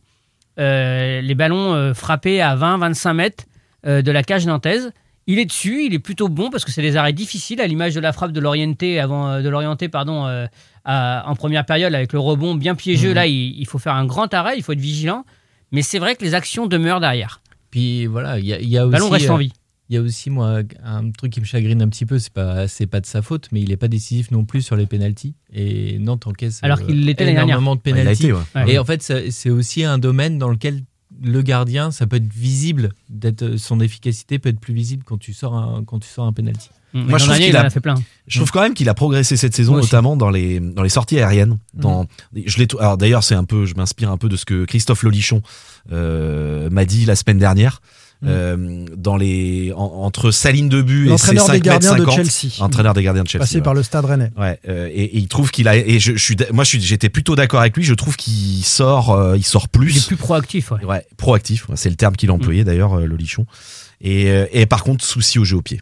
les 0.59 1.35
ballons 1.35 1.75
euh, 1.75 1.95
frappés 1.95 2.41
à 2.41 2.55
20-25 2.57 3.13
mètres 3.15 3.45
euh, 3.87 4.03
de 4.03 4.11
la 4.11 4.23
cage 4.23 4.47
nantaise. 4.47 4.93
Il 5.27 5.39
est 5.39 5.45
dessus, 5.45 5.85
il 5.87 5.95
est 5.95 5.99
plutôt 6.01 6.29
bon 6.29 6.51
parce 6.51 6.65
que 6.65 6.73
c'est 6.73 6.83
des 6.83 6.97
arrêts 6.97 7.13
difficiles, 7.13 7.61
à 7.61 7.67
l'image 7.67 7.95
de 7.95 8.01
la 8.01 8.13
frappe 8.13 8.33
de 8.33 8.41
l'orienté 8.41 8.99
avant 8.99 9.29
euh, 9.29 9.41
de 9.43 9.49
l'orienté 9.49 9.89
pardon 9.89 10.27
euh, 10.27 10.47
à- 10.85 11.23
en 11.29 11.37
première 11.37 11.65
période 11.65 11.95
avec 11.95 12.13
le 12.13 12.19
rebond 12.19 12.55
bien 12.57 12.75
piégeux. 12.75 13.13
Là, 13.15 13.27
il, 13.27 13.59
il 13.59 13.67
faut 13.67 13.79
faire 13.79 13.95
un 13.95 14.05
grand 14.05 14.33
arrêt, 14.35 14.55
il 14.57 14.63
faut 14.63 14.73
être 14.73 14.81
vigilant. 14.81 15.25
Mais 15.71 15.83
c'est 15.83 15.99
vrai 16.01 16.17
que 16.17 16.25
les 16.25 16.35
actions 16.35 16.67
demeurent 16.67 17.01
derrière. 17.01 17.41
Puis 17.71 18.07
voilà, 18.07 18.39
il 18.39 18.45
y 18.45 18.67
y 18.67 18.77
a 18.79 18.85
aussi. 18.85 18.93
ballon 18.93 19.09
reste 19.09 19.31
en 19.31 19.37
euh, 19.37 19.39
vie. 19.39 19.53
Il 19.93 19.97
y 19.97 19.99
a 19.99 20.01
aussi, 20.01 20.31
moi, 20.31 20.61
un 20.83 21.11
truc 21.11 21.35
qui 21.35 21.41
me 21.41 21.45
chagrine 21.45 21.83
un 21.83 21.89
petit 21.91 22.07
peu, 22.07 22.19
c'est 22.19 22.33
pas, 22.33 22.67
c'est 22.67 22.87
pas 22.87 23.03
de 23.03 23.05
sa 23.05 23.21
faute, 23.21 23.49
mais 23.53 23.61
il 23.61 23.69
n'est 23.69 23.77
pas 23.77 23.89
décisif 23.89 24.31
non 24.31 24.47
plus 24.47 24.63
sur 24.63 24.75
les 24.75 24.87
pénalties. 24.87 25.35
Et 25.53 25.99
Nantes 25.99 26.27
encaisse 26.27 26.61
Alors 26.63 26.79
euh, 26.81 26.87
qu'il 26.87 27.05
l'était 27.05 27.25
l'année 27.25 27.35
dernière. 27.37 27.57
énormément 27.57 27.77
de 27.77 27.81
pénalties. 27.83 28.23
été, 28.29 28.33
ouais. 28.33 28.41
Ouais. 28.55 28.73
Et 28.73 28.79
en 28.79 28.87
fait, 28.87 29.03
c'est 29.03 29.51
aussi 29.51 29.85
un 29.85 29.99
domaine 29.99 30.39
dans 30.39 30.49
lequel 30.49 30.81
le 31.23 31.43
gardien, 31.43 31.91
ça 31.91 32.07
peut 32.07 32.17
être 32.17 32.33
visible, 32.33 32.95
d'être, 33.11 33.59
son 33.59 33.81
efficacité 33.81 34.39
peut 34.39 34.49
être 34.49 34.61
plus 34.61 34.73
visible 34.73 35.03
quand 35.05 35.19
tu 35.19 35.35
sors 35.35 35.55
un, 35.55 35.85
quand 35.85 35.99
tu 35.99 36.09
sors 36.09 36.25
un 36.25 36.33
penalty. 36.33 36.71
Moi, 36.95 37.19
je 37.19 37.25
trouve 37.27 37.39
il 37.39 37.55
a- 37.55 37.61
a 37.67 37.71
fait 37.71 37.81
plein. 37.81 37.95
Je 38.27 38.39
trouve 38.39 38.51
quand 38.51 38.63
même 38.63 38.73
qu'il 38.75 38.89
a 38.89 38.95
progressé 38.95 39.37
cette 39.37 39.55
saison, 39.55 39.77
notamment 39.77 40.17
dans 40.17 40.31
les 40.31 40.59
dans 40.59 40.83
les 40.83 40.89
sorties 40.89 41.19
aériennes. 41.19 41.59
Dans, 41.75 42.07
je 42.47 42.59
l'ai. 42.59 42.67
Alors 42.81 42.97
d'ailleurs, 42.97 43.25
c'est 43.25 43.35
un 43.35 43.45
peu, 43.45 43.67
je 43.67 43.75
m'inspire 43.75 44.11
un 44.11 44.17
peu 44.19 44.31
de 44.31 44.37
ce 44.37 44.45
que 44.47 44.65
Christophe 44.65 45.03
Lolichon 45.03 45.43
euh, 45.91 46.69
m'a 46.71 46.85
dit 46.87 47.05
la 47.05 47.17
semaine 47.17 47.39
dernière. 47.39 47.81
Euh, 48.25 48.85
dans 48.97 49.17
les 49.17 49.73
en- 49.75 49.83
entre 50.05 50.31
sa 50.31 50.53
ligne 50.53 50.69
de 50.69 50.81
but 50.81 51.07
et 51.07 51.19
ses 51.19 51.35
L'entraîneur 51.35 51.47
5 51.47 51.53
des 51.55 51.61
gardiens 51.61 51.91
mètres 51.95 52.05
de 52.07 52.11
50, 52.11 52.25
Chelsea. 52.31 52.65
entraîneur 52.65 52.95
des 52.95 53.03
gardiens 53.03 53.25
de 53.25 53.29
Chelsea. 53.29 53.43
Passé 53.43 53.57
ouais. 53.57 53.63
par 53.63 53.75
le 53.75 53.83
Stade 53.83 54.05
Rennais. 54.05 54.31
Ouais, 54.39 54.61
euh, 54.69 54.89
et, 54.93 55.03
et 55.03 55.19
il 55.19 55.27
trouve 55.27 55.51
qu'il 55.51 55.67
a 55.67 55.77
et 55.77 55.99
je, 55.99 56.13
je 56.13 56.23
suis 56.25 56.37
moi 56.53 56.63
je 56.63 56.69
suis 56.69 56.81
j'étais 56.81 57.09
plutôt 57.09 57.35
d'accord 57.35 57.61
avec 57.61 57.77
lui. 57.77 57.83
Je 57.83 57.95
trouve 57.95 58.17
qu'il 58.17 58.63
sort 58.65 59.11
euh, 59.11 59.37
il 59.37 59.45
sort 59.45 59.69
plus. 59.69 59.91
Il 59.91 59.99
est 59.99 60.07
plus 60.07 60.17
proactif. 60.17 60.71
Ouais. 60.71 60.85
Ouais, 60.85 61.05
proactif, 61.17 61.67
c'est 61.75 61.91
le 61.91 61.97
terme 61.97 62.15
qu'il 62.15 62.31
a 62.31 62.33
employé 62.33 62.63
d'ailleurs, 62.63 62.99
euh, 63.01 63.07
le 63.07 63.17
lichon. 63.17 63.45
Et, 64.01 64.31
euh, 64.31 64.47
et 64.53 64.67
par 64.67 64.85
contre, 64.85 65.05
souci 65.05 65.39
au 65.41 65.45
jeu 65.45 65.57
au 65.57 65.63
pied. 65.63 65.81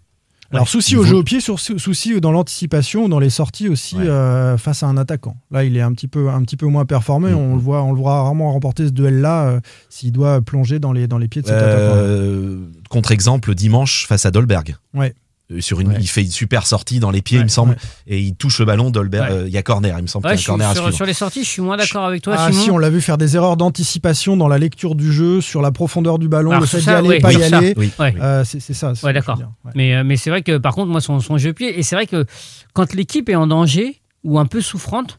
Alors, 0.52 0.68
souci 0.68 0.96
au 0.96 1.04
jeu 1.04 1.16
au 1.16 1.22
pied, 1.22 1.40
sur- 1.40 1.60
souci 1.60 2.20
dans 2.20 2.32
l'anticipation, 2.32 3.08
dans 3.08 3.20
les 3.20 3.30
sorties 3.30 3.68
aussi 3.68 3.96
euh, 3.98 4.56
face 4.56 4.82
à 4.82 4.86
un 4.86 4.96
attaquant. 4.96 5.36
Là, 5.52 5.62
il 5.64 5.76
est 5.76 5.80
un 5.80 5.92
petit 5.92 6.08
peu, 6.08 6.28
un 6.28 6.42
petit 6.42 6.56
peu 6.56 6.66
moins 6.66 6.84
performé. 6.84 7.30
Mhm. 7.30 7.36
On, 7.36 7.54
le 7.54 7.60
voit, 7.60 7.82
on 7.84 7.92
le 7.92 7.98
voit 7.98 8.14
rarement 8.22 8.52
remporter 8.52 8.86
ce 8.86 8.92
duel-là 8.92 9.44
euh, 9.46 9.60
s'il 9.88 10.10
doit 10.12 10.40
plonger 10.40 10.78
dans 10.80 10.92
les, 10.92 11.06
dans 11.06 11.18
les 11.18 11.28
pieds 11.28 11.42
de 11.42 11.46
cet 11.46 11.56
attaquant. 11.56 11.94
Euh, 11.96 12.58
Contre-exemple, 12.88 13.54
dimanche 13.54 14.06
face 14.08 14.26
à 14.26 14.30
Dolberg. 14.32 14.74
Ouais. 14.94 15.14
Euh, 15.52 15.60
Sur 15.60 15.80
une, 15.80 15.88
Ouais. 15.88 15.96
Il 16.00 16.06
fait 16.08 16.22
une 16.22 16.30
super 16.30 16.66
sortie 16.66 17.00
dans 17.00 17.10
les 17.10 17.22
pieds, 17.22 17.38
Ouais, 17.38 17.42
il 17.42 17.46
me 17.46 17.48
semble, 17.48 17.72
ouais. 17.72 17.76
et 18.06 18.20
il 18.20 18.34
touche 18.34 18.58
le 18.60 18.64
ballon. 18.66 18.90
Dolberg, 18.90 19.30
Ouais. 19.30 19.36
euh, 19.38 19.46
il 19.48 19.52
y 19.52 19.56
a 19.58 19.62
corner, 19.62 19.98
il 19.98 20.02
me 20.02 20.06
semble 20.06 20.28
qu'il 20.28 20.38
y 20.38 20.42
a 20.42 20.46
corner 20.46 20.68
à 20.68 20.74
sur, 20.74 20.82
suivre. 20.84 20.96
sur 20.96 21.06
les 21.06 21.12
sorties, 21.12 21.42
je 21.44 21.48
suis 21.48 21.62
moins 21.62 21.76
d'accord 21.76 22.04
avec 22.04 22.22
toi, 22.22 22.36
Ah 22.38 22.50
Simon. 22.52 22.64
si, 22.64 22.70
on 22.70 22.78
l'a 22.78 22.90
vu 22.90 23.00
faire 23.00 23.18
des 23.18 23.34
erreurs 23.36 23.56
d'anticipation 23.56 24.36
dans 24.36 24.48
la 24.48 24.58
lecture 24.58 24.94
du 24.94 25.12
jeu, 25.12 25.40
sur 25.40 25.60
la 25.62 25.72
profondeur 25.72 26.18
du 26.18 26.28
ballon, 26.28 26.50
Alors, 26.50 26.60
le 26.62 26.66
fait 26.66 26.80
d'y 26.80 26.88
aller, 26.90 27.18
pas 27.20 27.32
y 27.32 27.40
ça. 27.50 27.56
aller. 27.58 27.74
Oui. 27.76 27.90
Euh, 28.00 28.44
c'est 28.44 28.60
ça. 28.60 28.92
Ouais, 29.02 29.12
d'accord. 29.12 29.38
Mais, 29.74 30.02
mais 30.04 30.16
c'est 30.16 30.30
vrai 30.30 30.42
que 30.42 30.56
par 30.58 30.74
contre, 30.74 30.90
moi, 30.90 31.00
son, 31.00 31.18
son 31.20 31.36
jeu 31.38 31.52
pied, 31.52 31.78
et 31.78 31.82
c'est 31.82 31.96
vrai 31.96 32.06
que 32.06 32.24
quand 32.72 32.94
l'équipe 32.94 33.28
est 33.28 33.34
en 33.34 33.46
danger 33.46 34.00
ou 34.22 34.38
un 34.38 34.46
peu 34.46 34.60
souffrante, 34.60 35.18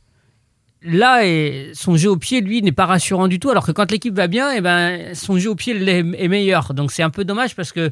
là, 0.84 1.26
et 1.26 1.72
son 1.74 1.96
jeu 1.98 2.10
au 2.10 2.17
pied, 2.17 2.41
lui, 2.41 2.62
n'est 2.62 2.72
pas 2.72 2.86
rassurant 2.86 3.28
du 3.28 3.39
tout. 3.39 3.50
Alors 3.50 3.65
que 3.65 3.72
quand 3.72 3.91
l'équipe 3.91 4.15
va 4.15 4.28
bien, 4.28 4.52
et 4.52 4.62
ben, 4.62 5.13
son 5.13 5.38
jeu 5.38 5.50
au 5.52 5.56
pied 5.56 5.76
est 5.88 6.28
meilleur. 6.28 6.74
Donc 6.74 6.91
c'est 6.91 7.04
un 7.04 7.10
peu 7.10 7.24
dommage 7.26 7.56
parce 7.56 7.72
que 7.72 7.91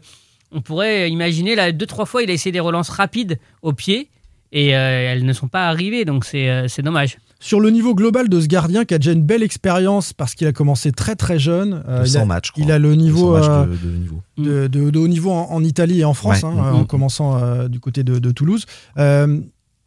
on 0.52 0.62
pourrait 0.62 1.10
imaginer, 1.12 1.56
là, 1.56 1.72
deux, 1.72 1.86
trois 1.86 2.06
fois, 2.06 2.24
il 2.24 2.30
a 2.30 2.34
essayé 2.34 2.52
des 2.52 2.60
relances 2.60 2.90
rapides 2.90 3.38
au 3.62 3.74
pied 3.74 4.10
et 4.52 4.76
euh, 4.76 5.12
elles 5.14 5.26
ne 5.26 5.34
sont 5.34 5.48
pas 5.48 5.68
arrivées. 5.68 6.06
Donc 6.06 6.26
c'est 6.26 6.50
euh, 6.50 6.68
c'est 6.68 6.82
dommage. 6.82 7.18
Sur 7.42 7.62
le 7.62 7.70
niveau 7.70 7.96
global 7.96 8.28
de 8.28 8.42
ce 8.42 8.48
gardien 8.48 8.84
qui 8.84 8.94
a 8.94 8.98
déjà 8.98 9.14
une 9.14 9.22
belle 9.24 9.44
expérience 9.44 10.12
parce 10.12 10.36
qu'il 10.36 10.46
a 10.48 10.52
commencé 10.52 10.92
très 10.92 11.16
très 11.16 11.40
jeune, 11.40 11.84
euh, 11.88 12.00
il, 12.06 12.12
200 12.12 12.20
a, 12.22 12.26
matchs, 12.26 12.52
il 12.58 12.70
a 12.72 12.80
le 12.80 12.96
niveau, 12.96 13.38
200 13.38 13.50
matchs 13.50 13.50
euh, 13.50 13.66
de, 13.66 13.92
de 13.92 13.96
niveau. 13.98 14.22
de, 14.38 14.68
de- 14.68 14.90
de 14.90 15.00
haut 15.00 15.08
niveau 15.08 15.32
en, 15.32 15.50
en 15.52 15.64
Italie 15.64 16.02
et 16.02 16.06
en 16.06 16.14
France, 16.14 16.44
Ouais. 16.44 16.50
hein, 16.50 16.74
en 16.74 16.84
commençant 16.84 17.38
euh, 17.42 17.68
du 17.70 17.80
côté 17.80 18.04
de, 18.04 18.20
de 18.20 18.32
Toulouse. 18.32 18.66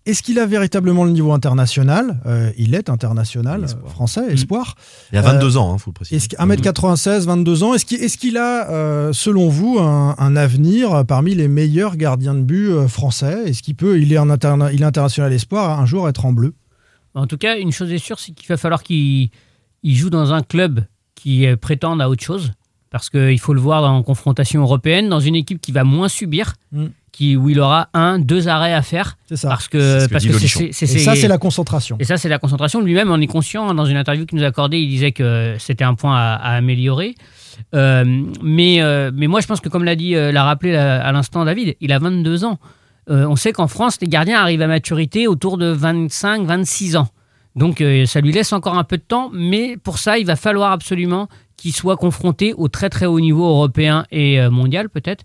Euh, 0.06 0.10
Est-ce 0.10 0.22
qu'il 0.22 0.38
a 0.38 0.46
véritablement 0.46 1.04
le 1.04 1.10
niveau 1.10 1.32
international? 1.32 2.20
Euh, 2.26 2.50
Il 2.58 2.74
est 2.74 2.88
international, 2.90 3.64
espoir. 3.64 3.84
euh, 3.86 3.90
français, 3.90 4.32
espoir. 4.32 4.74
Il 5.12 5.18
a 5.18 5.22
22 5.22 5.56
ans, 5.56 5.74
il 5.76 5.80
faut 5.80 5.90
le 5.90 5.94
préciser. 5.94 6.16
Est-ce 6.16 6.28
qu'- 6.28 6.36
1m96, 6.38 7.26
22 7.26 7.62
ans. 7.62 7.74
Est-ce 7.74 7.84
qu'il 7.86 8.00
qu'il 8.10 8.36
a, 8.36 8.70
euh, 8.70 9.12
selon 9.12 9.48
vous, 9.48 9.78
un, 9.78 10.14
un 10.18 10.36
avenir 10.36 11.04
parmi 11.06 11.34
les 11.34 11.48
meilleurs 11.48 11.96
gardiens 11.96 12.34
de 12.34 12.42
but 12.42 12.68
euh, 12.70 12.88
français? 12.88 13.44
Est-ce 13.46 13.62
qu'il 13.62 13.74
peut, 13.74 14.00
il 14.00 14.12
est, 14.12 14.18
en 14.18 14.28
interna- 14.28 14.72
il 14.72 14.82
est 14.82 14.84
international 14.86 15.32
espoir, 15.32 15.78
un 15.80 15.86
jour 15.86 16.08
être 16.08 16.24
en 16.24 16.32
bleu? 16.32 16.54
En 17.14 17.26
tout 17.26 17.36
cas, 17.36 17.58
une 17.58 17.72
chose 17.72 17.92
est 17.92 17.98
sûre, 17.98 18.18
c'est 18.18 18.32
qu'il 18.32 18.48
va 18.48 18.56
falloir 18.56 18.82
qu'il 18.82 19.28
il 19.82 19.96
joue 19.96 20.10
dans 20.10 20.32
un 20.32 20.42
club 20.42 20.84
qui 21.14 21.46
euh, 21.46 21.56
prétende 21.56 22.00
à 22.00 22.08
autre 22.08 22.24
chose. 22.24 22.52
Parce 22.90 23.08
qu'il 23.08 23.38
faut 23.38 23.54
le 23.54 23.60
voir 23.60 23.84
en 23.90 24.02
confrontation 24.02 24.60
européenne, 24.62 25.08
dans 25.08 25.20
une 25.20 25.34
équipe 25.34 25.60
qui 25.60 25.72
va 25.72 25.84
moins 25.84 26.08
subir, 26.08 26.54
Mm. 26.72 26.86
Qui, 27.12 27.36
où 27.36 27.50
il 27.50 27.60
aura 27.60 27.88
un, 27.94 28.18
deux 28.18 28.48
arrêts 28.48 28.72
à 28.72 28.80
faire. 28.82 29.18
C'est 29.28 29.36
ça. 29.36 29.48
Parce 29.48 29.68
que 29.68 30.00
ce 30.00 30.06
que 30.06 30.10
parce 30.12 30.22
dit 30.24 30.28
que 30.30 30.32
Lolichon. 30.34 30.60
c'est- 30.60 30.72
c'est- 30.72 30.96
Et 30.96 30.98
ça, 30.98 31.14
c'est 31.14 31.28
la 31.28 31.36
concentration. 31.38 31.96
et 32.00 32.04
ça, 32.04 32.16
c'est 32.16 32.30
la 32.30 32.38
concentration. 32.38 32.80
Lui-même 32.80 33.10
en 33.10 33.18
est 33.18 33.26
conscient. 33.26 33.74
Dans 33.74 33.84
une 33.84 33.98
interview 33.98 34.24
qu'il 34.26 34.38
nous 34.38 34.44
a 34.44 34.48
accordée, 34.48 34.78
il 34.80 34.88
disait 34.88 35.12
que 35.12 35.54
c'était 35.58 35.84
un 35.84 35.92
point 35.94 36.16
à, 36.16 36.34
à 36.36 36.56
améliorer. 36.56 37.14
Euh, 37.74 38.04
mais, 38.42 38.80
euh, 38.80 39.10
mais 39.14 39.26
moi, 39.26 39.40
je 39.40 39.46
pense 39.46 39.60
que, 39.60 39.68
comme 39.68 39.84
l'a 39.84 39.94
dit, 39.94 40.16
euh, 40.16 40.32
l'a 40.32 40.42
rappelé 40.44 40.74
à 40.74 41.12
l'instant 41.12 41.44
David, 41.44 41.76
il 41.82 41.92
a 41.92 41.98
22 41.98 42.44
ans. 42.46 42.58
Euh, 43.10 43.26
on 43.28 43.36
sait 43.36 43.52
qu'en 43.52 43.66
France, 43.68 43.98
les 44.00 44.06
gardiens 44.08 44.40
arrivent 44.40 44.62
à 44.62 44.66
maturité 44.66 45.26
autour 45.26 45.58
de 45.58 45.66
25-26 45.70 46.96
ans. 46.96 47.08
Donc, 47.56 47.80
euh, 47.82 48.06
ça 48.06 48.20
lui 48.22 48.32
laisse 48.32 48.52
encore 48.54 48.78
un 48.78 48.84
peu 48.84 48.96
de 48.96 49.02
temps. 49.02 49.28
Mais 49.34 49.76
pour 49.76 49.98
ça, 49.98 50.18
il 50.18 50.24
va 50.24 50.36
falloir 50.36 50.72
absolument 50.72 51.28
qu'il 51.56 51.74
soit 51.74 51.96
confronté 51.96 52.54
au 52.54 52.68
très 52.68 52.88
très 52.88 53.06
haut 53.06 53.20
niveau 53.20 53.44
européen 53.46 54.04
et 54.10 54.40
mondial, 54.48 54.88
peut-être, 54.88 55.24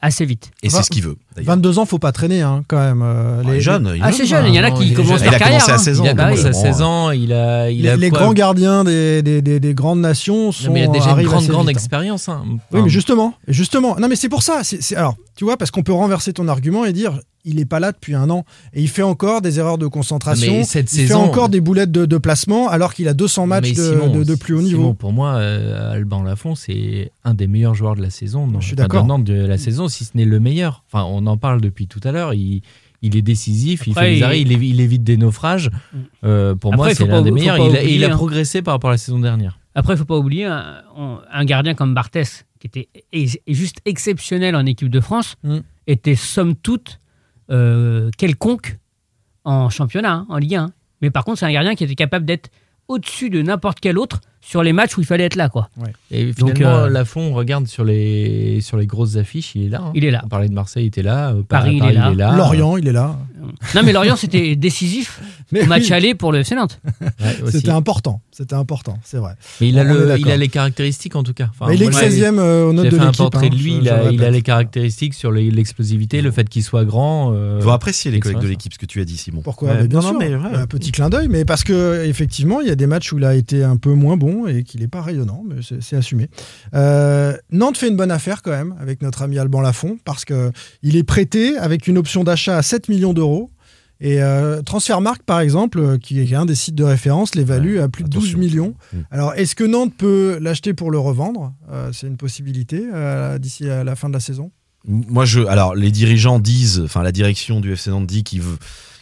assez 0.00 0.24
vite. 0.24 0.50
Et 0.62 0.70
c'est 0.70 0.82
ce 0.82 0.90
qu'il 0.90 1.02
veut. 1.02 1.16
d'ailleurs. 1.36 1.54
22 1.56 1.78
ans, 1.78 1.84
faut 1.86 1.98
pas 1.98 2.12
traîner 2.12 2.40
hein, 2.42 2.64
quand 2.66 2.78
même. 2.78 3.02
euh, 3.02 3.42
Ah, 3.44 3.48
il 3.48 3.54
est 3.56 3.60
jeune, 3.60 3.90
il 3.94 3.98
est 3.98 4.04
Ah, 4.04 4.10
c'est 4.12 4.24
jeune. 4.24 4.44
jeune, 4.44 4.54
il 4.54 4.56
y 4.56 4.60
en 4.60 4.64
a 4.64 4.70
qui 4.70 4.94
commencent 4.94 5.22
leur 5.22 5.32
Il 5.32 5.36
a 5.36 5.38
carrière. 5.38 5.58
commencé 5.64 5.72
à 5.72 5.74
hein. 5.74 5.78
16 5.78 6.00
ans. 6.00 6.04
Il 6.04 6.08
a 6.08 6.14
Bah 6.14 6.24
commencé 6.30 6.46
à 6.46 6.50
bon, 6.52 6.62
16 6.62 6.82
ans, 6.82 7.10
il 7.10 7.32
a, 7.32 7.70
il 7.70 7.82
les, 7.82 7.88
a 7.90 7.96
les 7.96 8.10
grands 8.10 8.32
gardiens 8.32 8.84
des, 8.84 9.22
des- 9.22 9.42
des- 9.42 9.60
des 9.60 9.74
grandes 9.74 10.00
nations 10.00 10.50
sont 10.52 10.68
Non, 10.68 10.72
mais 10.72 10.80
il 10.80 10.84
a 10.84 10.92
déjà 10.92 11.10
une 11.10 11.26
grande, 11.26 11.42
assez 11.42 11.48
grande 11.48 11.66
vite, 11.66 11.76
hein. 11.76 11.78
expérience. 11.78 12.28
hein. 12.28 12.42
Oui, 12.72 12.80
mais 12.84 12.88
justement, 12.88 13.34
justement. 13.48 13.96
Non, 14.00 14.08
mais 14.08 14.16
c'est 14.16 14.28
pour 14.30 14.42
ça. 14.42 14.60
c'est 14.62 14.96
alors, 14.96 15.16
tu 15.36 15.44
vois, 15.44 15.56
parce 15.58 15.70
qu'on 15.70 15.82
peut 15.82 15.92
renverser 15.92 16.32
ton 16.32 16.48
argument 16.48 16.84
et 16.86 16.92
dire, 16.94 17.20
il 17.48 17.60
est 17.60 17.64
pas 17.64 17.78
là 17.78 17.92
depuis 17.92 18.14
un 18.16 18.28
an 18.28 18.44
et 18.74 18.82
il 18.82 18.88
fait 18.88 19.02
encore 19.04 19.40
des 19.40 19.60
erreurs 19.60 19.78
de 19.78 19.86
concentration. 19.86 20.52
Mais 20.52 20.64
cette 20.64 20.92
il 20.94 21.06
fait 21.06 21.14
encore 21.14 21.48
des 21.48 21.60
boulettes 21.60 21.92
de, 21.92 22.04
de 22.04 22.18
placement 22.18 22.68
alors 22.68 22.92
qu'il 22.92 23.06
a 23.06 23.14
200 23.14 23.46
matchs 23.46 23.72
de, 23.72 23.82
Simon, 23.92 24.08
de- 24.08 24.24
de 24.24 24.34
plus 24.34 24.54
haut 24.54 24.62
niveau. 24.62 24.80
Simon, 24.82 24.94
pour 24.94 25.12
moi, 25.12 25.34
euh, 25.36 25.92
Alban 25.92 26.24
Lafont, 26.24 26.56
c'est 26.56 27.12
un 27.24 27.34
des 27.34 27.46
meilleurs 27.46 27.74
joueurs 27.76 27.94
de 27.94 28.02
la 28.02 28.10
saison. 28.10 28.48
non, 28.48 28.60
Je 28.60 28.66
suis 28.66 28.74
d'accord. 28.76 29.06
de 29.18 29.34
la 29.46 29.58
saison, 29.70 29.88
si 29.88 30.04
ce 30.04 30.16
n'est 30.16 30.24
le 30.24 30.40
meilleur. 30.40 30.84
Enfin, 30.86 31.04
on 31.04 31.26
en 31.26 31.36
parle 31.36 31.60
depuis 31.60 31.86
tout 31.86 32.00
à 32.04 32.12
l'heure. 32.12 32.34
Il, 32.34 32.62
il 33.02 33.16
est 33.16 33.22
décisif, 33.22 33.86
il 33.86 33.90
Après, 33.92 34.04
fait 34.06 34.10
des 34.12 34.16
il- 34.18 34.24
arrêts, 34.24 34.40
il, 34.40 34.48
évi- 34.52 34.70
il 34.70 34.80
évite 34.80 35.04
des 35.04 35.16
naufrages. 35.16 35.70
Euh, 36.24 36.54
pour 36.54 36.72
Après, 36.74 36.86
moi, 36.88 36.94
c'est 36.94 37.06
l'un 37.06 37.22
des 37.22 37.30
meilleurs. 37.30 37.56
Il 37.58 37.62
a, 37.62 37.66
oublier, 37.80 37.94
il 37.96 38.04
a 38.04 38.08
hein. 38.08 38.16
progressé 38.16 38.62
par 38.62 38.74
rapport 38.74 38.90
à 38.90 38.94
la 38.94 38.98
saison 38.98 39.18
dernière. 39.18 39.58
Après, 39.74 39.94
il 39.94 39.96
faut 39.98 40.04
pas 40.06 40.16
oublier 40.16 40.46
un, 40.46 40.82
on- 40.96 41.18
un 41.30 41.44
gardien 41.44 41.74
comme 41.74 41.92
Barthès, 41.94 42.46
qui 42.58 42.66
était 42.66 42.88
juste 43.46 43.78
exceptionnel 43.84 44.56
en 44.56 44.64
équipe 44.64 44.88
de 44.88 45.00
France, 45.00 45.36
Mm. 45.44 45.58
était 45.86 46.14
somme 46.14 46.54
toute 46.56 47.00
euh, 47.50 48.10
quelconque 48.16 48.78
en 49.44 49.68
championnat, 49.70 50.12
hein, 50.12 50.26
en 50.28 50.38
Ligue 50.38 50.56
1. 50.56 50.70
Mais 51.02 51.10
par 51.10 51.24
contre, 51.24 51.38
c'est 51.40 51.46
un 51.46 51.52
gardien 51.52 51.74
qui 51.74 51.84
était 51.84 51.94
capable 51.94 52.24
d'être 52.24 52.50
au-dessus 52.88 53.30
de 53.30 53.42
n'importe 53.42 53.78
quel 53.80 53.98
autre 53.98 54.20
sur 54.48 54.62
les 54.62 54.72
matchs 54.72 54.96
où 54.96 55.00
il 55.00 55.06
fallait 55.06 55.24
être 55.24 55.34
là. 55.34 55.48
Quoi. 55.48 55.68
Et 56.10 56.32
Donc, 56.32 56.56
finalement, 56.56 56.76
euh, 56.84 56.88
Lafont, 56.88 57.20
on 57.20 57.34
regarde 57.34 57.66
sur 57.66 57.82
les, 57.84 58.60
sur 58.60 58.76
les 58.76 58.86
grosses 58.86 59.16
affiches, 59.16 59.54
il 59.56 59.64
est 59.64 59.68
là. 59.70 59.80
hein. 59.84 59.92
Il 59.94 60.04
est 60.04 60.10
là. 60.12 60.22
On 60.24 60.28
parlait 60.28 60.48
de 60.48 60.54
Marseille, 60.54 60.84
il 60.84 60.88
était 60.88 61.02
là. 61.02 61.30
euh, 61.32 61.42
Paris, 61.42 61.80
il 61.82 61.84
est 61.84 61.92
là. 62.14 62.36
Lorient, 62.36 62.76
il 62.76 62.86
est 62.88 62.92
là. 62.92 63.16
Non, 63.74 63.82
mais 63.84 63.92
Lorient, 63.92 64.16
c'était 64.16 64.54
décisif 64.56 65.20
Mais 65.52 65.62
au 65.62 65.66
match 65.66 65.84
oui, 65.86 65.92
aller 65.92 66.14
pour 66.14 66.30
le 66.32 66.38
FC 66.40 66.54
Nantes. 66.54 66.80
Ouais. 67.00 67.50
C'était 67.50 67.70
important. 67.70 68.20
C'était 68.30 68.54
important, 68.54 68.98
c'est 69.04 69.16
vrai. 69.18 69.32
Mais 69.60 69.68
il 69.68 69.78
a, 69.78 69.84
le, 69.84 70.16
il 70.18 70.30
a 70.30 70.36
les 70.36 70.48
caractéristiques 70.48 71.16
en 71.16 71.22
tout 71.22 71.32
cas. 71.34 71.48
Enfin, 71.50 71.66
Mais 71.68 71.76
il 71.76 71.82
est 71.82 71.90
moi, 71.90 72.00
que 72.00 72.08
j'ai- 72.10 72.22
16e 72.22 72.38
euh, 72.38 72.64
au 72.66 72.72
note 72.72 72.88
de 72.88 72.96
un 72.98 73.04
l'équipe. 73.06 73.16
portrait 73.18 73.46
hein, 73.46 73.50
de 73.50 73.54
lui, 73.56 73.74
je- 73.76 73.80
il, 73.80 73.88
a, 73.88 74.10
il 74.10 74.20
les 74.20 74.42
caractéristiques 74.42 75.14
sur 75.14 75.30
l'explosivité, 75.32 76.22
le 76.22 76.30
fait 76.30 76.48
qu'il 76.48 76.62
soit 76.62 76.84
grand. 76.84 77.32
euh, 77.34 77.56
Il 77.60 77.64
faut 77.64 77.70
apprécier 77.70 78.10
les 78.10 78.20
collègues 78.20 78.40
de 78.40 78.48
l'équipe, 78.48 78.72
ce 78.72 78.78
que 78.78 78.86
tu 78.86 79.00
as 79.00 79.04
dit, 79.04 79.16
Simon. 79.16 79.40
Pourquoi 79.42 79.70
Ouais. 79.70 79.82
Mais 79.82 79.88
Bien 79.88 80.00
Non, 80.00 80.04
sûr. 80.08 80.12
non, 80.14 80.18
mais 80.20 80.34
ouais. 80.34 80.54
Un 80.56 80.66
petit 80.66 80.92
clin 80.92 81.08
d'œil, 81.10 81.28
mais 81.28 81.44
parce 81.44 81.64
que 81.64 82.04
effectivement, 82.04 82.60
il 82.60 82.68
y 82.68 82.70
a 82.70 82.74
des 82.76 82.86
matchs 82.86 83.12
où 83.12 83.18
il 83.18 83.24
a 83.24 83.34
été 83.34 83.64
un 83.64 83.76
peu 83.76 83.92
moins 83.94 84.16
bon 84.16 84.35
et 84.46 84.62
qu'il 84.64 84.80
n'est 84.80 84.88
pas 84.88 85.00
rayonnant, 85.02 85.42
mais 85.48 85.56
c'est 85.80 85.96
assumé. 85.96 86.28
Euh, 86.74 87.36
Nantes 87.50 87.78
fait 87.78 87.88
une 87.88 87.96
bonne 87.96 88.10
affaire 88.10 88.42
quand 88.42 88.50
même 88.50 88.74
avec 88.80 89.02
notre 89.02 89.22
ami 89.22 89.38
Alban 89.38 89.60
Lafont 89.60 89.98
parce 90.04 90.24
que 90.24 90.52
il 90.82 90.96
est 90.96 91.04
prêté 91.04 91.56
avec 91.56 91.86
une 91.86 91.96
option 91.98 92.24
d'achat 92.24 92.56
à 92.58 92.62
7 92.62 92.88
millions 92.88 93.12
d'euros. 93.14 93.50
Et 93.98 94.22
euh, 94.22 94.60
Transfermarkt, 94.60 95.22
par 95.22 95.40
exemple, 95.40 95.78
euh, 95.78 95.96
qui 95.96 96.20
est 96.20 96.34
un 96.34 96.44
des 96.44 96.54
sites 96.54 96.74
de 96.74 96.84
référence, 96.84 97.34
l'évalue 97.34 97.76
Ouais, 97.76 97.80
à 97.82 97.88
plus 97.88 98.04
de 98.04 98.10
12 98.10 98.24
attention. 98.24 98.38
millions. 98.38 98.74
Mm. 98.92 98.96
Alors, 99.10 99.32
est-ce 99.34 99.54
que 99.54 99.64
Nantes 99.64 99.94
peut 99.96 100.36
l'acheter 100.38 100.74
pour 100.74 100.90
le 100.90 100.98
revendre? 100.98 101.54
Euh, 101.72 101.88
C'est 101.94 102.06
une 102.06 102.18
possibilité 102.18 102.82
d'ici 103.38 103.70
à 103.70 103.84
la 103.84 103.96
fin 103.96 104.08
de 104.08 104.12
la 104.14 104.20
saison? 104.20 104.50
Moi, 104.86 105.24
je, 105.24 105.40
alors, 105.40 105.74
les 105.74 105.90
dirigeants 105.90 106.38
disent, 106.38 106.82
enfin, 106.84 107.02
la 107.02 107.10
direction 107.10 107.60
du 107.60 107.72
FC 107.72 107.88
Nantes 107.90 108.06
dit 108.06 108.22
qu'il 108.22 108.42
veut- 108.42 108.58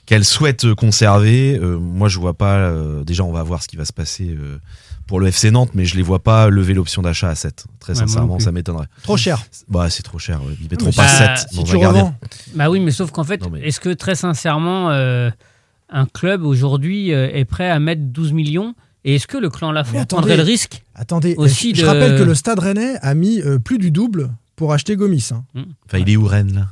qu'elle 0.07 0.25
souhaite 0.25 0.73
conserver. 0.75 1.59
Euh, 1.59 1.77
moi, 1.79 2.09
je 2.09 2.19
vois 2.21 2.35
pas. 2.35 2.59
euh, 2.59 3.03
déjà, 3.05 3.25
on 3.25 3.33
va 3.33 3.43
voir 3.43 3.63
ce 3.65 3.69
qui 3.69 3.77
va 3.77 3.85
se 3.85 3.93
passer 3.93 4.29
euh, 4.31 4.59
pour 5.07 5.21
le 5.21 5.27
FC 5.29 5.51
Nantes, 5.51 5.71
mais 5.75 5.85
je 5.85 5.97
les 5.97 6.03
vois 6.03 6.23
pas 6.23 6.49
lever 6.49 6.75
l'option 6.75 7.03
d'achat 7.03 7.29
à 7.29 7.35
7. 7.35 7.67
Très 7.81 7.93
Ouais, 7.93 7.99
sincèrement, 8.01 8.39
ça 8.39 8.53
m'étonnerait. 8.53 8.87
Trop 9.03 9.17
cher. 9.17 9.43
Bah, 9.69 9.91
c'est 9.91 10.03
trop 10.03 10.19
cher. 10.19 10.41
ouais. 10.43 10.55
Ils 10.61 10.69
mettront 10.71 10.87
mais 10.87 10.93
pas 10.93 11.09
si- 11.09 11.17
7 11.19 11.47
Si 11.51 11.57
dans 11.57 11.63
tu 11.65 11.77
un 11.77 11.81
gardien. 11.81 12.15
Bah 12.55 12.71
oui, 12.71 12.81
mais 12.81 12.91
sauf 12.91 13.11
qu'en 13.11 13.25
fait, 13.25 13.41
mais- 13.51 13.61
est-ce 13.61 13.81
que 13.81 13.91
très 13.91 14.15
sincèrement, 14.15 14.91
euh, 14.91 15.31
un 15.91 16.07
club 16.07 16.43
aujourd'hui 16.45 17.13
euh, 17.13 17.29
est 17.33 17.45
prêt 17.45 17.69
à 17.71 17.79
mettre 17.79 18.03
12 18.03 18.33
millions? 18.33 18.75
Et 19.07 19.17
est-ce 19.17 19.27
que 19.27 19.37
le 19.37 19.51
clan 19.51 19.71
Lafont 19.71 20.03
prendrait 20.07 20.39
le 20.39 20.43
risque 20.43 20.83
attendez, 20.95 21.35
Aussi 21.37 21.75
je 21.75 21.83
de- 21.83 21.87
rappelle 21.87 22.17
que 22.19 22.23
le 22.23 22.35
Stade 22.35 22.59
Rennais 22.59 22.95
a 23.03 23.15
mis 23.15 23.43
euh, 23.43 23.59
plus 23.59 23.77
du 23.77 23.91
double 23.91 24.31
pour 24.57 24.73
acheter 24.73 24.97
Gomis. 24.97 25.31
hein. 25.33 25.45
Enfin, 25.87 25.99
il 25.99 26.09
est 26.11 26.17
où 26.17 26.25
Rennes 26.27 26.53
là 26.55 26.69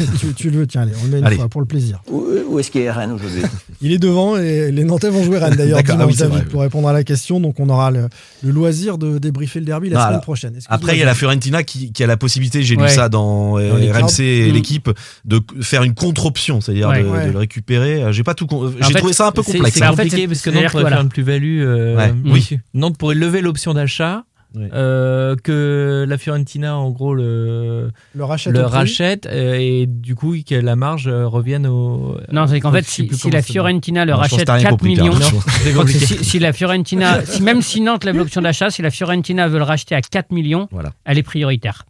tu, 0.18 0.32
tu 0.34 0.50
le 0.50 0.58
veux, 0.60 0.66
tiens, 0.66 0.82
allez, 0.82 0.92
on 1.00 1.04
le 1.04 1.10
met 1.10 1.18
une 1.18 1.24
Allez. 1.26 1.36
fois 1.36 1.48
pour 1.48 1.60
le 1.60 1.66
plaisir. 1.66 2.00
Où, 2.10 2.24
où 2.48 2.58
est-ce 2.58 2.70
qu'il 2.70 2.80
est 2.80 2.90
Rennes 2.90 3.12
aujourd'hui? 3.12 3.42
Il 3.82 3.92
est 3.92 3.98
devant 3.98 4.36
et 4.38 4.72
les 4.72 4.84
Nantais 4.84 5.10
vont 5.10 5.22
jouer 5.22 5.36
Rennes 5.38 5.56
d'ailleurs 5.56 5.76
D'accord, 5.82 5.96
ah 6.00 6.06
oui, 6.06 6.16
pour 6.50 6.62
répondre 6.62 6.88
à 6.88 6.92
la 6.94 7.04
question. 7.04 7.38
Donc 7.38 7.60
on 7.60 7.68
aura 7.68 7.90
le, 7.90 8.08
le 8.42 8.50
loisir 8.50 8.96
de 8.96 9.18
débriefer 9.18 9.60
le 9.60 9.66
derby 9.66 9.90
la 9.90 9.94
Non, 9.96 10.00
semaine 10.00 10.12
alors, 10.14 10.22
prochaine. 10.22 10.58
Après, 10.68 10.96
il 10.96 10.98
y 11.00 11.02
a 11.02 11.06
la. 11.06 11.14
Fiorentina 11.14 11.62
qui, 11.62 11.92
qui 11.92 12.02
a 12.02 12.06
la 12.06 12.16
possibilité, 12.16 12.62
j'ai 12.62 12.76
Ouais. 12.76 12.84
lu 12.88 12.94
ça 12.94 13.08
dans, 13.10 13.58
euh, 13.58 13.68
Dans 13.70 13.76
les 13.76 13.92
RMC 13.92 14.20
et 14.20 14.50
Mm. 14.50 14.54
l'équipe, 14.54 14.90
de 15.26 15.40
faire 15.60 15.82
une 15.82 15.94
contre-option, 15.94 16.60
c'est-à-dire 16.62 16.88
Ouais. 16.88 17.02
de, 17.02 17.08
Ouais. 17.08 17.26
de 17.26 17.32
le 17.32 17.38
récupérer. 17.38 18.02
Euh, 18.02 18.12
J'ai 18.12 18.22
pas 18.24 18.32
tout, 18.34 18.46
con- 18.46 18.68
En 18.68 18.70
j'ai 18.86 18.92
fait, 18.94 18.98
trouvé 19.00 19.12
ça 19.12 19.26
un 19.28 19.32
peu 19.32 19.42
complexe. 19.42 19.74
c'est 19.76 19.84
En 19.86 19.90
fait, 19.94 20.04
compliqué 20.04 20.26
parce 20.28 20.40
que 20.40 20.50
Nantes 20.50 20.70
pourrait 20.70 20.88
faire 20.88 21.00
une 21.02 21.08
plus-value. 21.10 21.60
euh, 21.62 22.08
oui. 22.24 22.58
Nantes 22.74 22.96
pourrait 22.96 23.14
lever 23.16 23.42
l'option 23.42 23.74
d'achat. 23.74 24.24
Ouais. 24.52 24.68
euh, 24.72 25.36
que 25.36 26.04
la 26.08 26.18
Fiorentina 26.18 26.76
en 26.76 26.90
gros 26.90 27.14
le, 27.14 27.92
le 28.14 28.24
rachète. 28.24 28.52
le 28.52 29.30
euh, 29.32 29.56
et 29.60 29.86
du 29.86 30.16
coup 30.16 30.34
que 30.44 30.56
la 30.56 30.74
marge 30.74 31.06
euh, 31.06 31.26
revienne 31.28 31.68
au 31.68 32.16
Non, 32.32 32.48
c'est 32.48 32.58
qu'en 32.58 32.72
fait, 32.72 32.84
si, 32.84 33.08
la. 33.30 33.42
Fiorentina 33.42 34.04
le 34.04 34.10
Non, 34.10 34.18
rachète 34.18 34.46
t'as 34.46 34.54
rien 34.54 34.62
4 34.64 34.70
compris, 34.72 34.88
millions. 34.96 35.12
Non, 35.14 35.86
si, 35.86 36.24
si 36.24 36.38
la 36.40 36.52
Fiorentina, 36.52 37.24
si 37.24 37.42
même 37.42 37.62
si 37.62 37.80
Nantes 37.80 38.02
lève 38.04 38.16
l'option 38.16 38.42
d'achat, 38.42 38.70
si 38.70 38.82
la 38.82 38.90
Fiorentina 38.90 39.46
veut 39.46 39.58
le 39.58 39.64
racheter 39.64 39.94
à 39.94 40.00
4 40.02 40.32
millions, 40.32 40.66
Voilà. 40.72 40.92
elle 41.04 41.18
est 41.18 41.22
prioritaire. 41.22 41.84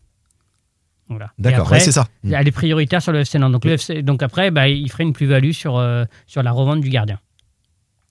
Voilà. 1.09 1.31
D'accord, 1.39 1.61
après, 1.63 1.77
ouais, 1.77 1.81
c'est 1.81 1.93
ça. 1.93 2.07
Elle 2.31 2.47
est 2.47 2.53
prioritaire 2.53 3.03
sur 3.03 3.13
le 3.13 3.21
FC 3.21 3.39
Nantes. 3.39 3.53
Donc, 3.53 3.65
le 3.65 3.73
FC 3.73 4.03
donc 4.03 4.23
après, 4.23 4.51
bah, 4.51 4.69
il 4.69 4.89
ferait 4.91 5.03
une 5.05 5.13
plus-value 5.13 5.51
sur, 5.53 5.77
euh, 5.77 6.05
sur 6.27 6.43
la 6.43 6.53
revente 6.53 6.81
du 6.81 6.89
gardien. 6.89 7.19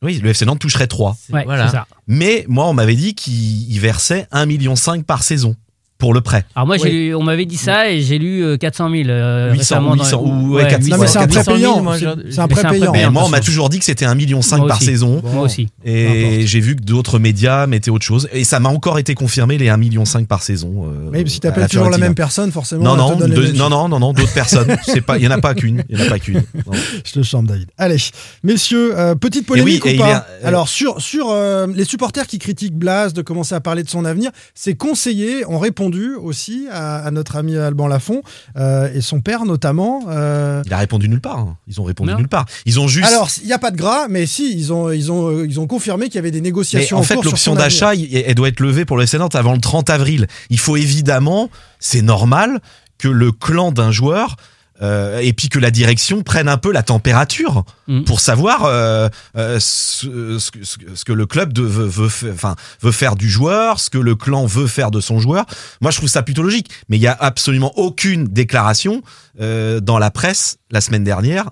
Oui, 0.01 0.19
le 0.19 0.29
FC 0.29 0.45
Nantes 0.45 0.59
toucherait 0.59 0.87
3. 0.87 1.17
Ouais, 1.31 1.43
voilà. 1.43 1.67
c'est 1.67 1.73
ça. 1.73 1.87
Mais 2.07 2.45
moi, 2.47 2.67
on 2.67 2.73
m'avait 2.73 2.95
dit 2.95 3.15
qu'il 3.15 3.69
il 3.69 3.79
versait 3.79 4.27
1,5 4.31 4.45
million 4.45 4.73
par 5.05 5.23
saison 5.23 5.55
pour 5.99 6.13
le 6.13 6.21
prêt. 6.21 6.45
Alors 6.55 6.65
moi, 6.65 6.77
j'ai 6.77 6.83
Oui. 6.85 6.89
lu- 6.91 7.15
on 7.15 7.21
m'avait 7.23 7.45
dit 7.45 7.57
ça 7.57 7.91
et 7.91 8.01
j'ai 8.01 8.17
lu 8.17 8.41
euh, 8.41 8.55
400 8.57 8.89
000 8.89 9.09
euh, 9.09 9.51
800, 9.51 9.57
récemment. 9.59 9.95
dans- 9.97 10.03
800, 10.05 10.21
ou- 10.23 10.53
ouais, 10.55 10.67
400, 10.67 10.89
Non, 10.89 10.97
mais 10.97 11.07
c'est 11.07 11.17
un 11.19 11.27
400 11.27 11.43
prêt 11.51 11.59
000, 11.59 11.73
payant. 11.73 11.83
moi, 11.83 11.93
C'est- 11.99 12.05
C'est 12.31 12.39
un 12.39 12.47
c'est 12.47 12.55
prêt 12.55 12.79
payant. 12.79 13.11
Moi, 13.11 13.23
on 13.25 13.29
m'a 13.29 13.41
toujours 13.41 13.67
dit 13.69 13.79
que 13.79 13.85
c'était 13.85 14.05
1,5 14.05 14.15
million 14.15 14.39
Moi 14.57 14.67
par 14.67 14.77
aussi. 14.77 14.85
saison. 14.85 15.21
Moi 15.23 15.43
aussi. 15.43 15.67
Et 15.83 16.47
j'ai 16.47 16.59
vu 16.61 16.77
que 16.77 16.81
d'autres 16.81 17.19
médias 17.19 17.67
mettaient 17.67 17.91
autre 17.91 18.05
chose. 18.05 18.29
Et 18.31 18.45
ça 18.45 18.59
m'a 18.61 18.69
encore 18.69 18.97
été 18.97 19.13
confirmé 19.13 19.57
les 19.57 19.67
1,5 19.67 19.77
million 19.77 20.03
par 20.27 20.41
saison. 20.41 20.85
euh, 20.87 21.09
Mais 21.11 21.25
si 21.27 21.41
t'appelles 21.41 21.67
toujours 21.67 21.89
la 21.89 21.97
même 21.97 22.15
personne, 22.15 22.51
forcément. 22.51 22.83
Non, 22.83 22.95
non, 22.95 23.15
deux- 23.15 23.51
non, 23.51 23.69
non, 23.69 23.89
non, 23.89 23.99
non, 23.99 24.13
d'autres 24.13 24.33
personnes. 24.33 24.73
C'est 24.85 25.01
pas, 25.01 25.17
il 25.17 25.25
y 25.25 25.27
en 25.27 25.31
a 25.31 25.39
pas 25.39 25.53
qu'une. 25.53 25.83
Il 25.89 25.99
y 25.99 26.01
en 26.01 26.05
a 26.05 26.09
pas 26.09 26.19
qu'une. 26.19 26.41
Je 27.05 27.11
te 27.11 27.21
chante, 27.23 27.47
David. 27.47 27.67
Allez, 27.77 27.97
messieurs, 28.43 28.97
euh, 28.97 29.15
petite 29.15 29.45
polémique 29.45 29.83
ou 29.85 29.97
pas 29.97 30.25
euh, 30.43 30.47
Alors, 30.47 30.69
sur, 30.69 31.01
sur 31.01 31.27
euh, 31.29 31.67
les 31.75 31.83
supporters 31.83 32.25
qui 32.25 32.39
critiquent 32.39 32.75
Blas 32.77 33.09
de 33.13 33.21
commencer 33.21 33.53
à 33.53 33.59
parler 33.59 33.83
de 33.83 33.89
son 33.89 34.05
avenir, 34.05 34.31
ses 34.55 34.75
conseillers 34.75 35.45
ont 35.47 35.57
répondu 35.89 36.15
aussi 36.15 36.67
à, 36.71 36.97
à 37.05 37.11
notre 37.11 37.35
ami 37.35 37.57
Alban 37.57 37.87
Lafont 37.87 38.21
euh, 38.57 38.89
et 38.93 39.01
son 39.01 39.21
père 39.21 39.45
notamment. 39.45 40.03
euh, 40.09 40.61
Il 40.65 40.73
a 40.73 40.77
répondu 40.77 41.09
nulle 41.09 41.21
part. 41.21 41.39
hein. 41.39 41.57
Ils 41.67 41.79
ont 41.81 41.83
répondu 41.83 42.11
Non. 42.11 42.17
nulle 42.17 42.27
part. 42.27 42.45
Ils 42.65 42.79
ont 42.79 42.87
juste. 42.87 43.07
Alors, 43.11 43.29
il 43.41 43.47
n'y 43.47 43.53
a 43.53 43.59
pas 43.59 43.71
de 43.71 43.77
gras, 43.77 44.07
mais 44.09 44.25
si, 44.25 44.53
ils 44.55 44.71
ont, 44.73 44.91
ils 44.91 45.11
ont, 45.11 45.29
euh, 45.29 45.45
ils 45.47 45.59
ont 45.59 45.67
confirmé 45.67 46.05
qu'il 46.05 46.15
y 46.15 46.19
avait 46.19 46.31
des 46.31 46.39
Mais 46.39 46.43
négociations 46.49 46.97
en 46.97 47.01
en 47.01 47.03
fait, 47.03 47.15
l'option 47.23 47.55
d'achat, 47.55 47.95
il- 47.95 48.15
elle 48.15 48.35
doit 48.35 48.47
être 48.49 48.59
levée 48.59 48.85
pour 48.85 48.97
le 48.97 49.03
FC 49.03 49.17
Nantes 49.17 49.35
avant 49.35 49.53
le 49.53 49.59
30 49.61 49.89
avril. 49.89 50.27
Il 50.49 50.59
faut 50.59 50.77
évidemment, 50.77 51.49
c'est 51.79 52.01
normal, 52.01 52.59
que 52.97 53.07
le 53.07 53.31
clan 53.31 53.71
d'un 53.71 53.91
joueur 53.91 54.35
euh, 54.81 55.19
et 55.19 55.33
puis 55.33 55.49
que 55.49 55.59
la 55.59 55.71
direction 55.71 56.21
prenne 56.23 56.47
un 56.47 56.57
peu 56.57 56.71
la 56.71 56.83
température 56.83 57.63
Mm. 57.87 58.03
pour 58.03 58.19
savoir 58.19 58.65
euh, 58.65 59.09
euh, 59.35 59.57
ce, 59.59 60.37
ce 60.39 60.51
que- 60.51 60.63
ce 60.63 61.11
le 61.11 61.25
club 61.25 61.53
de- 61.53 61.63
veut, 61.63 61.85
veut, 61.87 62.07
fa- 62.09 62.27
enfin, 62.31 62.55
veut 62.81 62.91
faire 62.91 63.15
du 63.15 63.29
joueur, 63.29 63.79
ce 63.79 63.89
que 63.89 63.97
le 63.97 64.15
clan 64.15 64.45
veut 64.45 64.67
faire 64.67 64.91
de 64.91 64.99
son 65.01 65.19
joueur. 65.19 65.45
Moi, 65.81 65.89
je 65.91 65.97
trouve 65.97 66.09
ça 66.09 66.21
plutôt 66.21 66.43
logique. 66.43 66.69
Mais 66.87 66.97
il 66.97 67.01
y 67.01 67.07
a 67.07 67.17
absolument 67.19 67.73
aucune 67.77 68.25
déclaration 68.25 69.01
euh, 69.41 69.79
dans 69.79 69.97
la 69.97 70.11
presse 70.11 70.57
la 70.71 70.81
semaine 70.81 71.03
dernière, 71.03 71.49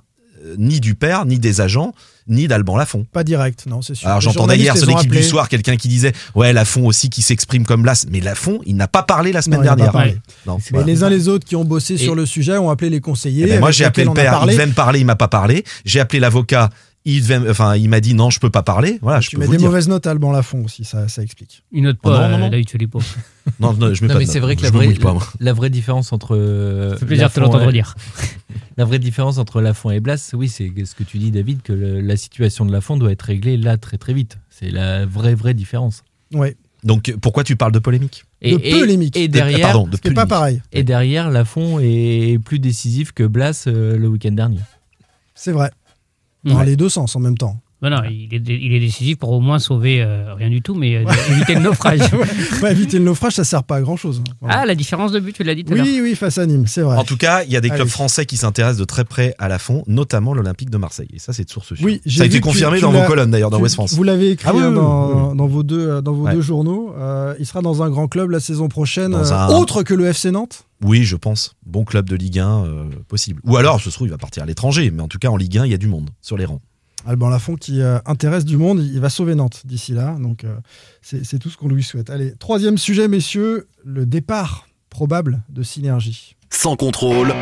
ni 0.57 0.79
du 0.79 0.95
père, 0.95 1.25
ni 1.25 1.39
des 1.39 1.61
agents, 1.61 1.93
ni 2.27 2.47
d'Alban 2.47 2.75
Lafont. 2.77 3.05
Pas 3.11 3.23
direct, 3.23 3.65
non, 3.67 3.81
c'est 3.81 3.95
sûr. 3.95 4.07
Alors 4.07 4.19
Les 4.19 4.23
j'entendais 4.25 4.57
hier 4.57 4.73
les 4.73 4.79
sur 4.81 4.89
l'équipe 4.89 5.11
du 5.11 5.23
soir 5.23 5.47
quelqu'un 5.49 5.77
qui 5.77 5.87
disait 5.87 6.11
ouais 6.35 6.51
Lafont 6.53 6.85
aussi 6.85 7.09
qui 7.09 7.21
s'exprime 7.21 7.65
comme 7.65 7.81
Blas 7.83 8.05
mais 8.11 8.19
Lafont 8.19 8.59
il 8.65 8.75
n'a 8.75 8.87
pas 8.87 9.03
parlé 9.03 9.31
la 9.31 9.41
semaine 9.41 9.59
Non, 9.59 9.63
il 9.65 9.67
n'a 9.67 9.75
pas 9.91 9.91
dernière. 10.03 10.15
Non, 10.45 10.57
Mais 10.57 10.63
voilà. 10.71 10.85
les 10.87 11.03
uns 11.03 11.09
les 11.09 11.27
autres 11.29 11.45
qui 11.47 11.55
ont 11.55 11.63
bossé 11.65 11.93
Et- 11.93 11.97
sur 11.97 12.15
le 12.15 12.25
sujet 12.25 12.57
ont 12.57 12.69
appelé 12.69 12.89
les 12.89 12.99
conseillers. 13.01 13.45
Eh 13.47 13.51
ben, 13.51 13.59
moi 13.59 13.71
j'ai 13.71 13.85
appelé 13.85 14.05
le 14.05 14.13
père, 14.13 14.39
il 14.43 14.51
devait 14.51 14.65
me 14.65 14.73
parler, 14.73 14.99
il 14.99 15.05
m'a 15.05 15.15
pas 15.15 15.27
parlé. 15.29 15.63
J'ai 15.85 15.99
appelé 16.01 16.19
l'avocat, 16.19 16.69
il 17.05 17.21
devait, 17.21 17.49
enfin 17.49 17.75
il 17.77 17.87
m'a 17.89 18.01
dit 18.01 18.13
non 18.13 18.29
je 18.29 18.39
peux 18.41 18.49
pas 18.49 18.63
parler. 18.63 18.99
Voilà 19.01 19.21
je 19.21 19.29
Tu 19.29 19.35
peux 19.37 19.41
mets 19.41 19.45
vous 19.45 19.51
des 19.53 19.57
dire. 19.59 19.67
mauvaises 19.67 19.87
notes 19.87 20.05
à 20.07 20.11
Alban 20.11 20.31
Lafont 20.33 20.65
aussi, 20.65 20.83
ça, 20.83 21.07
ça 21.07 21.21
explique. 21.23 21.63
Une 21.71 21.85
note 21.85 21.97
Oh, 22.03 22.09
pas, 22.09 22.27
non, 22.27 22.27
non, 22.29 22.33
euh, 22.35 22.39
non. 22.39 22.49
David 22.49 22.69
Filippo. 22.69 22.99
Non, 23.59 23.73
non 23.73 23.93
je 23.93 24.01
mets 24.03 24.07
Non, 24.07 24.13
pas 24.15 24.19
mais 24.19 24.25
de 24.25 24.29
c'est 24.31 24.39
vrai 24.39 24.55
que 24.55 24.61
Je 24.61 24.67
la 24.67 24.71
me 24.71 24.77
vraie, 24.85 24.93
pas, 24.95 25.17
la 25.39 25.53
vraie 25.53 25.69
différence 25.69 26.11
entre. 26.13 26.35
euh, 26.35 26.91
Ça 26.91 26.97
fait 26.97 27.05
plaisir 27.05 27.29
de 27.29 27.33
te 27.33 27.39
l'entendre 27.39 27.69
et- 27.69 27.73
dire. 27.73 27.95
La 28.77 28.85
vraie 28.85 28.99
différence 28.99 29.39
entre 29.39 29.59
Lafont 29.59 29.89
et 29.89 29.99
Blas, 29.99 30.31
oui, 30.35 30.47
c'est 30.49 30.71
ce 30.85 30.93
que 30.93 31.03
tu 31.03 31.17
dis, 31.17 31.31
David, 31.31 31.63
que 31.63 31.73
le- 31.73 31.99
la 31.99 32.15
situation 32.15 32.63
de 32.63 32.71
Lafont 32.71 32.95
doit 32.95 33.11
être 33.11 33.23
réglée 33.23 33.57
là 33.57 33.75
très 33.77 33.97
très 33.97 34.13
vite. 34.13 34.37
C'est 34.51 34.69
la 34.69 35.07
vraie 35.07 35.33
vraie 35.33 35.55
différence. 35.55 36.03
Ouais. 36.31 36.55
Donc 36.83 37.11
pourquoi 37.19 37.43
tu 37.43 37.55
parles 37.55 37.71
de 37.71 37.79
polémique 37.79 38.25
Et, 38.41 38.51
De 38.51 38.79
polémique. 38.79 39.17
Et 39.17 39.27
De- 39.27 39.33
derrière, 39.33 39.61
pardon, 39.61 39.87
de 39.87 39.93
C'est 39.95 40.01
pas 40.13 40.27
polémique. 40.27 40.29
pareil. 40.29 40.61
et 40.73 40.83
derrière, 40.83 41.31
Lafont 41.31 41.79
est 41.79 42.37
plus 42.45 42.59
décisif 42.59 43.13
que 43.13 43.23
Blas 43.23 43.63
euh, 43.65 43.97
le 43.97 44.07
week-end 44.07 44.31
dernier. 44.33 44.59
C'est 45.33 45.51
vrai. 45.53 45.71
Dans 46.43 46.59
Ouais. 46.59 46.65
les 46.67 46.75
deux 46.75 46.89
sens 46.89 47.15
en 47.15 47.19
même 47.19 47.37
temps. 47.37 47.59
Non, 47.83 47.91
non, 47.91 47.97
il 48.09 48.33
est, 48.33 48.41
il 48.47 48.73
est 48.73 48.79
décisif 48.79 49.17
pour 49.17 49.29
au 49.31 49.39
moins 49.39 49.59
sauver 49.59 50.01
euh, 50.01 50.33
rien 50.33 50.49
du 50.49 50.63
tout, 50.63 50.73
mais 50.73 50.95
euh, 50.95 51.03
éviter 51.29 51.53
le 51.53 51.61
naufrage. 51.61 51.99
Bah, 52.61 52.71
éviter 52.71 52.97
le 52.97 53.05
naufrage, 53.05 53.33
ça 53.33 53.43
sert 53.43 53.63
pas 53.63 53.75
à 53.75 53.81
grand 53.81 53.97
chose. 53.97 54.23
Ah, 54.47 54.65
la 54.65 54.73
différence 54.73 55.11
de 55.11 55.19
but, 55.19 55.33
tu 55.35 55.43
l'as 55.43 55.53
dit 55.53 55.63
tout 55.63 55.73
à 55.73 55.75
l'heure. 55.75 55.85
oui, 55.85 55.99
oui, 56.01 56.15
face 56.15 56.39
à 56.39 56.47
Nîmes, 56.47 56.65
c'est 56.65 56.81
vrai. 56.81 56.97
En 56.97 57.03
tout 57.03 57.17
cas, 57.17 57.43
il 57.43 57.51
y 57.51 57.55
a 57.55 57.61
des 57.61 57.69
clubs 57.69 57.81
Allez. 57.81 57.89
français 57.89 58.25
qui 58.25 58.35
s'intéressent 58.35 58.79
de 58.79 58.85
très 58.85 59.03
près 59.05 59.35
à 59.37 59.47
Lafont, 59.47 59.83
notamment 59.85 60.33
l'Olympique 60.33 60.71
de 60.71 60.77
Marseille. 60.77 61.07
Et 61.13 61.19
ça, 61.19 61.33
c'est 61.33 61.43
de 61.43 61.49
source 61.51 61.67
sûre. 61.75 61.85
Oui, 61.85 62.01
j'ai 62.05 62.17
ça 62.17 62.23
a 62.23 62.25
été 62.25 62.37
tu- 62.37 62.41
confirmé 62.41 62.77
tu 62.77 62.81
dans 62.81 62.91
vos 62.91 63.03
colonnes 63.03 63.29
d'ailleurs 63.29 63.51
dans 63.51 63.57
Tu- 63.57 63.63
West 63.63 63.75
France. 63.75 63.93
Vous 63.93 64.01
l'avez 64.03 64.31
écrit 64.31 64.47
Ah 64.49 64.53
oui, 64.55 64.61
hein, 64.63 64.69
oui, 64.69 64.75
dans, 64.75 65.07
oui, 65.09 65.23
oui. 65.33 65.37
dans 65.37 65.47
vos 65.47 65.61
deux, 65.63 65.87
euh, 65.87 66.01
dans 66.01 66.13
vos 66.13 66.23
Ouais. 66.25 66.33
deux 66.33 66.41
journaux. 66.41 66.95
Euh, 66.97 67.35
il 67.39 67.45
sera 67.45 67.61
dans 67.61 67.83
un 67.83 67.89
grand 67.91 68.07
club 68.07 68.31
la 68.31 68.39
saison 68.39 68.69
prochaine, 68.69 69.13
un- 69.13 69.47
autre 69.49 69.83
que 69.83 69.93
le 69.93 70.07
FC 70.07 70.31
Nantes? 70.31 70.63
Oui, 70.83 71.03
je 71.03 71.15
pense. 71.15 71.55
Bon 71.65 71.83
club 71.83 72.09
de 72.09 72.15
Ligue 72.15 72.39
1 72.39 72.63
euh, 72.65 72.83
possible. 73.07 73.39
Ou 73.43 73.55
alors, 73.57 73.79
ce 73.81 73.91
se 73.91 73.95
trouve, 73.95 74.07
il 74.07 74.11
va 74.11 74.17
partir 74.17 74.41
à 74.41 74.45
l'étranger. 74.47 74.89
Mais 74.89 75.03
en 75.03 75.07
tout 75.07 75.19
cas, 75.19 75.29
en 75.29 75.37
Ligue 75.37 75.59
1, 75.59 75.65
il 75.65 75.71
y 75.71 75.75
a 75.75 75.77
du 75.77 75.87
monde 75.87 76.09
sur 76.21 76.37
les 76.37 76.45
rangs. 76.45 76.61
Alban 77.07 77.29
Lafont 77.29 77.55
qui 77.55 77.81
euh, 77.81 77.99
intéresse 78.05 78.43
du 78.43 78.57
monde, 78.57 78.83
il 78.83 78.99
va 78.99 79.09
sauver 79.09 79.33
Nantes 79.33 79.61
d'ici 79.65 79.93
là. 79.93 80.17
Donc 80.19 80.43
euh, 80.43 80.57
c'est 81.01 81.25
c'est 81.25 81.39
tout 81.39 81.49
ce 81.49 81.57
qu'on 81.57 81.69
lui 81.69 81.81
souhaite. 81.81 82.09
Allez, 82.09 82.33
troisième 82.35 82.77
sujet, 82.77 83.07
messieurs, 83.07 83.67
le 83.83 84.05
départ 84.05 84.67
probable 84.89 85.41
de 85.49 85.63
Synergie. 85.63 86.35
Sans 86.49 86.75
contrôle, 86.75 87.33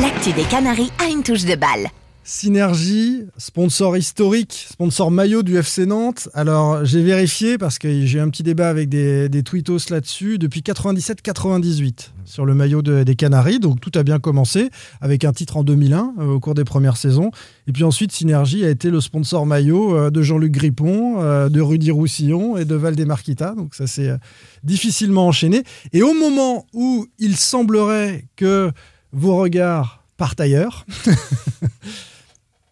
L'actu 0.00 0.32
des 0.32 0.44
Canaries 0.44 0.92
a 0.98 1.08
une 1.08 1.22
touche 1.22 1.44
de 1.44 1.54
balle. 1.54 1.88
Synergie, 2.32 3.24
sponsor 3.38 3.96
historique, 3.96 4.66
sponsor 4.70 5.10
maillot 5.10 5.42
du 5.42 5.56
FC 5.56 5.84
Nantes. 5.84 6.28
Alors 6.32 6.84
j'ai 6.84 7.02
vérifié 7.02 7.58
parce 7.58 7.80
que 7.80 8.06
j'ai 8.06 8.18
eu 8.18 8.20
un 8.20 8.28
petit 8.28 8.44
débat 8.44 8.68
avec 8.68 8.88
des, 8.88 9.42
tweetos 9.42 9.90
là-dessus 9.90 10.38
depuis 10.38 10.60
97-98 10.60 12.10
sur 12.24 12.46
le 12.46 12.54
maillot 12.54 12.82
de- 12.82 13.02
des 13.02 13.16
Canaries. 13.16 13.58
Donc 13.58 13.80
tout 13.80 13.90
a 13.96 14.04
bien 14.04 14.20
commencé 14.20 14.70
avec 15.00 15.24
un 15.24 15.32
titre 15.32 15.56
en 15.56 15.64
2001 15.64 16.14
euh, 16.20 16.26
au 16.34 16.38
cours 16.38 16.54
des 16.54 16.62
premières 16.62 16.96
saisons. 16.96 17.32
Et 17.66 17.72
puis 17.72 17.82
ensuite 17.82 18.12
Synergie 18.12 18.64
a 18.64 18.70
été 18.70 18.90
le 18.90 19.00
sponsor 19.00 19.44
maillot 19.44 19.96
euh, 19.96 20.10
de 20.10 20.22
Jean-Luc 20.22 20.52
Grippon, 20.52 21.20
euh, 21.20 21.48
de 21.48 21.60
Rudy 21.60 21.90
Roussillon 21.90 22.56
et 22.56 22.64
de 22.64 22.76
Valdemarquita. 22.76 23.56
Donc 23.56 23.74
ça 23.74 23.88
s'est 23.88 24.14
difficilement 24.62 25.26
enchaîné. 25.26 25.64
Et 25.92 26.04
au 26.04 26.14
moment 26.14 26.64
où 26.74 27.08
il 27.18 27.36
semblerait 27.36 28.28
que 28.36 28.70
vos 29.10 29.36
regards 29.36 30.04
partent 30.16 30.40
ailleurs, 30.40 30.86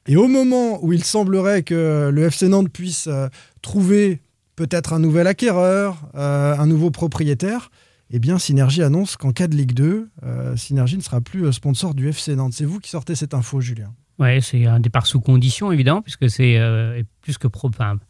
et 0.09 0.17
au 0.17 0.27
moment 0.27 0.83
où 0.85 0.93
il 0.93 1.05
semblerait 1.05 1.63
que 1.63 2.11
le 2.13 2.23
FC 2.25 2.49
Nantes 2.49 2.71
puisse 2.71 3.07
euh, 3.07 3.29
trouver 3.63 4.21
peut-être 4.57 4.93
un 4.93 4.99
nouvel 4.99 5.27
acquéreur, 5.27 5.99
euh, 6.17 6.57
un 6.57 6.67
nouveau 6.67 6.91
propriétaire, 6.91 7.71
eh 8.11 8.19
bien 8.19 8.39
Synergie 8.39 8.83
annonce 8.83 9.17
qu'en 9.17 9.33
cas 9.33 9.47
de 9.47 9.55
Ligue 9.55 9.73
2, 9.75 10.09
euh, 10.25 10.57
Synergie 10.57 10.97
ne 10.97 11.03
sera 11.03 11.21
plus 11.21 11.45
euh, 11.47 11.53
sponsor 11.53 11.95
du 11.95 12.09
FC 12.09 12.35
Nantes. 12.35 12.55
C'est 12.55 12.65
vous 12.65 12.81
qui 12.81 12.91
sortez 12.91 13.15
cette 13.15 13.35
info, 13.35 13.61
Julien. 13.61 13.93
Ouais, 14.19 14.41
c'est 14.41 14.67
un 14.67 14.81
départ 14.81 15.07
sous 15.07 15.21
condition, 15.21 15.71
évidemment, 15.71 16.03
puisque 16.03 16.29
c'est 16.29 16.57
euh, 16.59 17.03
plus 17.21 17.39
que 17.39 17.47
probable. 17.47 18.01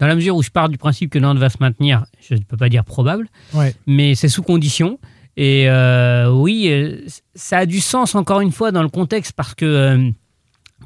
Dans 0.00 0.06
la 0.08 0.16
mesure 0.16 0.34
où 0.34 0.42
je 0.42 0.50
pars 0.50 0.68
du 0.68 0.78
principe 0.78 1.10
que 1.12 1.18
Nantes 1.20 1.38
va 1.38 1.50
se 1.50 1.58
maintenir, 1.60 2.04
je 2.20 2.34
ne 2.34 2.40
peux 2.40 2.56
pas 2.56 2.68
dire 2.68 2.84
probable, 2.84 3.28
Ouais. 3.54 3.72
mais 3.86 4.16
c'est 4.16 4.28
sous 4.28 4.42
condition. 4.42 4.98
Et 5.36 5.68
euh, 5.70 6.32
oui, 6.32 7.04
ça 7.36 7.58
a 7.58 7.66
du 7.66 7.80
sens 7.80 8.14
encore 8.16 8.40
une 8.40 8.50
fois 8.52 8.72
dans 8.72 8.82
le 8.82 8.88
contexte 8.88 9.32
parce 9.34 9.54
que 9.54 10.10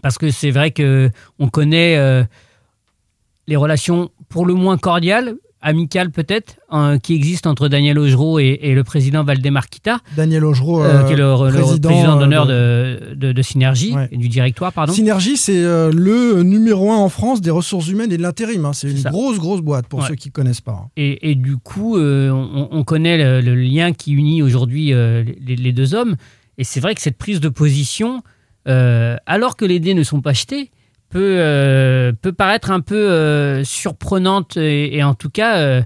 parce 0.03 0.19
que 0.19 0.31
c'est 0.31 0.51
vrai 0.51 0.71
que 0.71 1.11
on 1.39 1.49
connaît 1.49 1.97
euh, 1.97 2.25
les 3.49 3.57
relations 3.57 4.11
pour 4.29 4.47
le 4.47 4.55
moins 4.55 4.77
cordiales, 4.77 5.35
amicales 5.63 6.11
peut-être, 6.11 6.57
hein, 6.71 6.99
qui 6.99 7.15
existent 7.15 7.51
entre 7.51 7.69
Daniel 7.69 7.99
Augereau 7.99 8.39
et, 8.39 8.59
et 8.63 8.75
le 8.75 8.85
président 8.85 9.25
Valdemarquita, 9.25 9.99
Daniel 10.17 10.45
Augereau, 10.45 10.83
euh, 10.83 11.03
euh, 11.03 11.07
qui 11.07 11.13
est 11.15 11.17
le, 11.17 11.23
le 11.51 11.63
président, 11.63 11.89
président, 11.89 12.17
euh, 12.17 12.21
d'honneur 12.21 12.47
de, 12.47 13.15
de, 13.15 13.33
de 13.33 13.43
Synergie 13.43 13.93
Ouais. 13.95 14.09
et 14.13 14.17
du 14.17 14.29
directoire, 14.29 14.73
pardon. 14.73 14.93
Synergie, 14.93 15.37
c'est 15.37 15.59
euh, 15.65 15.91
le 15.93 16.43
numéro 16.43 16.93
un 16.93 16.97
en 16.97 17.09
France 17.09 17.41
des 17.41 17.51
ressources 17.51 17.89
humaines 17.89 18.13
et 18.13 18.17
de 18.17 18.23
l'intérim. 18.23 18.65
hein. 18.65 18.73
C'est 18.73 18.91
une 18.91 18.99
ça. 18.99 19.11
grosse, 19.11 19.39
grosse 19.39 19.61
boîte 19.61 19.87
pour 19.89 20.01
Ouais. 20.01 20.09
ceux 20.09 20.15
qui 20.15 20.29
ne 20.29 20.33
connaissent 20.33 20.61
pas. 20.61 20.83
hein. 20.85 20.89
Et, 20.97 21.31
et 21.31 21.35
du 21.35 21.57
coup, 21.57 21.97
euh, 21.97 22.31
on, 22.31 22.69
on 22.71 22.85
connaît 22.85 23.17
le, 23.17 23.41
le 23.41 23.55
lien 23.57 23.93
qui 23.93 24.13
unit 24.13 24.43
aujourd'hui 24.43 24.93
euh, 24.93 25.25
les, 25.45 25.57
les 25.57 25.73
deux 25.73 25.95
hommes. 25.95 26.15
Et 26.59 26.65
c'est 26.65 26.81
vrai 26.81 26.95
que 26.95 27.01
cette 27.01 27.19
prise 27.19 27.41
de 27.41 27.49
position, 27.49 28.23
euh, 28.67 29.17
alors 29.27 29.57
que 29.57 29.65
les 29.65 29.81
dés 29.81 29.95
ne 29.95 30.03
sont 30.03 30.21
pas 30.21 30.33
jetés, 30.33 30.71
peut, 31.09 31.37
euh, 31.39 32.13
paraître 32.37 32.71
un 32.71 32.81
peu 32.81 33.11
euh, 33.11 33.65
surprenante 33.65 34.57
et, 34.57 34.97
et 34.97 35.03
en 35.03 35.15
tout 35.15 35.31
cas 35.31 35.83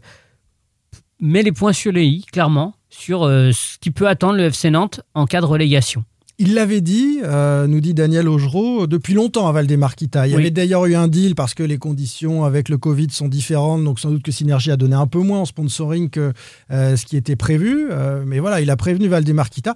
met 1.20 1.42
les 1.42 1.52
points 1.52 1.74
sur 1.74 1.92
les 1.92 2.04
i, 2.04 2.24
clairement, 2.24 2.74
sur 2.88 3.24
ce 3.24 3.78
qui 3.78 3.90
peut 3.90 4.08
attendre 4.08 4.36
le 4.36 4.44
FC 4.44 4.70
Nantes 4.70 5.02
en 5.14 5.26
cas 5.26 5.40
de 5.40 5.46
relégation. 5.46 6.04
Il 6.42 6.54
l'avait 6.54 6.80
dit, 6.80 7.18
euh, 7.22 7.66
nous 7.66 7.80
dit 7.80 7.92
Daniel 7.92 8.26
Augereau, 8.26 8.86
depuis 8.86 9.12
longtemps 9.12 9.46
à 9.46 9.52
Valdemarquita. 9.52 10.26
Il 10.26 10.30
y 10.30 10.34
Oui. 10.36 10.40
avait 10.40 10.50
d'ailleurs 10.50 10.86
eu 10.86 10.94
un 10.94 11.06
deal 11.06 11.34
parce 11.34 11.52
que 11.52 11.62
les 11.62 11.76
conditions 11.76 12.44
avec 12.44 12.70
le 12.70 12.78
Covid 12.78 13.08
sont 13.10 13.28
différentes, 13.28 13.84
donc 13.84 14.00
sans 14.00 14.10
doute 14.10 14.22
que 14.22 14.32
Synergie 14.32 14.70
a 14.70 14.78
donné 14.78 14.94
un 14.94 15.06
peu 15.06 15.18
moins 15.18 15.40
en 15.40 15.44
sponsoring 15.44 16.08
que 16.08 16.32
euh, 16.70 16.96
ce 16.96 17.04
qui 17.04 17.18
était 17.18 17.36
prévu. 17.36 17.88
Euh, 17.90 18.24
mais 18.26 18.38
voilà, 18.38 18.62
il 18.62 18.70
a 18.70 18.76
prévenu 18.78 19.06
Valdemarquita. 19.08 19.74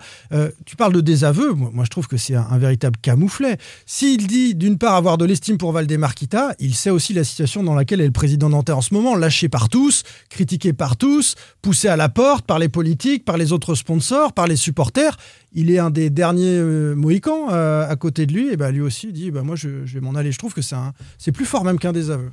Tu 0.64 0.74
parles 0.76 0.94
de 0.94 1.02
désaveu, 1.02 1.52
moi, 1.52 1.70
moi, 1.70 1.84
je 1.84 1.90
trouve 1.90 2.08
que 2.08 2.16
c'est 2.16 2.34
un, 2.34 2.46
un 2.50 2.56
véritable 2.56 2.96
camouflet. 3.02 3.58
S'il 3.84 4.26
dit 4.26 4.54
d'une 4.54 4.78
part 4.78 4.94
avoir 4.94 5.18
de 5.18 5.26
l'estime 5.26 5.58
pour 5.58 5.70
Valdemarquita, 5.72 6.54
il 6.60 6.74
sait 6.74 6.88
aussi 6.88 7.12
la 7.12 7.24
situation 7.24 7.62
dans 7.62 7.74
laquelle 7.74 8.00
est 8.00 8.06
le 8.06 8.10
président 8.10 8.48
nantais 8.48 8.72
en 8.72 8.80
ce 8.80 8.94
moment, 8.94 9.16
lâché 9.16 9.50
par 9.50 9.68
tous, 9.68 10.02
critiqué 10.30 10.72
par 10.72 10.96
tous, 10.96 11.34
poussé 11.60 11.88
à 11.88 11.96
la 11.96 12.08
porte 12.08 12.46
par 12.46 12.58
les 12.58 12.70
politiques, 12.70 13.26
par 13.26 13.36
les 13.36 13.52
autres 13.52 13.74
sponsors, 13.74 14.32
par 14.32 14.46
les 14.46 14.56
supporters. 14.56 15.18
Il 15.56 15.70
est 15.70 15.78
un 15.78 15.90
des 15.90 16.10
derniers 16.10 16.53
euh, 16.58 16.94
Mohicans 16.94 17.48
euh, 17.50 17.88
à 17.88 17.96
côté 17.96 18.26
de 18.26 18.32
lui, 18.32 18.50
et 18.50 18.56
ben 18.56 18.70
lui 18.70 18.80
aussi 18.80 19.12
dit 19.12 19.30
bah, 19.30 19.42
Moi, 19.42 19.56
je, 19.56 19.68
vais 19.68 20.00
m'en 20.00 20.14
aller. 20.14 20.32
Je 20.32 20.38
trouve 20.38 20.54
que 20.54 20.62
c'est 20.62 21.32
plus 21.32 21.44
fort 21.44 21.64
même 21.64 21.78
qu'un 21.78 21.92
désaveu. 21.92 22.30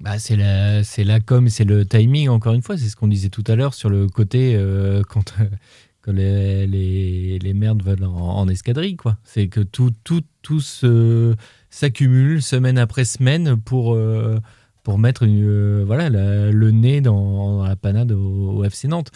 Bah, 0.00 0.18
c'est 0.18 0.36
la, 0.36 0.84
c'est 0.84 1.04
la 1.04 1.20
com, 1.20 1.48
c'est 1.48 1.64
le 1.64 1.86
timing, 1.86 2.28
encore 2.28 2.54
une 2.54 2.62
fois. 2.62 2.76
C'est 2.76 2.88
ce 2.88 2.96
qu'on 2.96 3.08
disait 3.08 3.30
tout 3.30 3.44
à 3.46 3.56
l'heure 3.56 3.74
sur 3.74 3.88
le 3.88 4.08
côté 4.08 4.54
euh, 4.54 5.02
quand, 5.08 5.34
quand 6.02 6.12
les, 6.12 6.66
les, 6.66 7.54
merdes 7.54 7.82
veulent 7.82 8.04
en, 8.04 8.46
escadrille. 8.48 8.96
quoi. 8.96 9.16
C'est 9.24 9.48
que 9.48 9.60
tout, 9.60 9.92
tout, 10.04 10.22
tout 10.42 10.60
s'accumule 11.70 12.42
semaine 12.42 12.78
après 12.78 13.04
semaine 13.04 13.56
pour, 13.56 13.94
euh, 13.94 14.38
pour 14.82 14.98
mettre 14.98 15.26
voilà, 15.84 16.10
le 16.10 16.70
nez 16.70 17.00
dans, 17.00 17.64
la 17.64 17.76
panade 17.76 18.12
au 18.12 18.62
FC 18.64 18.88
Nantes. 18.88 19.10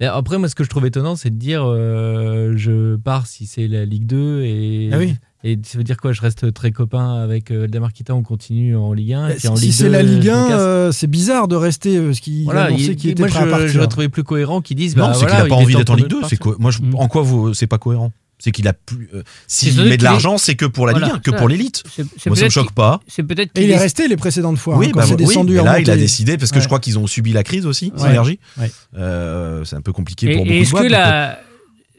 Après, 0.00 0.38
moi, 0.38 0.48
ce 0.48 0.54
que 0.54 0.64
je 0.64 0.68
trouve 0.68 0.86
étonnant, 0.86 1.16
c'est 1.16 1.30
de 1.30 1.36
dire 1.38 1.62
euh, 1.64 2.54
je 2.56 2.96
pars 2.96 3.26
si 3.26 3.46
c'est 3.46 3.68
la 3.68 3.84
Ligue 3.84 4.06
2 4.06 4.42
et. 4.42 4.90
Ah 4.92 4.98
oui. 4.98 5.14
Et 5.46 5.58
ça 5.62 5.76
veut 5.76 5.84
dire 5.84 5.98
quoi 5.98 6.12
Je 6.12 6.22
reste 6.22 6.54
très 6.54 6.72
copain 6.72 7.16
avec 7.22 7.50
euh, 7.50 7.66
Damarquita, 7.68 8.14
on 8.14 8.22
continue 8.22 8.74
en 8.76 8.94
Ligue 8.94 9.12
1. 9.12 9.28
et 9.28 9.32
puis 9.32 9.40
si 9.42 9.48
en 9.48 9.56
si 9.56 9.66
Ligue 9.66 9.74
c'est 9.74 9.84
2, 9.84 9.90
la 9.90 10.02
Ligue 10.02 10.22
je 10.22 10.28
me 10.30 10.34
1, 10.34 10.48
casse. 10.48 10.56
euh, 10.58 10.90
c'est 10.92 11.06
bizarre 11.06 11.48
de 11.48 11.56
rester 11.56 11.98
euh, 11.98 12.14
ce 12.14 12.22
qu'il 12.22 12.44
Voilà, 12.44 12.70
il- 12.70 12.96
qu'il 12.96 13.10
était 13.10 13.22
moi, 13.22 13.28
prêt 13.28 13.40
à 13.40 13.44
je, 13.44 13.50
partir. 13.50 13.68
j'aurais 13.68 13.88
trouvé 13.88 14.08
plus 14.08 14.24
cohérent 14.24 14.62
qu'ils 14.62 14.78
disent 14.78 14.96
Non, 14.96 15.08
bah, 15.08 15.12
c'est 15.14 15.20
voilà, 15.26 15.42
qu'il 15.42 15.44
a 15.44 15.48
pas 15.54 15.60
il 15.60 15.64
envie 15.64 15.74
d'être 15.76 15.90
en 15.90 15.96
Ligue 15.96 16.06
de 16.06 16.10
2. 16.10 16.16
C'est 16.16 16.20
partir. 16.22 16.38
co- 16.38 16.56
moi, 16.58 16.70
je- 16.70 16.80
Mm. 16.80 16.94
en 16.96 17.08
quoi 17.08 17.20
vous, 17.22 17.52
c'est 17.52 17.66
pas 17.66 17.76
cohérent? 17.78 18.10
C'est 18.38 18.50
qu'il 18.50 18.66
a 18.68 18.72
plus. 18.72 19.08
euh, 19.14 19.22
S'il 19.46 19.76
met 19.84 19.96
de 19.96 20.02
est- 20.02 20.04
l'argent, 20.04 20.38
c'est 20.38 20.54
que 20.56 20.66
pour 20.66 20.86
la 20.86 20.92
Ligue 20.92 21.02
Voilà, 21.02 21.14
1, 21.16 21.18
que 21.20 21.30
ça, 21.30 21.36
pour 21.36 21.48
l'élite. 21.48 21.82
Moi, 22.26 22.36
ça 22.36 22.44
me 22.44 22.50
choque 22.50 22.72
pas. 22.72 23.00
C'est 23.06 23.22
peut-être 23.22 23.52
il 23.56 23.62
est 23.70 23.74
est- 23.74 23.76
resté 23.78 24.08
les 24.08 24.16
précédentes 24.16 24.58
fois. 24.58 24.76
Oui, 24.76 24.86
hein, 24.86 24.90
quand 24.92 25.00
bah, 25.00 25.06
c'est 25.06 25.12
oui, 25.12 25.24
descendu 25.26 25.54
mais 25.54 25.60
en 25.60 25.64
là, 25.64 25.80
il 25.80 25.90
a 25.90 25.96
décidé 25.96 26.36
parce 26.36 26.50
que 26.50 26.56
Ouais. 26.56 26.60
je 26.62 26.66
crois 26.66 26.80
qu'ils 26.80 26.98
ont 26.98 27.06
subi 27.06 27.32
la 27.32 27.42
crise 27.44 27.64
aussi, 27.64 27.92
Ouais. 27.96 28.18
Ouais. 28.18 28.70
Euh, 28.96 29.64
c'est 29.64 29.76
un 29.76 29.80
peu 29.80 29.92
compliqué 29.92 30.30
Et, 30.32 30.36
pour 30.36 30.46
et 30.46 30.48
beaucoup 30.48 30.58
de 30.58 30.62
est-ce 30.62 30.72
que 30.88 30.92
la, 30.92 31.38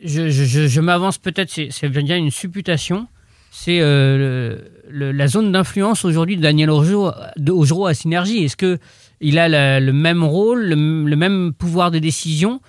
je, 0.04 0.30
je, 0.30 0.44
je, 0.44 0.68
je 0.68 0.82
m'avance 0.82 1.18
peut-être, 1.18 1.50
c'est 1.50 1.70
c'est 1.72 1.90
bien 1.90 2.18
une 2.18 2.32
supputation, 2.32 3.08
c'est 3.52 3.80
euh, 3.82 4.58
la 4.92 5.28
zone 5.28 5.52
d'influence 5.52 6.06
aujourd'hui 6.06 6.38
de 6.38 6.42
Daniel 6.42 6.68
de 6.70 7.52
Augereau 7.52 7.88
à 7.88 7.94
Synergie. 7.94 8.44
Est-ce 8.44 8.58
que 8.58 8.78
il 9.22 9.40
a 9.40 9.48
la- 9.48 9.80
le 9.80 9.94
même 9.94 10.24
rôle, 10.24 10.64
le, 10.66 11.06
le 11.06 11.16
même 11.16 11.54
pouvoir 11.58 11.90
de 11.92 12.00
décision 12.00 12.60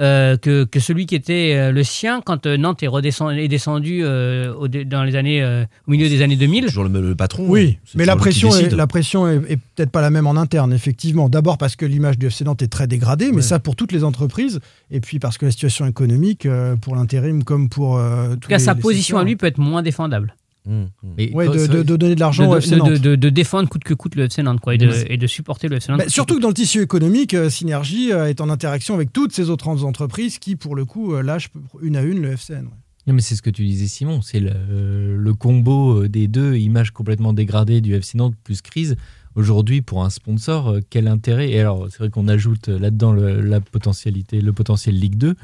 euh, 0.00 0.36
que, 0.36 0.64
que 0.64 0.78
celui 0.80 1.06
qui 1.06 1.14
était 1.14 1.54
euh, 1.56 1.72
le 1.72 1.82
sien 1.82 2.20
quand 2.24 2.46
euh, 2.46 2.56
Nantes 2.56 2.82
est, 2.82 2.86
redescendu, 2.86 3.38
est 3.40 3.48
descendu 3.48 4.00
euh, 4.02 4.52
au, 4.54 4.68
dans 4.68 5.04
les 5.04 5.16
années, 5.16 5.42
euh, 5.42 5.64
au 5.86 5.90
milieu 5.90 6.08
des 6.08 6.20
années 6.22 6.36
2000 6.36 6.66
toujours 6.66 6.84
le, 6.84 7.00
le 7.00 7.14
patron. 7.14 7.44
Oui, 7.48 7.78
c'est 7.84 7.96
mais 7.98 8.04
la 8.04 8.16
pression, 8.16 8.54
est, 8.54 8.72
la 8.72 8.86
pression 8.86 9.26
est, 9.28 9.36
est 9.48 9.56
peut-être 9.74 9.90
pas 9.90 10.02
la 10.02 10.10
même 10.10 10.26
en 10.26 10.36
interne, 10.36 10.72
effectivement. 10.72 11.28
D'abord 11.28 11.56
parce 11.58 11.76
que 11.76 11.86
l'image 11.86 12.18
du 12.18 12.26
FC 12.26 12.44
Nantes 12.44 12.62
est 12.62 12.66
très 12.68 12.86
dégradée, 12.86 13.30
mais 13.30 13.36
Ouais. 13.36 13.42
ça 13.42 13.58
pour 13.58 13.74
toutes 13.76 13.92
les 13.92 14.04
entreprises. 14.04 14.60
Et 14.90 15.00
puis 15.00 15.18
parce 15.18 15.38
que 15.38 15.46
la 15.46 15.50
situation 15.50 15.86
économique, 15.86 16.46
euh, 16.46 16.76
pour 16.76 16.94
l'intérim 16.96 17.42
comme 17.44 17.68
pour. 17.68 17.96
euh, 17.98 18.32
En 18.34 18.36
tout 18.36 18.48
cas, 18.48 18.58
sa 18.58 18.74
position 18.74 19.18
à 19.18 19.24
lui 19.24 19.36
peut 19.36 19.46
être 19.46 19.58
moins 19.58 19.82
défendable. 19.82 20.34
Mmh, 20.66 20.72
mmh. 20.72 20.86
Mais 21.16 21.32
Ouais, 21.32 21.46
quand- 21.46 21.52
de, 21.54 21.82
donner 21.96 22.14
de 22.14 22.20
l'argent 22.20 22.50
au 22.50 22.58
de- 22.58 22.88
de- 22.90 22.96
de- 22.96 23.14
de 23.16 23.28
défendre 23.30 23.68
coûte 23.68 23.84
que 23.84 23.94
coûte 23.94 24.14
le 24.16 24.24
FC 24.24 24.42
Nantes 24.42 24.60
quoi, 24.60 24.74
et, 24.74 24.78
de, 24.78 24.90
et 25.08 25.16
de 25.16 25.26
supporter 25.26 25.68
le 25.68 25.76
FC 25.76 25.90
Nantes. 25.92 25.98
Bah, 26.00 26.04
que 26.06 26.10
surtout 26.12 26.36
que 26.36 26.42
dans 26.42 26.48
le 26.48 26.54
tissu 26.54 26.80
économique, 26.82 27.34
euh, 27.34 27.48
Synergie 27.50 28.12
euh, 28.12 28.26
est 28.28 28.40
en 28.40 28.50
interaction 28.50 28.94
avec 28.94 29.12
toutes 29.12 29.32
ces 29.32 29.48
autres 29.50 29.68
entreprises 29.84 30.38
qui, 30.38 30.56
pour 30.56 30.74
le 30.74 30.84
coup, 30.84 31.14
euh, 31.14 31.22
lâchent 31.22 31.50
une 31.82 31.96
à 31.96 32.02
une 32.02 32.20
le 32.20 32.32
FCN. 32.32 32.64
ouais. 32.64 32.70
Non, 33.06 33.14
mais 33.14 33.20
c'est 33.20 33.36
ce 33.36 33.42
que 33.42 33.50
tu 33.50 33.64
disais, 33.64 33.86
Simon. 33.86 34.20
C'est 34.22 34.40
le, 34.40 35.16
le 35.16 35.34
combo 35.34 36.08
des 36.08 36.26
deux, 36.26 36.56
image 36.56 36.90
complètement 36.90 37.32
dégradée 37.32 37.80
du 37.80 37.94
FC 37.94 38.18
Nantes 38.18 38.34
plus 38.42 38.62
crise. 38.62 38.96
Aujourd'hui, 39.36 39.82
pour 39.82 40.02
un 40.04 40.10
sponsor, 40.10 40.68
euh, 40.70 40.80
quel 40.90 41.06
intérêt? 41.06 41.50
Et 41.50 41.60
alors, 41.60 41.86
c'est 41.90 41.98
vrai 41.98 42.10
qu'on 42.10 42.26
ajoute 42.26 42.66
là-dedans 42.68 43.12
le, 43.12 43.40
la 43.42 43.60
potentialité, 43.60 44.40
le 44.40 44.52
potentiel 44.52 44.98
Ligue 44.98 45.16
2. 45.16 45.36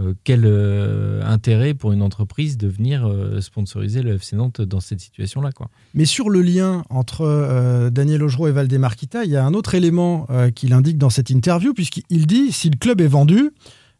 Euh, 0.00 0.14
quel 0.22 0.42
euh, 0.44 1.22
intérêt 1.24 1.74
pour 1.74 1.90
une 1.90 2.02
entreprise 2.02 2.56
de 2.56 2.68
venir 2.68 3.08
euh, 3.08 3.40
sponsoriser 3.40 4.00
le 4.00 4.14
FC 4.14 4.36
Nantes 4.36 4.60
dans 4.60 4.78
cette 4.78 5.00
situation-là, 5.00 5.50
Mais 5.94 6.04
sur 6.04 6.30
le 6.30 6.40
lien 6.40 6.84
entre 6.88 7.90
Daniel 7.90 8.22
Augereau 8.22 8.48
et 8.48 8.52
Valdemarquita, 8.52 9.24
il 9.24 9.30
y 9.30 9.36
a 9.36 9.44
un 9.44 9.54
autre 9.54 9.74
élément 9.74 10.26
qu'il 10.54 10.72
indique 10.72 10.98
dans 10.98 11.10
cette 11.10 11.30
interview, 11.30 11.74
puisqu'il 11.74 12.26
dit 12.26 12.52
si 12.52 12.70
le 12.70 12.76
club 12.76 13.00
est 13.00 13.08
vendu, 13.08 13.50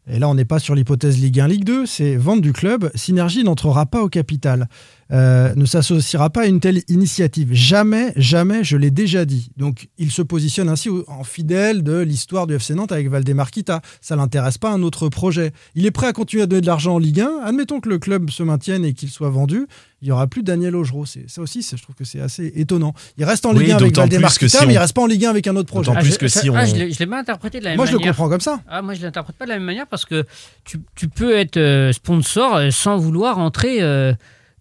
et 0.07 0.19
là 0.19 0.29
on 0.29 0.35
n'est 0.35 0.45
pas 0.45 0.59
sur 0.59 0.75
l'hypothèse 0.75 1.19
Ligue 1.19 1.39
1, 1.39 1.47
Ligue 1.47 1.63
2, 1.65 1.85
c'est 1.85 2.15
vente 2.15 2.41
du 2.41 2.53
club, 2.53 2.91
Synergie 2.95 3.43
n'entrera 3.43 3.85
pas 3.85 4.03
au 4.03 4.09
capital, 4.09 4.69
euh, 5.11 5.53
ne 5.55 5.65
s'associera 5.65 6.29
pas 6.29 6.41
à 6.41 6.45
une 6.45 6.59
telle 6.59 6.81
initiative. 6.87 7.49
Jamais, 7.51 8.13
jamais, 8.15 8.63
je 8.63 8.77
l'ai 8.77 8.91
déjà 8.91 9.25
dit. 9.25 9.49
Donc 9.57 9.87
il 9.97 10.11
se 10.11 10.21
positionne 10.21 10.69
ainsi 10.69 10.89
en 11.07 11.23
fidèle 11.23 11.81
de 11.83 11.97
l'histoire 11.99 12.45
du 12.45 12.53
FC 12.55 12.75
Nantes 12.75 12.91
avec 12.91 13.09
Valdemarquita. 13.09 13.81
Ça 14.01 14.15
l'intéresse 14.15 14.57
pas 14.57 14.69
un 14.71 14.83
autre 14.83 15.09
projet. 15.09 15.51
Il 15.75 15.85
est 15.85 15.91
prêt 15.91 16.07
à 16.07 16.13
continuer 16.13 16.43
à 16.43 16.45
donner 16.45 16.61
de 16.61 16.67
l'argent 16.67 16.95
en 16.95 16.99
Ligue 16.99 17.21
1. 17.21 17.29
Admettons 17.43 17.79
que 17.79 17.89
le 17.89 17.97
club 17.97 18.29
se 18.29 18.43
maintienne 18.43 18.85
et 18.85 18.93
qu'il 18.93 19.09
soit 19.09 19.29
vendu 19.29 19.65
il 20.01 20.07
y 20.07 20.11
aura 20.13 20.27
plus 20.27 20.43
Daniel 20.43 20.77
Augereau. 20.77 21.05
C'est- 21.05 21.29
Ça 21.29 21.41
aussi, 21.41 21.61
c'est- 21.61 21.75
je 21.75 21.83
trouve 21.83 21.93
que 21.95 22.05
c'est 22.05 22.21
assez 22.21 22.53
étonnant. 22.55 22.93
Il 23.17 23.25
reste 23.25 23.45
en 23.45 23.51
Oui, 23.53 23.63
Ligue 23.65 23.71
1 23.71 23.75
avec 23.77 23.95
Valdemar 23.97 24.37
que 24.37 24.47
si 24.47 24.65
mais 24.65 24.73
il 24.73 24.77
reste 24.77 24.93
pas 24.95 25.01
en 25.01 25.07
Ligue 25.07 25.25
1 25.25 25.29
avec 25.31 25.45
un 25.47 25.55
autre 25.57 25.67
projet. 25.67 25.91
Ah, 25.93 25.99
plus 25.99 26.13
je- 26.13 26.17
que 26.19 26.27
si 26.29 26.47
ah, 26.47 26.51
on- 26.53 26.65
je 26.65 26.75
l'ai- 26.75 26.91
je 26.93 26.99
l'ai 26.99 27.05
pas 27.07 27.19
interprété 27.19 27.59
de 27.59 27.65
la 27.65 27.71
même 27.71 27.77
Moi, 27.77 27.85
je 27.85 27.91
le 27.91 27.97
manière. 27.97 28.13
comprends 28.15 28.29
comme 28.29 28.39
ça. 28.39 28.61
Ah, 28.69 28.81
moi, 28.81 28.93
je 28.93 29.01
l'interprète 29.01 29.35
pas 29.35 29.43
de 29.43 29.49
la 29.49 29.55
même 29.57 29.65
manière 29.65 29.87
parce 29.87 30.05
que 30.05 30.25
tu, 30.63 30.79
tu 30.95 31.09
peux 31.09 31.35
être 31.35 31.57
euh, 31.57 31.91
sponsor 31.91 32.55
euh, 32.55 32.69
sans 32.71 32.97
vouloir 32.97 33.39
entrer 33.39 33.81
euh, 33.81 34.13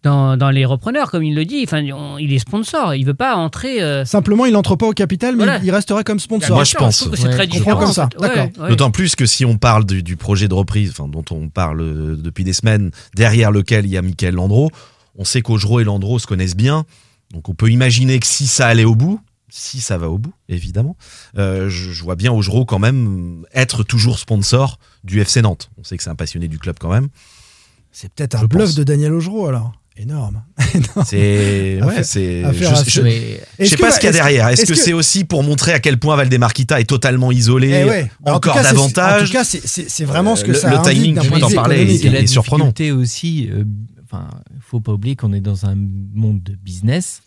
dans, 0.02 0.36
dans 0.36 0.50
les 0.50 0.64
repreneurs, 0.64 1.10
comme 1.10 1.22
il 1.24 1.34
le 1.34 1.44
dit. 1.44 1.62
Enfin, 1.64 1.82
on- 1.92 2.18
il 2.18 2.32
est 2.32 2.38
sponsor, 2.38 2.94
il 2.94 3.04
veut 3.04 3.14
pas 3.14 3.34
entrer. 3.36 3.82
euh, 3.82 4.04
Simplement, 4.04 4.46
il 4.46 4.52
n'entre 4.52 4.76
pas 4.76 4.86
au 4.86 4.92
capital, 4.92 5.36
mais 5.36 5.44
Voilà. 5.44 5.60
il 5.64 5.70
resterait 5.70 6.04
comme 6.04 6.20
sponsor. 6.20 6.54
Moi, 6.56 6.64
je 6.64 6.74
pense. 6.74 7.08
c'est 7.14 7.24
Ouais, 7.26 7.30
très 7.30 7.46
différent. 7.46 7.72
comprends 7.72 7.84
comme 7.86 7.94
ça. 7.94 8.08
Ouais, 8.20 8.28
d'accord. 8.28 8.62
ouais. 8.64 8.68
D'autant 8.70 8.90
plus 8.90 9.16
que 9.16 9.26
si 9.26 9.44
on 9.44 9.56
parle 9.58 9.84
du, 9.84 10.02
du 10.02 10.16
projet 10.16 10.48
de 10.48 10.54
reprise, 10.54 10.90
enfin, 10.90 11.08
dont 11.08 11.24
on 11.30 11.48
parle 11.48 11.80
euh, 11.80 12.16
depuis 12.16 12.44
des 12.44 12.52
semaines, 12.52 12.90
derrière 13.14 13.50
lequel 13.50 13.86
il 13.86 13.90
y 13.92 13.96
a 13.96 14.02
Michael 14.02 14.34
Landreau, 14.34 14.70
on 15.16 15.24
sait 15.24 15.42
qu'Augereau 15.42 15.80
et 15.80 15.84
Landreau 15.84 16.18
se 16.18 16.26
connaissent 16.26 16.56
bien. 16.56 16.84
Donc 17.32 17.48
on 17.48 17.54
peut 17.54 17.68
imaginer 17.70 18.18
que 18.20 18.26
si 18.26 18.46
ça 18.46 18.66
allait 18.68 18.84
au 18.84 18.94
bout, 18.94 19.20
si 19.50 19.80
ça 19.80 19.98
va 19.98 20.08
au 20.08 20.18
bout, 20.18 20.32
évidemment, 20.48 20.96
euh, 21.38 21.68
je, 21.68 21.90
je 21.90 22.02
vois 22.04 22.14
bien 22.16 22.32
Augereau 22.32 22.64
quand 22.64 22.78
même 22.78 23.44
être 23.52 23.82
toujours 23.82 24.18
sponsor 24.18 24.78
du 25.04 25.20
FC 25.20 25.42
Nantes. 25.42 25.70
On 25.78 25.84
sait 25.84 25.96
que 25.96 26.02
c'est 26.02 26.10
un 26.10 26.14
passionné 26.14 26.48
du 26.48 26.58
club 26.58 26.76
quand 26.78 26.90
même. 26.90 27.08
C'est 27.90 28.12
peut-être 28.12 28.36
un 28.36 28.40
Je 28.42 28.46
bluff 28.46 28.64
pense. 28.66 28.74
de 28.76 28.84
Daniel 28.84 29.12
Augereau, 29.14 29.46
alors. 29.46 29.72
Énorme. 30.02 30.42
C'est 31.04 31.80
ouais, 31.82 32.02
c'est. 32.02 32.42
Je, 32.52 32.90
je-. 32.90 33.00
Mais 33.02 33.40
sais 33.66 33.76
que- 33.76 33.80
pas 33.80 33.90
ce 33.90 33.98
qu'il 33.98 34.06
y 34.06 34.10
a 34.10 34.12
derrière. 34.12 34.48
Est-ce 34.48 34.62
que, 34.62 34.68
que- 34.68 34.74
c'est 34.74 34.92
aussi 34.92 35.24
pour 35.24 35.42
montrer 35.42 35.72
à 35.72 35.80
quel 35.80 35.98
point 35.98 36.16
Valdemarquita 36.16 36.80
est 36.80 36.84
totalement 36.84 37.32
isolé, 37.32 37.80
Eh 37.82 37.88
ouais. 37.88 38.10
Bah, 38.20 38.32
en 38.32 38.36
encore 38.36 38.54
cas, 38.54 38.62
davantage 38.62 39.22
En 39.22 39.26
tout 39.26 39.32
cas, 39.32 39.44
c'est- 39.44 39.66
vraiment 40.04 40.36
ce 40.36 40.44
que 40.44 40.50
Euh, 40.50 40.54
le- 40.54 40.58
ça 40.58 40.70
le 40.70 40.82
timing, 40.82 41.14
d'un 41.14 41.22
tu 41.22 41.28
point 41.28 41.38
de 41.38 41.44
c'est 41.98 42.10
la 42.10 42.20
est 42.20 42.26
surprenant. 42.26 42.66
aussi. 42.92 43.48
euh, 43.50 43.64
Enfin, 44.10 44.28
il 44.54 44.62
faut 44.62 44.80
pas 44.80 44.92
oublier 44.94 45.16
qu'on 45.16 45.34
est 45.34 45.40
dans 45.42 45.66
un 45.66 45.74
monde 45.76 46.42
de 46.42 46.54
business 46.54 47.20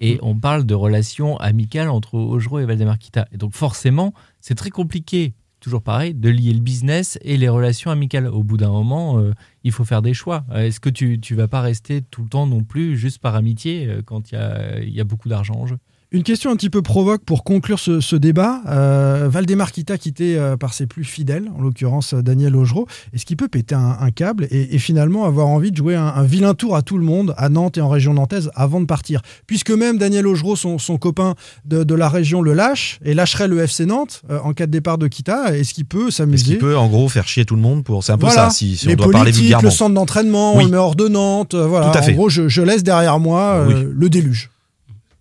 Mm. 0.00 0.04
et 0.04 0.18
on 0.22 0.36
parle 0.38 0.64
de 0.64 0.72
relations 0.74 1.36
amicales 1.38 1.88
entre 1.88 2.14
Augereau 2.14 2.60
et 2.60 2.64
Valdemarquita. 2.66 3.26
Et 3.32 3.36
donc 3.36 3.52
forcément, 3.52 4.14
c'est 4.40 4.54
très 4.54 4.70
compliqué, 4.70 5.34
toujours 5.64 5.82
pareil, 5.82 6.12
de 6.14 6.28
lier 6.28 6.52
le 6.52 6.60
business 6.60 7.18
et 7.22 7.38
les 7.38 7.48
relations 7.48 7.90
amicales. 7.90 8.26
Au 8.28 8.42
bout 8.42 8.58
d'un 8.58 8.70
moment, 8.70 9.18
euh, 9.18 9.32
il 9.64 9.72
faut 9.72 9.84
faire 9.84 10.02
des 10.02 10.12
choix. 10.12 10.44
Euh, 10.50 10.66
Est-ce 10.66 10.78
que 10.78 10.90
tu 10.90 11.18
tu 11.18 11.34
vas 11.34 11.48
pas 11.48 11.62
rester 11.62 12.02
tout 12.02 12.22
le 12.22 12.28
temps 12.28 12.46
non 12.46 12.62
plus 12.64 12.98
juste 12.98 13.18
par 13.18 13.34
amitié 13.34 13.86
euh, 13.88 14.02
quand 14.04 14.30
il 14.30 14.34
y 14.34 14.38
a, 14.38 14.80
y 14.80 15.00
a 15.00 15.04
beaucoup 15.04 15.30
d'argent 15.30 15.54
en 15.54 15.66
jeu? 15.66 15.78
Une 16.14 16.22
question 16.22 16.52
un 16.52 16.54
petit 16.56 16.70
peu 16.70 16.80
provoque 16.80 17.24
pour 17.24 17.42
conclure 17.42 17.80
ce, 17.80 17.98
ce 18.00 18.14
débat. 18.14 18.60
Euh, 18.68 19.28
Valdemarquita 19.28 19.98
quitté 19.98 20.38
euh, 20.38 20.56
par 20.56 20.72
ses 20.72 20.86
plus 20.86 21.02
fidèles, 21.02 21.50
en 21.58 21.60
l'occurrence 21.60 22.14
euh, 22.14 22.22
Daniel 22.22 22.54
Augereau, 22.54 22.86
est-ce 23.12 23.26
qu'il 23.26 23.36
peut 23.36 23.48
péter 23.48 23.74
un, 23.74 23.96
un 24.00 24.10
câble 24.12 24.46
et, 24.52 24.76
et 24.76 24.78
finalement 24.78 25.24
avoir 25.24 25.48
envie 25.48 25.72
de 25.72 25.76
jouer 25.76 25.96
un, 25.96 26.06
un 26.06 26.22
vilain 26.22 26.54
tour 26.54 26.76
à 26.76 26.82
tout 26.82 26.98
le 26.98 27.04
monde, 27.04 27.34
à 27.36 27.48
Nantes 27.48 27.78
et 27.78 27.80
en 27.80 27.88
région 27.88 28.14
nantaise, 28.14 28.48
avant 28.54 28.80
de 28.80 28.86
partir? 28.86 29.22
Puisque 29.48 29.72
même 29.72 29.98
Daniel 29.98 30.28
Augereau, 30.28 30.54
son, 30.54 30.78
son 30.78 30.98
copain 30.98 31.34
de, 31.64 31.82
de 31.82 31.94
la 31.96 32.08
région, 32.08 32.42
le 32.42 32.52
lâche 32.52 33.00
et 33.04 33.12
lâcherait 33.12 33.48
le 33.48 33.58
FC 33.58 33.84
Nantes 33.84 34.22
euh, 34.30 34.38
en 34.44 34.52
cas 34.52 34.66
de 34.66 34.70
départ 34.70 34.98
de 34.98 35.08
Kita, 35.08 35.56
est-ce 35.58 35.74
qu'il 35.74 35.84
peut 35.84 36.06
Est-ce 36.06 36.18
s'amuser 36.18 36.44
qu'il 36.44 36.58
peut 36.58 36.76
en 36.76 36.86
gros 36.86 37.08
faire 37.08 37.26
chier 37.26 37.44
tout 37.44 37.56
le 37.56 37.62
monde 37.62 37.82
pour 37.82 38.04
C'est 38.04 38.12
un 38.12 38.18
peu 38.18 38.26
Voilà. 38.26 38.50
ça, 38.50 38.50
si, 38.50 38.76
si 38.76 38.86
les 38.86 38.92
on 38.92 38.98
doit 38.98 39.10
parler 39.10 39.32
vulgairement. 39.32 39.64
le 39.64 39.70
centre 39.70 39.94
d'entraînement, 39.94 40.54
Oui. 40.56 40.62
on 40.62 40.66
le 40.66 40.70
met 40.70 40.76
hors 40.78 40.94
de 40.94 41.08
Nantes, 41.08 41.54
euh, 41.54 41.66
voilà. 41.66 41.90
Tout 41.90 41.98
à 41.98 42.02
fait. 42.02 42.12
En 42.12 42.14
gros, 42.14 42.28
je, 42.28 42.46
je 42.48 42.62
laisse 42.62 42.84
derrière 42.84 43.18
moi 43.18 43.64
Oui. 43.66 43.74
le 43.92 44.08
déluge. 44.08 44.50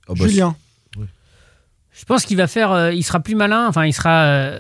Oh, 0.08 0.14
bah, 0.16 0.28
Julien. 0.28 0.56
Je 2.04 2.06
pense 2.06 2.26
qu'il 2.26 2.36
va 2.36 2.48
faire. 2.48 2.72
euh, 2.74 2.92
il 2.92 3.02
sera 3.04 3.22
plus 3.22 3.36
malin. 3.36 3.66
Enfin, 3.70 3.86
il 3.86 3.94
sera. 3.94 4.24
euh, 4.26 4.60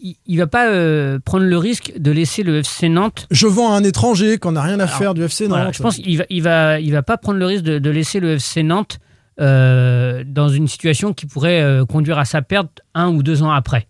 il, 0.00 0.16
il 0.26 0.38
va 0.38 0.48
pas 0.48 0.66
euh, 0.68 1.20
prendre 1.24 1.44
le 1.44 1.56
risque 1.56 1.92
de 1.96 2.10
laisser 2.10 2.42
le 2.42 2.58
FC 2.58 2.88
Nantes. 2.88 3.26
Je 3.30 3.46
vends 3.46 3.72
à 3.72 3.76
un 3.76 3.84
étranger 3.84 4.38
qu'on 4.38 4.52
n'a 4.52 4.62
rien 4.62 4.80
à 4.80 4.86
faire 4.88 5.14
du 5.14 5.22
FC 5.22 5.44
Nantes. 5.44 5.56
Voilà, 5.58 5.72
je 5.72 5.80
pense 5.82 5.96
qu'il 5.96 6.18
va, 6.18 6.24
il 6.30 6.42
va, 6.42 6.80
il 6.80 6.90
va 6.92 7.02
pas 7.02 7.16
prendre 7.16 7.38
le 7.38 7.46
risque 7.46 7.62
de, 7.64 7.78
de 7.78 7.90
laisser 7.90 8.18
le 8.20 8.34
FC 8.34 8.62
Nantes 8.64 8.98
euh, 9.40 10.24
dans 10.26 10.48
une 10.48 10.66
situation 10.68 11.12
qui 11.12 11.26
pourrait 11.26 11.60
euh, 11.62 11.84
conduire 11.84 12.18
à 12.18 12.24
sa 12.24 12.42
perte 12.42 12.80
un 12.94 13.08
ou 13.08 13.22
deux 13.22 13.42
ans 13.44 13.50
après. 13.52 13.86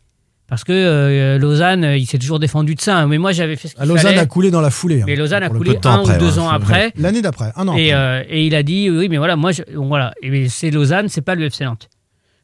Parce 0.46 0.64
que 0.64 1.36
Lausanne, 1.38 1.84
il 1.98 2.06
s'est 2.06 2.16
toujours 2.18 2.38
défendu 2.38 2.74
de 2.74 2.80
ça. 2.80 2.96
hein. 3.00 3.06
Mais 3.06 3.18
moi, 3.18 3.32
j'avais 3.32 3.54
fait 3.56 3.68
ce 3.68 3.74
qu'il 3.74 3.82
Ah, 3.82 3.86
Lausanne 3.86 4.02
fallait. 4.12 4.18
a 4.18 4.24
coulé 4.26 4.50
dans 4.50 4.62
la 4.62 4.70
foulée. 4.70 5.02
hein, 5.02 5.04
Mais 5.06 5.14
Lausanne 5.14 5.42
a 5.42 5.50
coulé 5.50 5.72
un 5.84 6.00
après, 6.00 6.16
ou 6.16 6.18
deux 6.18 6.32
ouais. 6.34 6.38
ans 6.38 6.48
après. 6.48 6.92
L'année 6.96 7.20
d'après, 7.20 7.52
un 7.54 7.68
an 7.68 7.76
Et, 7.76 7.92
après. 7.92 8.26
et 8.30 8.46
il 8.46 8.54
a 8.54 8.62
dit 8.62 8.88
oui, 8.88 9.08
mais 9.10 9.18
voilà, 9.18 9.36
moi, 9.36 9.52
je- 9.52 9.60
voilà, 9.74 10.14
et 10.22 10.48
c'est 10.48 10.70
Lausanne, 10.70 11.08
c'est 11.10 11.20
pas 11.20 11.34
le 11.34 11.44
FC 11.44 11.64
Nantes. 11.66 11.90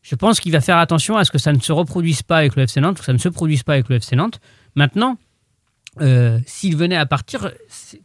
Je 0.04 0.14
pense 0.16 0.38
qu'il 0.38 0.52
va 0.52 0.60
faire 0.60 0.76
attention 0.76 1.16
à 1.16 1.24
ce 1.24 1.30
que 1.30 1.38
ça 1.38 1.50
ne 1.54 1.58
se 1.58 1.72
reproduise 1.72 2.22
pas 2.22 2.36
avec 2.36 2.56
le 2.56 2.64
FC 2.64 2.78
Nantes, 2.78 2.98
que 2.98 3.04
ça 3.04 3.14
ne 3.14 3.18
se 3.18 3.30
produise 3.30 3.62
pas 3.62 3.72
avec 3.72 3.88
le 3.88 3.96
FC 3.96 4.14
Nantes. 4.16 4.38
Maintenant, 4.74 5.16
euh, 6.02 6.38
s'il 6.44 6.76
venait 6.76 6.96
à 6.96 7.06
partir, 7.06 7.50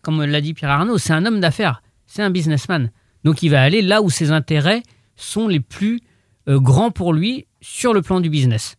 comme 0.02 0.24
l'a 0.24 0.40
dit 0.40 0.54
Pierre 0.54 0.72
Arnaud, 0.72 0.98
c'est 0.98 1.12
un 1.12 1.26
homme 1.26 1.42
d'affaires, 1.42 1.84
c'est 2.08 2.24
un 2.24 2.30
businessman. 2.30 2.90
Donc 3.26 3.44
il 3.44 3.50
va 3.50 3.62
aller 3.62 3.82
là 3.82 4.02
où 4.02 4.10
ses 4.10 4.32
intérêts 4.32 4.82
sont 5.18 5.50
les 5.50 5.60
plus 5.60 6.00
euh, 6.48 6.58
grands 6.62 6.90
pour 6.90 7.12
lui 7.12 7.48
sur 7.60 7.94
le 7.94 8.02
plan 8.02 8.22
du 8.22 8.30
business. 8.30 8.78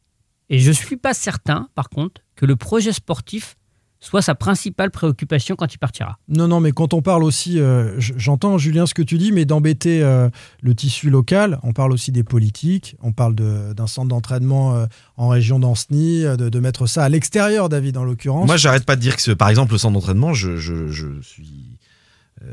Et 0.48 0.58
je 0.58 0.68
ne 0.68 0.74
suis 0.74 0.96
pas 0.96 1.12
certain, 1.12 1.68
par 1.74 1.90
contre, 1.90 2.22
que 2.36 2.46
le 2.46 2.56
projet 2.56 2.92
sportif 2.92 3.56
soit 4.00 4.22
sa 4.22 4.34
principale 4.34 4.90
préoccupation 4.90 5.56
quand 5.56 5.72
il 5.74 5.78
partira. 5.78 6.18
Non, 6.28 6.48
non, 6.48 6.58
mais 6.60 6.72
quand 6.72 6.94
on 6.94 7.02
parle 7.02 7.22
aussi, 7.22 7.60
euh, 7.60 7.94
j'entends 7.98 8.56
Julien 8.58 8.86
ce 8.86 8.94
que 8.94 9.02
tu 9.02 9.18
dis, 9.18 9.30
mais 9.30 9.44
d'embêter 9.44 10.02
euh, 10.02 10.30
le 10.62 10.74
tissu 10.74 11.10
local, 11.10 11.58
on 11.62 11.72
parle 11.72 11.92
aussi 11.92 12.10
des 12.10 12.24
politiques, 12.24 12.96
on 13.02 13.12
parle 13.12 13.34
de- 13.34 13.72
d'un 13.74 13.86
centre 13.86 14.08
d'entraînement 14.08 14.74
euh, 14.74 14.86
en 15.16 15.28
région 15.28 15.58
d'Anceny, 15.58 16.22
de, 16.22 16.48
de 16.48 16.60
mettre 16.60 16.86
ça 16.86 17.04
à 17.04 17.08
l'extérieur, 17.10 17.68
David, 17.68 17.96
en 17.98 18.04
l'occurrence. 18.04 18.46
Moi, 18.46 18.56
j'arrête 18.56 18.84
pas 18.86 18.96
de 18.96 19.00
dire 19.02 19.16
que, 19.16 19.32
par 19.32 19.48
exemple, 19.50 19.72
le 19.72 19.78
centre 19.78 19.92
d'entraînement, 19.94 20.32
je, 20.32 20.56
je, 20.56 20.88
je 20.88 21.20
suis 21.20 21.76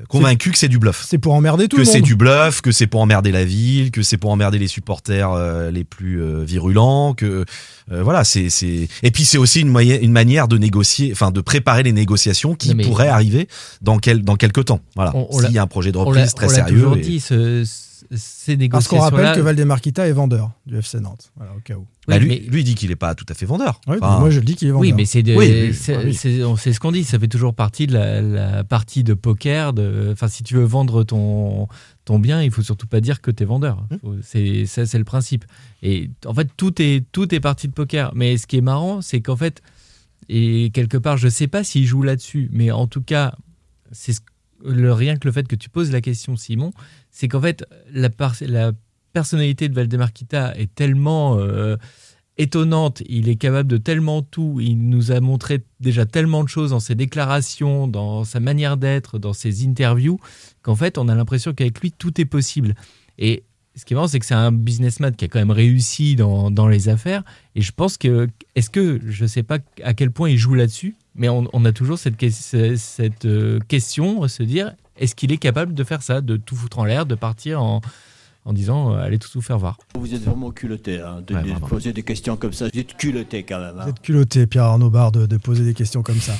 convaincu 0.09 0.51
que 0.51 0.57
c'est 0.57 0.67
du 0.67 0.79
bluff. 0.79 1.05
C'est 1.07 1.17
pour 1.17 1.33
emmerder 1.33 1.67
tout 1.67 1.77
que 1.77 1.81
le 1.81 1.85
monde. 1.85 1.93
c'est 1.95 2.01
du 2.01 2.15
bluff, 2.15 2.61
que 2.61 2.71
c'est 2.71 2.87
pour 2.87 3.01
emmerder 3.01 3.31
la 3.31 3.45
ville, 3.45 3.91
que 3.91 4.01
c'est 4.01 4.17
pour 4.17 4.31
emmerder 4.31 4.59
les 4.59 4.67
supporters 4.67 5.31
euh, 5.31 5.71
les 5.71 5.83
plus 5.83 6.21
euh, 6.21 6.43
virulents, 6.43 7.13
que 7.13 7.45
euh, 7.91 8.03
voilà, 8.03 8.23
c'est 8.23 8.49
c'est 8.49 8.87
et 9.03 9.11
puis 9.11 9.23
c'est 9.25 9.37
aussi 9.37 9.61
une, 9.61 9.69
moyen- 9.69 9.99
une 10.01 10.11
manière 10.11 10.47
de 10.47 10.57
négocier, 10.57 11.09
enfin 11.13 11.31
de 11.31 11.41
préparer 11.41 11.83
les 11.83 11.93
négociations 11.93 12.53
qui 12.55 12.75
pourraient 12.83 13.07
arriver 13.07 13.47
dans 13.81 13.97
quel 13.99 14.23
dans 14.23 14.35
quelques 14.35 14.65
temps. 14.65 14.81
Voilà, 14.95 15.13
s'il 15.31 15.51
y 15.51 15.57
a 15.57 15.61
un 15.63 15.67
projet 15.67 15.91
de 15.91 15.97
reprise 15.97 16.33
très 16.33 16.47
on 16.47 16.49
l'a 16.49 16.55
sérieux. 16.55 16.75
toujours 16.81 16.97
et- 16.97 17.01
dit, 17.01 17.19
ce- 17.19 17.63
ce- 17.65 17.86
ces 18.11 18.55
Parce 18.69 18.87
qu'on 18.87 18.99
rappelle 18.99 19.35
que 19.35 19.41
Valdemar 19.41 19.81
Kita 19.81 20.07
est 20.07 20.11
vendeur 20.11 20.51
du 20.65 20.77
FC 20.77 20.99
Nantes, 20.99 21.31
voilà, 21.35 21.53
au 21.55 21.59
cas 21.59 21.75
où. 21.75 21.85
Bah, 22.07 22.15
Oui, 22.15 22.19
lui, 22.21 22.27
mais- 22.29 22.39
lui 22.51 22.61
il 22.61 22.63
dit 22.63 22.75
qu'il 22.75 22.89
est 22.91 22.95
pas 22.95 23.13
tout 23.15 23.25
à 23.29 23.33
fait 23.33 23.45
vendeur. 23.45 23.81
Oui, 23.87 23.97
Enfin, 24.01 24.19
moi 24.19 24.29
je 24.29 24.39
le 24.39 24.45
dis 24.45 24.55
qu'il 24.55 24.67
est 24.67 24.71
vendeur. 24.71 24.81
Oui, 24.89 24.93
mais 24.93 25.05
c'est 25.05 25.23
de- 25.23 25.35
Oui, 25.35 25.73
ce 25.73 26.79
qu'on 26.79 26.91
dit. 26.91 27.03
Ça 27.03 27.19
fait 27.19 27.27
toujours 27.27 27.53
partie 27.53 27.85
de 27.87 27.93
la, 27.93 28.21
la 28.21 28.63
partie 28.63 29.03
de 29.03 29.13
poker. 29.13 29.73
De, 29.73 30.09
enfin, 30.11 30.27
si 30.27 30.43
tu 30.43 30.55
veux 30.55 30.63
vendre 30.63 31.03
ton 31.03 31.67
ton 32.05 32.19
bien, 32.19 32.41
il 32.41 32.51
faut 32.51 32.61
surtout 32.61 32.87
pas 32.87 33.01
dire 33.01 33.19
que 33.21 33.31
tu 33.31 33.43
es 33.43 33.45
vendeur. 33.45 33.85
Mmh. 33.91 33.95
Faut- 34.01 34.15
C'est 34.23 34.65
ça, 34.65 34.85
c'est 34.85 34.97
le 34.97 35.03
principe. 35.03 35.43
Et 35.83 36.09
en 36.25 36.33
fait, 36.33 36.47
tout 36.55 36.81
est 36.81 37.03
tout 37.11 37.33
est 37.35 37.39
partie 37.41 37.67
de 37.67 37.73
poker. 37.73 38.11
Mais 38.15 38.37
ce 38.37 38.47
qui 38.47 38.57
est 38.57 38.61
marrant, 38.61 39.01
c'est 39.01 39.19
qu'en 39.21 39.35
fait, 39.35 39.61
et 40.29 40.69
quelque 40.73 40.97
part, 40.97 41.17
je 41.17 41.27
sais 41.27 41.47
pas 41.47 41.63
s'il 41.63 41.85
joue 41.85 42.03
là-dessus, 42.03 42.49
mais 42.53 42.71
en 42.71 42.87
tout 42.87 43.01
cas, 43.01 43.35
c'est 43.91 44.13
ce- 44.13 44.21
le 44.63 44.93
rien 44.93 45.17
que 45.17 45.27
le 45.27 45.31
fait 45.31 45.47
que 45.47 45.55
tu 45.55 45.69
poses 45.69 45.91
la 45.91 46.01
question, 46.01 46.35
Simon, 46.35 46.71
c'est 47.11 47.27
qu'en 47.27 47.41
fait, 47.41 47.65
la, 47.91 48.09
personnalité 49.13 49.67
de 49.67 49.73
Valdemar 49.73 50.13
Kita 50.13 50.53
est 50.55 50.73
tellement 50.75 51.39
euh, 51.39 51.75
étonnante, 52.37 53.01
il 53.07 53.29
est 53.29 53.35
capable 53.35 53.67
de 53.67 53.77
tellement 53.77 54.21
tout, 54.21 54.59
il 54.61 54.89
nous 54.89 55.11
a 55.11 55.19
montré 55.21 55.63
déjà 55.79 56.05
tellement 56.05 56.43
de 56.43 56.49
choses 56.49 56.69
dans 56.69 56.79
ses 56.79 56.93
déclarations, 56.93 57.87
dans 57.87 58.23
sa 58.25 58.39
manière 58.39 58.77
d'être, 58.77 59.17
dans 59.17 59.33
ses 59.33 59.65
interviews, 59.65 60.19
qu'en 60.61 60.75
fait 60.75 60.99
on 60.99 61.07
a 61.07 61.15
l'impression 61.15 61.53
qu'avec 61.53 61.79
lui 61.79 61.91
tout 61.91 62.21
est 62.21 62.25
possible. 62.25 62.75
Et 63.17 63.43
ce 63.75 63.85
qui 63.85 63.93
est 63.93 63.95
marrant, 63.95 64.07
c'est 64.07 64.19
que 64.19 64.25
c'est 64.25 64.33
un 64.33 64.51
businessman 64.51 65.15
qui 65.15 65.25
a 65.25 65.27
quand 65.27 65.39
même 65.39 65.51
réussi 65.51 66.15
dans 66.15 66.67
les 66.67 66.89
affaires. 66.89 67.23
Et 67.53 67.61
je 67.61 67.71
pense 67.71 67.97
que, 67.97 68.27
est-ce 68.55 68.71
que, 68.71 68.99
je 69.05 69.23
ne 69.23 69.27
sais 69.27 69.43
pas 69.43 69.59
à 69.83 69.93
quel 69.93 70.09
point 70.09 70.29
il 70.31 70.37
joue 70.37 70.55
là-dessus, 70.55 70.95
mais 71.17 71.29
on, 71.29 71.45
on 71.53 71.65
a 71.65 71.71
toujours 71.71 71.97
cette, 71.99 72.15
que- 72.17 72.29
cette 72.29 73.25
euh, 73.25 73.59
question, 73.67 74.27
se 74.27 74.43
dire, 74.43 74.73
est-ce 74.97 75.15
qu'il 75.15 75.31
est 75.31 75.37
capable 75.37 75.73
de 75.73 75.83
faire 75.83 76.01
ça, 76.01 76.21
de 76.21 76.37
tout 76.37 76.55
foutre 76.55 76.79
en 76.79 76.85
l'air, 76.85 77.05
de 77.05 77.15
partir 77.15 77.61
en, 77.61 77.81
en 78.45 78.53
disant, 78.53 78.93
euh, 78.93 78.99
allez 78.99 79.19
tout 79.19 79.29
vous 79.33 79.41
faire 79.41 79.57
voir? 79.59 79.77
Vous 79.99 80.13
êtes 80.13 80.23
vraiment 80.23 80.51
culotté 80.51 80.99
hein, 81.01 81.21
de, 81.25 81.33
Ouais, 81.35 81.43
de 81.43 81.49
vraiment. 81.49 81.67
poser 81.67 81.93
des 81.93 82.03
questions 82.03 82.37
comme 82.37 82.53
ça. 82.53 82.67
Vous 82.73 82.79
êtes 82.79 82.95
culotté 82.97 83.43
quand 83.43 83.59
même. 83.59 83.75
hein. 83.77 83.83
Vous 83.83 83.89
êtes 83.89 84.01
culotté, 84.01 84.47
Pierre 84.47 84.63
Arnaud 84.65 84.89
Bar, 84.89 85.11
de, 85.11 85.25
de 85.25 85.37
poser 85.37 85.63
des 85.65 85.73
questions 85.73 86.01
comme 86.03 86.19
ça. 86.19 86.33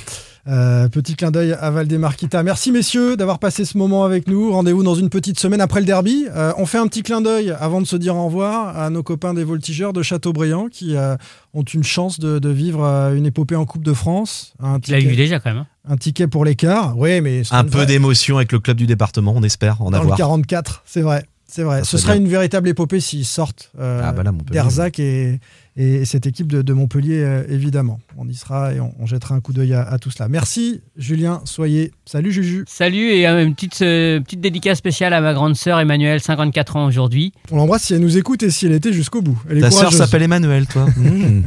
Euh, 0.48 0.88
petit 0.88 1.14
clin 1.14 1.30
d'œil 1.30 1.52
à 1.52 1.70
Valdemar 1.70 2.16
Kita. 2.16 2.42
Merci 2.42 2.72
messieurs 2.72 3.18
d'avoir 3.18 3.38
passé 3.38 3.66
ce 3.66 3.76
moment 3.76 4.04
avec 4.04 4.26
nous. 4.28 4.50
Rendez-vous 4.50 4.82
dans 4.82 4.94
une 4.94 5.10
petite 5.10 5.38
semaine 5.38 5.60
après 5.60 5.80
le 5.80 5.86
derby. 5.86 6.26
Euh, 6.34 6.54
on 6.56 6.64
fait 6.64 6.78
un 6.78 6.86
petit 6.86 7.02
clin 7.02 7.20
d'œil 7.20 7.50
avant 7.60 7.82
de 7.82 7.86
se 7.86 7.96
dire 7.96 8.16
au 8.16 8.24
revoir 8.24 8.78
à 8.78 8.88
nos 8.88 9.02
copains 9.02 9.34
des 9.34 9.44
voltigeurs 9.44 9.92
de 9.92 10.02
Châteaubriand 10.02 10.68
qui 10.68 10.96
euh, 10.96 11.16
ont 11.52 11.64
une 11.64 11.84
chance 11.84 12.18
de, 12.18 12.38
de 12.38 12.48
vivre 12.48 12.82
une 13.14 13.26
épopée 13.26 13.56
en 13.56 13.66
Coupe 13.66 13.84
de 13.84 13.92
France. 13.92 14.54
Un 14.58 14.80
Tu 14.80 14.90
l'as 14.92 14.98
ticket, 14.98 15.10
vu 15.10 15.16
déjà 15.16 15.38
quand 15.38 15.50
même. 15.50 15.58
hein. 15.58 15.66
un 15.86 15.96
ticket 15.98 16.28
pour 16.28 16.46
l'écart. 16.46 16.96
Oui, 16.96 17.20
mais 17.20 17.42
un 17.50 17.64
peu 17.64 17.84
d'émotion 17.84 18.38
avec 18.38 18.50
le 18.52 18.58
club 18.58 18.78
du 18.78 18.86
département, 18.86 19.34
on 19.36 19.42
espère 19.42 19.82
en 19.82 19.90
dans 19.90 19.98
le 19.98 20.04
avoir. 20.04 20.16
44, 20.16 20.82
c'est 20.86 21.02
vrai. 21.02 21.24
C'est 21.50 21.62
vrai. 21.62 21.78
Ça 21.78 21.84
Ce 21.84 21.90
serait 21.92 22.00
sera 22.02 22.12
bien. 22.12 22.22
une 22.24 22.28
véritable 22.28 22.68
épopée 22.68 23.00
s'ils 23.00 23.24
sortent 23.24 23.70
euh, 23.78 24.02
Ah 24.04 24.12
bah 24.12 24.22
là, 24.22 24.32
d'Erzac 24.50 24.98
et, 24.98 25.40
et 25.80 26.04
cette 26.04 26.26
équipe 26.26 26.48
de, 26.48 26.60
de 26.60 26.72
Montpellier, 26.72 27.22
euh, 27.22 27.44
évidemment. 27.48 28.00
On 28.16 28.28
y 28.28 28.34
sera 28.34 28.74
et 28.74 28.80
on, 28.80 28.92
on 28.98 29.06
jettera 29.06 29.36
un 29.36 29.40
coup 29.40 29.52
d'œil 29.52 29.74
à, 29.74 29.82
à 29.82 29.98
tout 30.00 30.10
cela. 30.10 30.28
Merci, 30.28 30.80
Julien 30.96 31.40
Soyez. 31.44 31.92
Salut, 32.04 32.32
Juju. 32.32 32.64
Salut 32.66 33.10
et 33.10 33.26
une 33.28 33.54
petite, 33.54 33.80
euh, 33.82 34.18
petite 34.18 34.40
dédicace 34.40 34.78
spéciale 34.78 35.12
à 35.12 35.20
ma 35.20 35.34
grande 35.34 35.54
sœur 35.54 35.78
Emmanuelle, 35.78 36.20
54 36.20 36.74
ans 36.74 36.86
aujourd'hui. 36.86 37.32
On 37.52 37.56
l'embrasse 37.58 37.84
si 37.84 37.94
elle 37.94 38.00
nous 38.00 38.16
écoute 38.16 38.42
et 38.42 38.50
si 38.50 38.66
elle 38.66 38.72
était 38.72 38.92
jusqu'au 38.92 39.22
bout. 39.22 39.40
Elle 39.48 39.60
Ta 39.60 39.70
sœur 39.70 39.92
s'appelle 39.92 40.22
Emmanuel, 40.22 40.66
toi. 40.66 40.86
Mmh. 40.98 41.44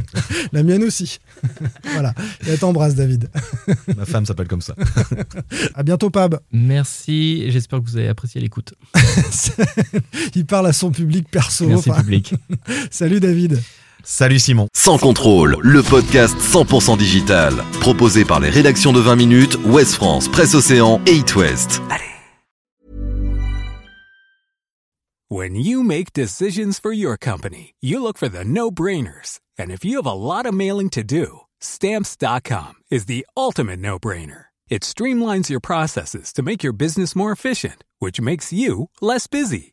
La 0.52 0.62
mienne 0.62 0.82
aussi. 0.82 1.18
voilà. 1.92 2.14
Et 2.46 2.50
elle 2.50 2.58
t'embrasse, 2.58 2.94
David. 2.94 3.28
Ma 3.96 4.06
femme 4.06 4.24
s'appelle 4.24 4.48
comme 4.48 4.62
ça. 4.62 4.74
À 5.74 5.82
bientôt, 5.82 6.10
Pab. 6.10 6.40
Merci, 6.52 7.50
j'espère 7.50 7.80
que 7.80 7.84
vous 7.84 7.96
avez 7.96 8.08
apprécié 8.08 8.40
l'écoute. 8.40 8.72
Il 10.34 10.46
parle 10.46 10.66
à 10.68 10.72
son 10.72 10.90
public 10.90 11.28
perso. 11.30 11.66
Merci 11.68 11.90
Enfin, 11.90 12.00
public. 12.00 12.34
Salut, 12.90 13.20
David. 13.20 13.60
Salut 14.04 14.40
Simon. 14.40 14.66
Sans 14.74 14.98
contrôle, 14.98 15.56
le 15.60 15.82
podcast 15.82 16.36
100% 16.38 16.96
digital. 16.96 17.54
Proposé 17.80 18.24
par 18.24 18.40
les 18.40 18.50
rédactions 18.50 18.92
de 18.92 18.98
20 18.98 19.16
minutes, 19.16 19.56
Ouest 19.66 19.94
France, 19.94 20.28
Presse 20.28 20.54
Océan 20.54 21.00
et 21.06 21.16
It 21.16 21.36
West. 21.36 21.80
When 25.30 25.54
you 25.54 25.82
make 25.82 26.12
decisions 26.12 26.78
for 26.78 26.92
your 26.92 27.16
company, 27.16 27.74
you 27.80 28.02
look 28.02 28.18
for 28.18 28.28
the 28.28 28.44
no-brainers. 28.44 29.40
And 29.58 29.70
if 29.70 29.84
you 29.84 29.96
have 29.96 30.06
a 30.06 30.12
lot 30.12 30.46
of 30.46 30.52
mailing 30.52 30.90
to 30.90 31.02
do, 31.02 31.40
stamps.com 31.60 32.74
is 32.90 33.06
the 33.06 33.24
ultimate 33.36 33.78
no-brainer. 33.78 34.46
It 34.68 34.82
streamlines 34.82 35.48
your 35.48 35.60
processes 35.60 36.32
to 36.34 36.42
make 36.42 36.62
your 36.62 36.72
business 36.74 37.14
more 37.14 37.32
efficient, 37.32 37.84
which 37.98 38.20
makes 38.20 38.52
you 38.52 38.88
less 39.00 39.26
busy. 39.26 39.72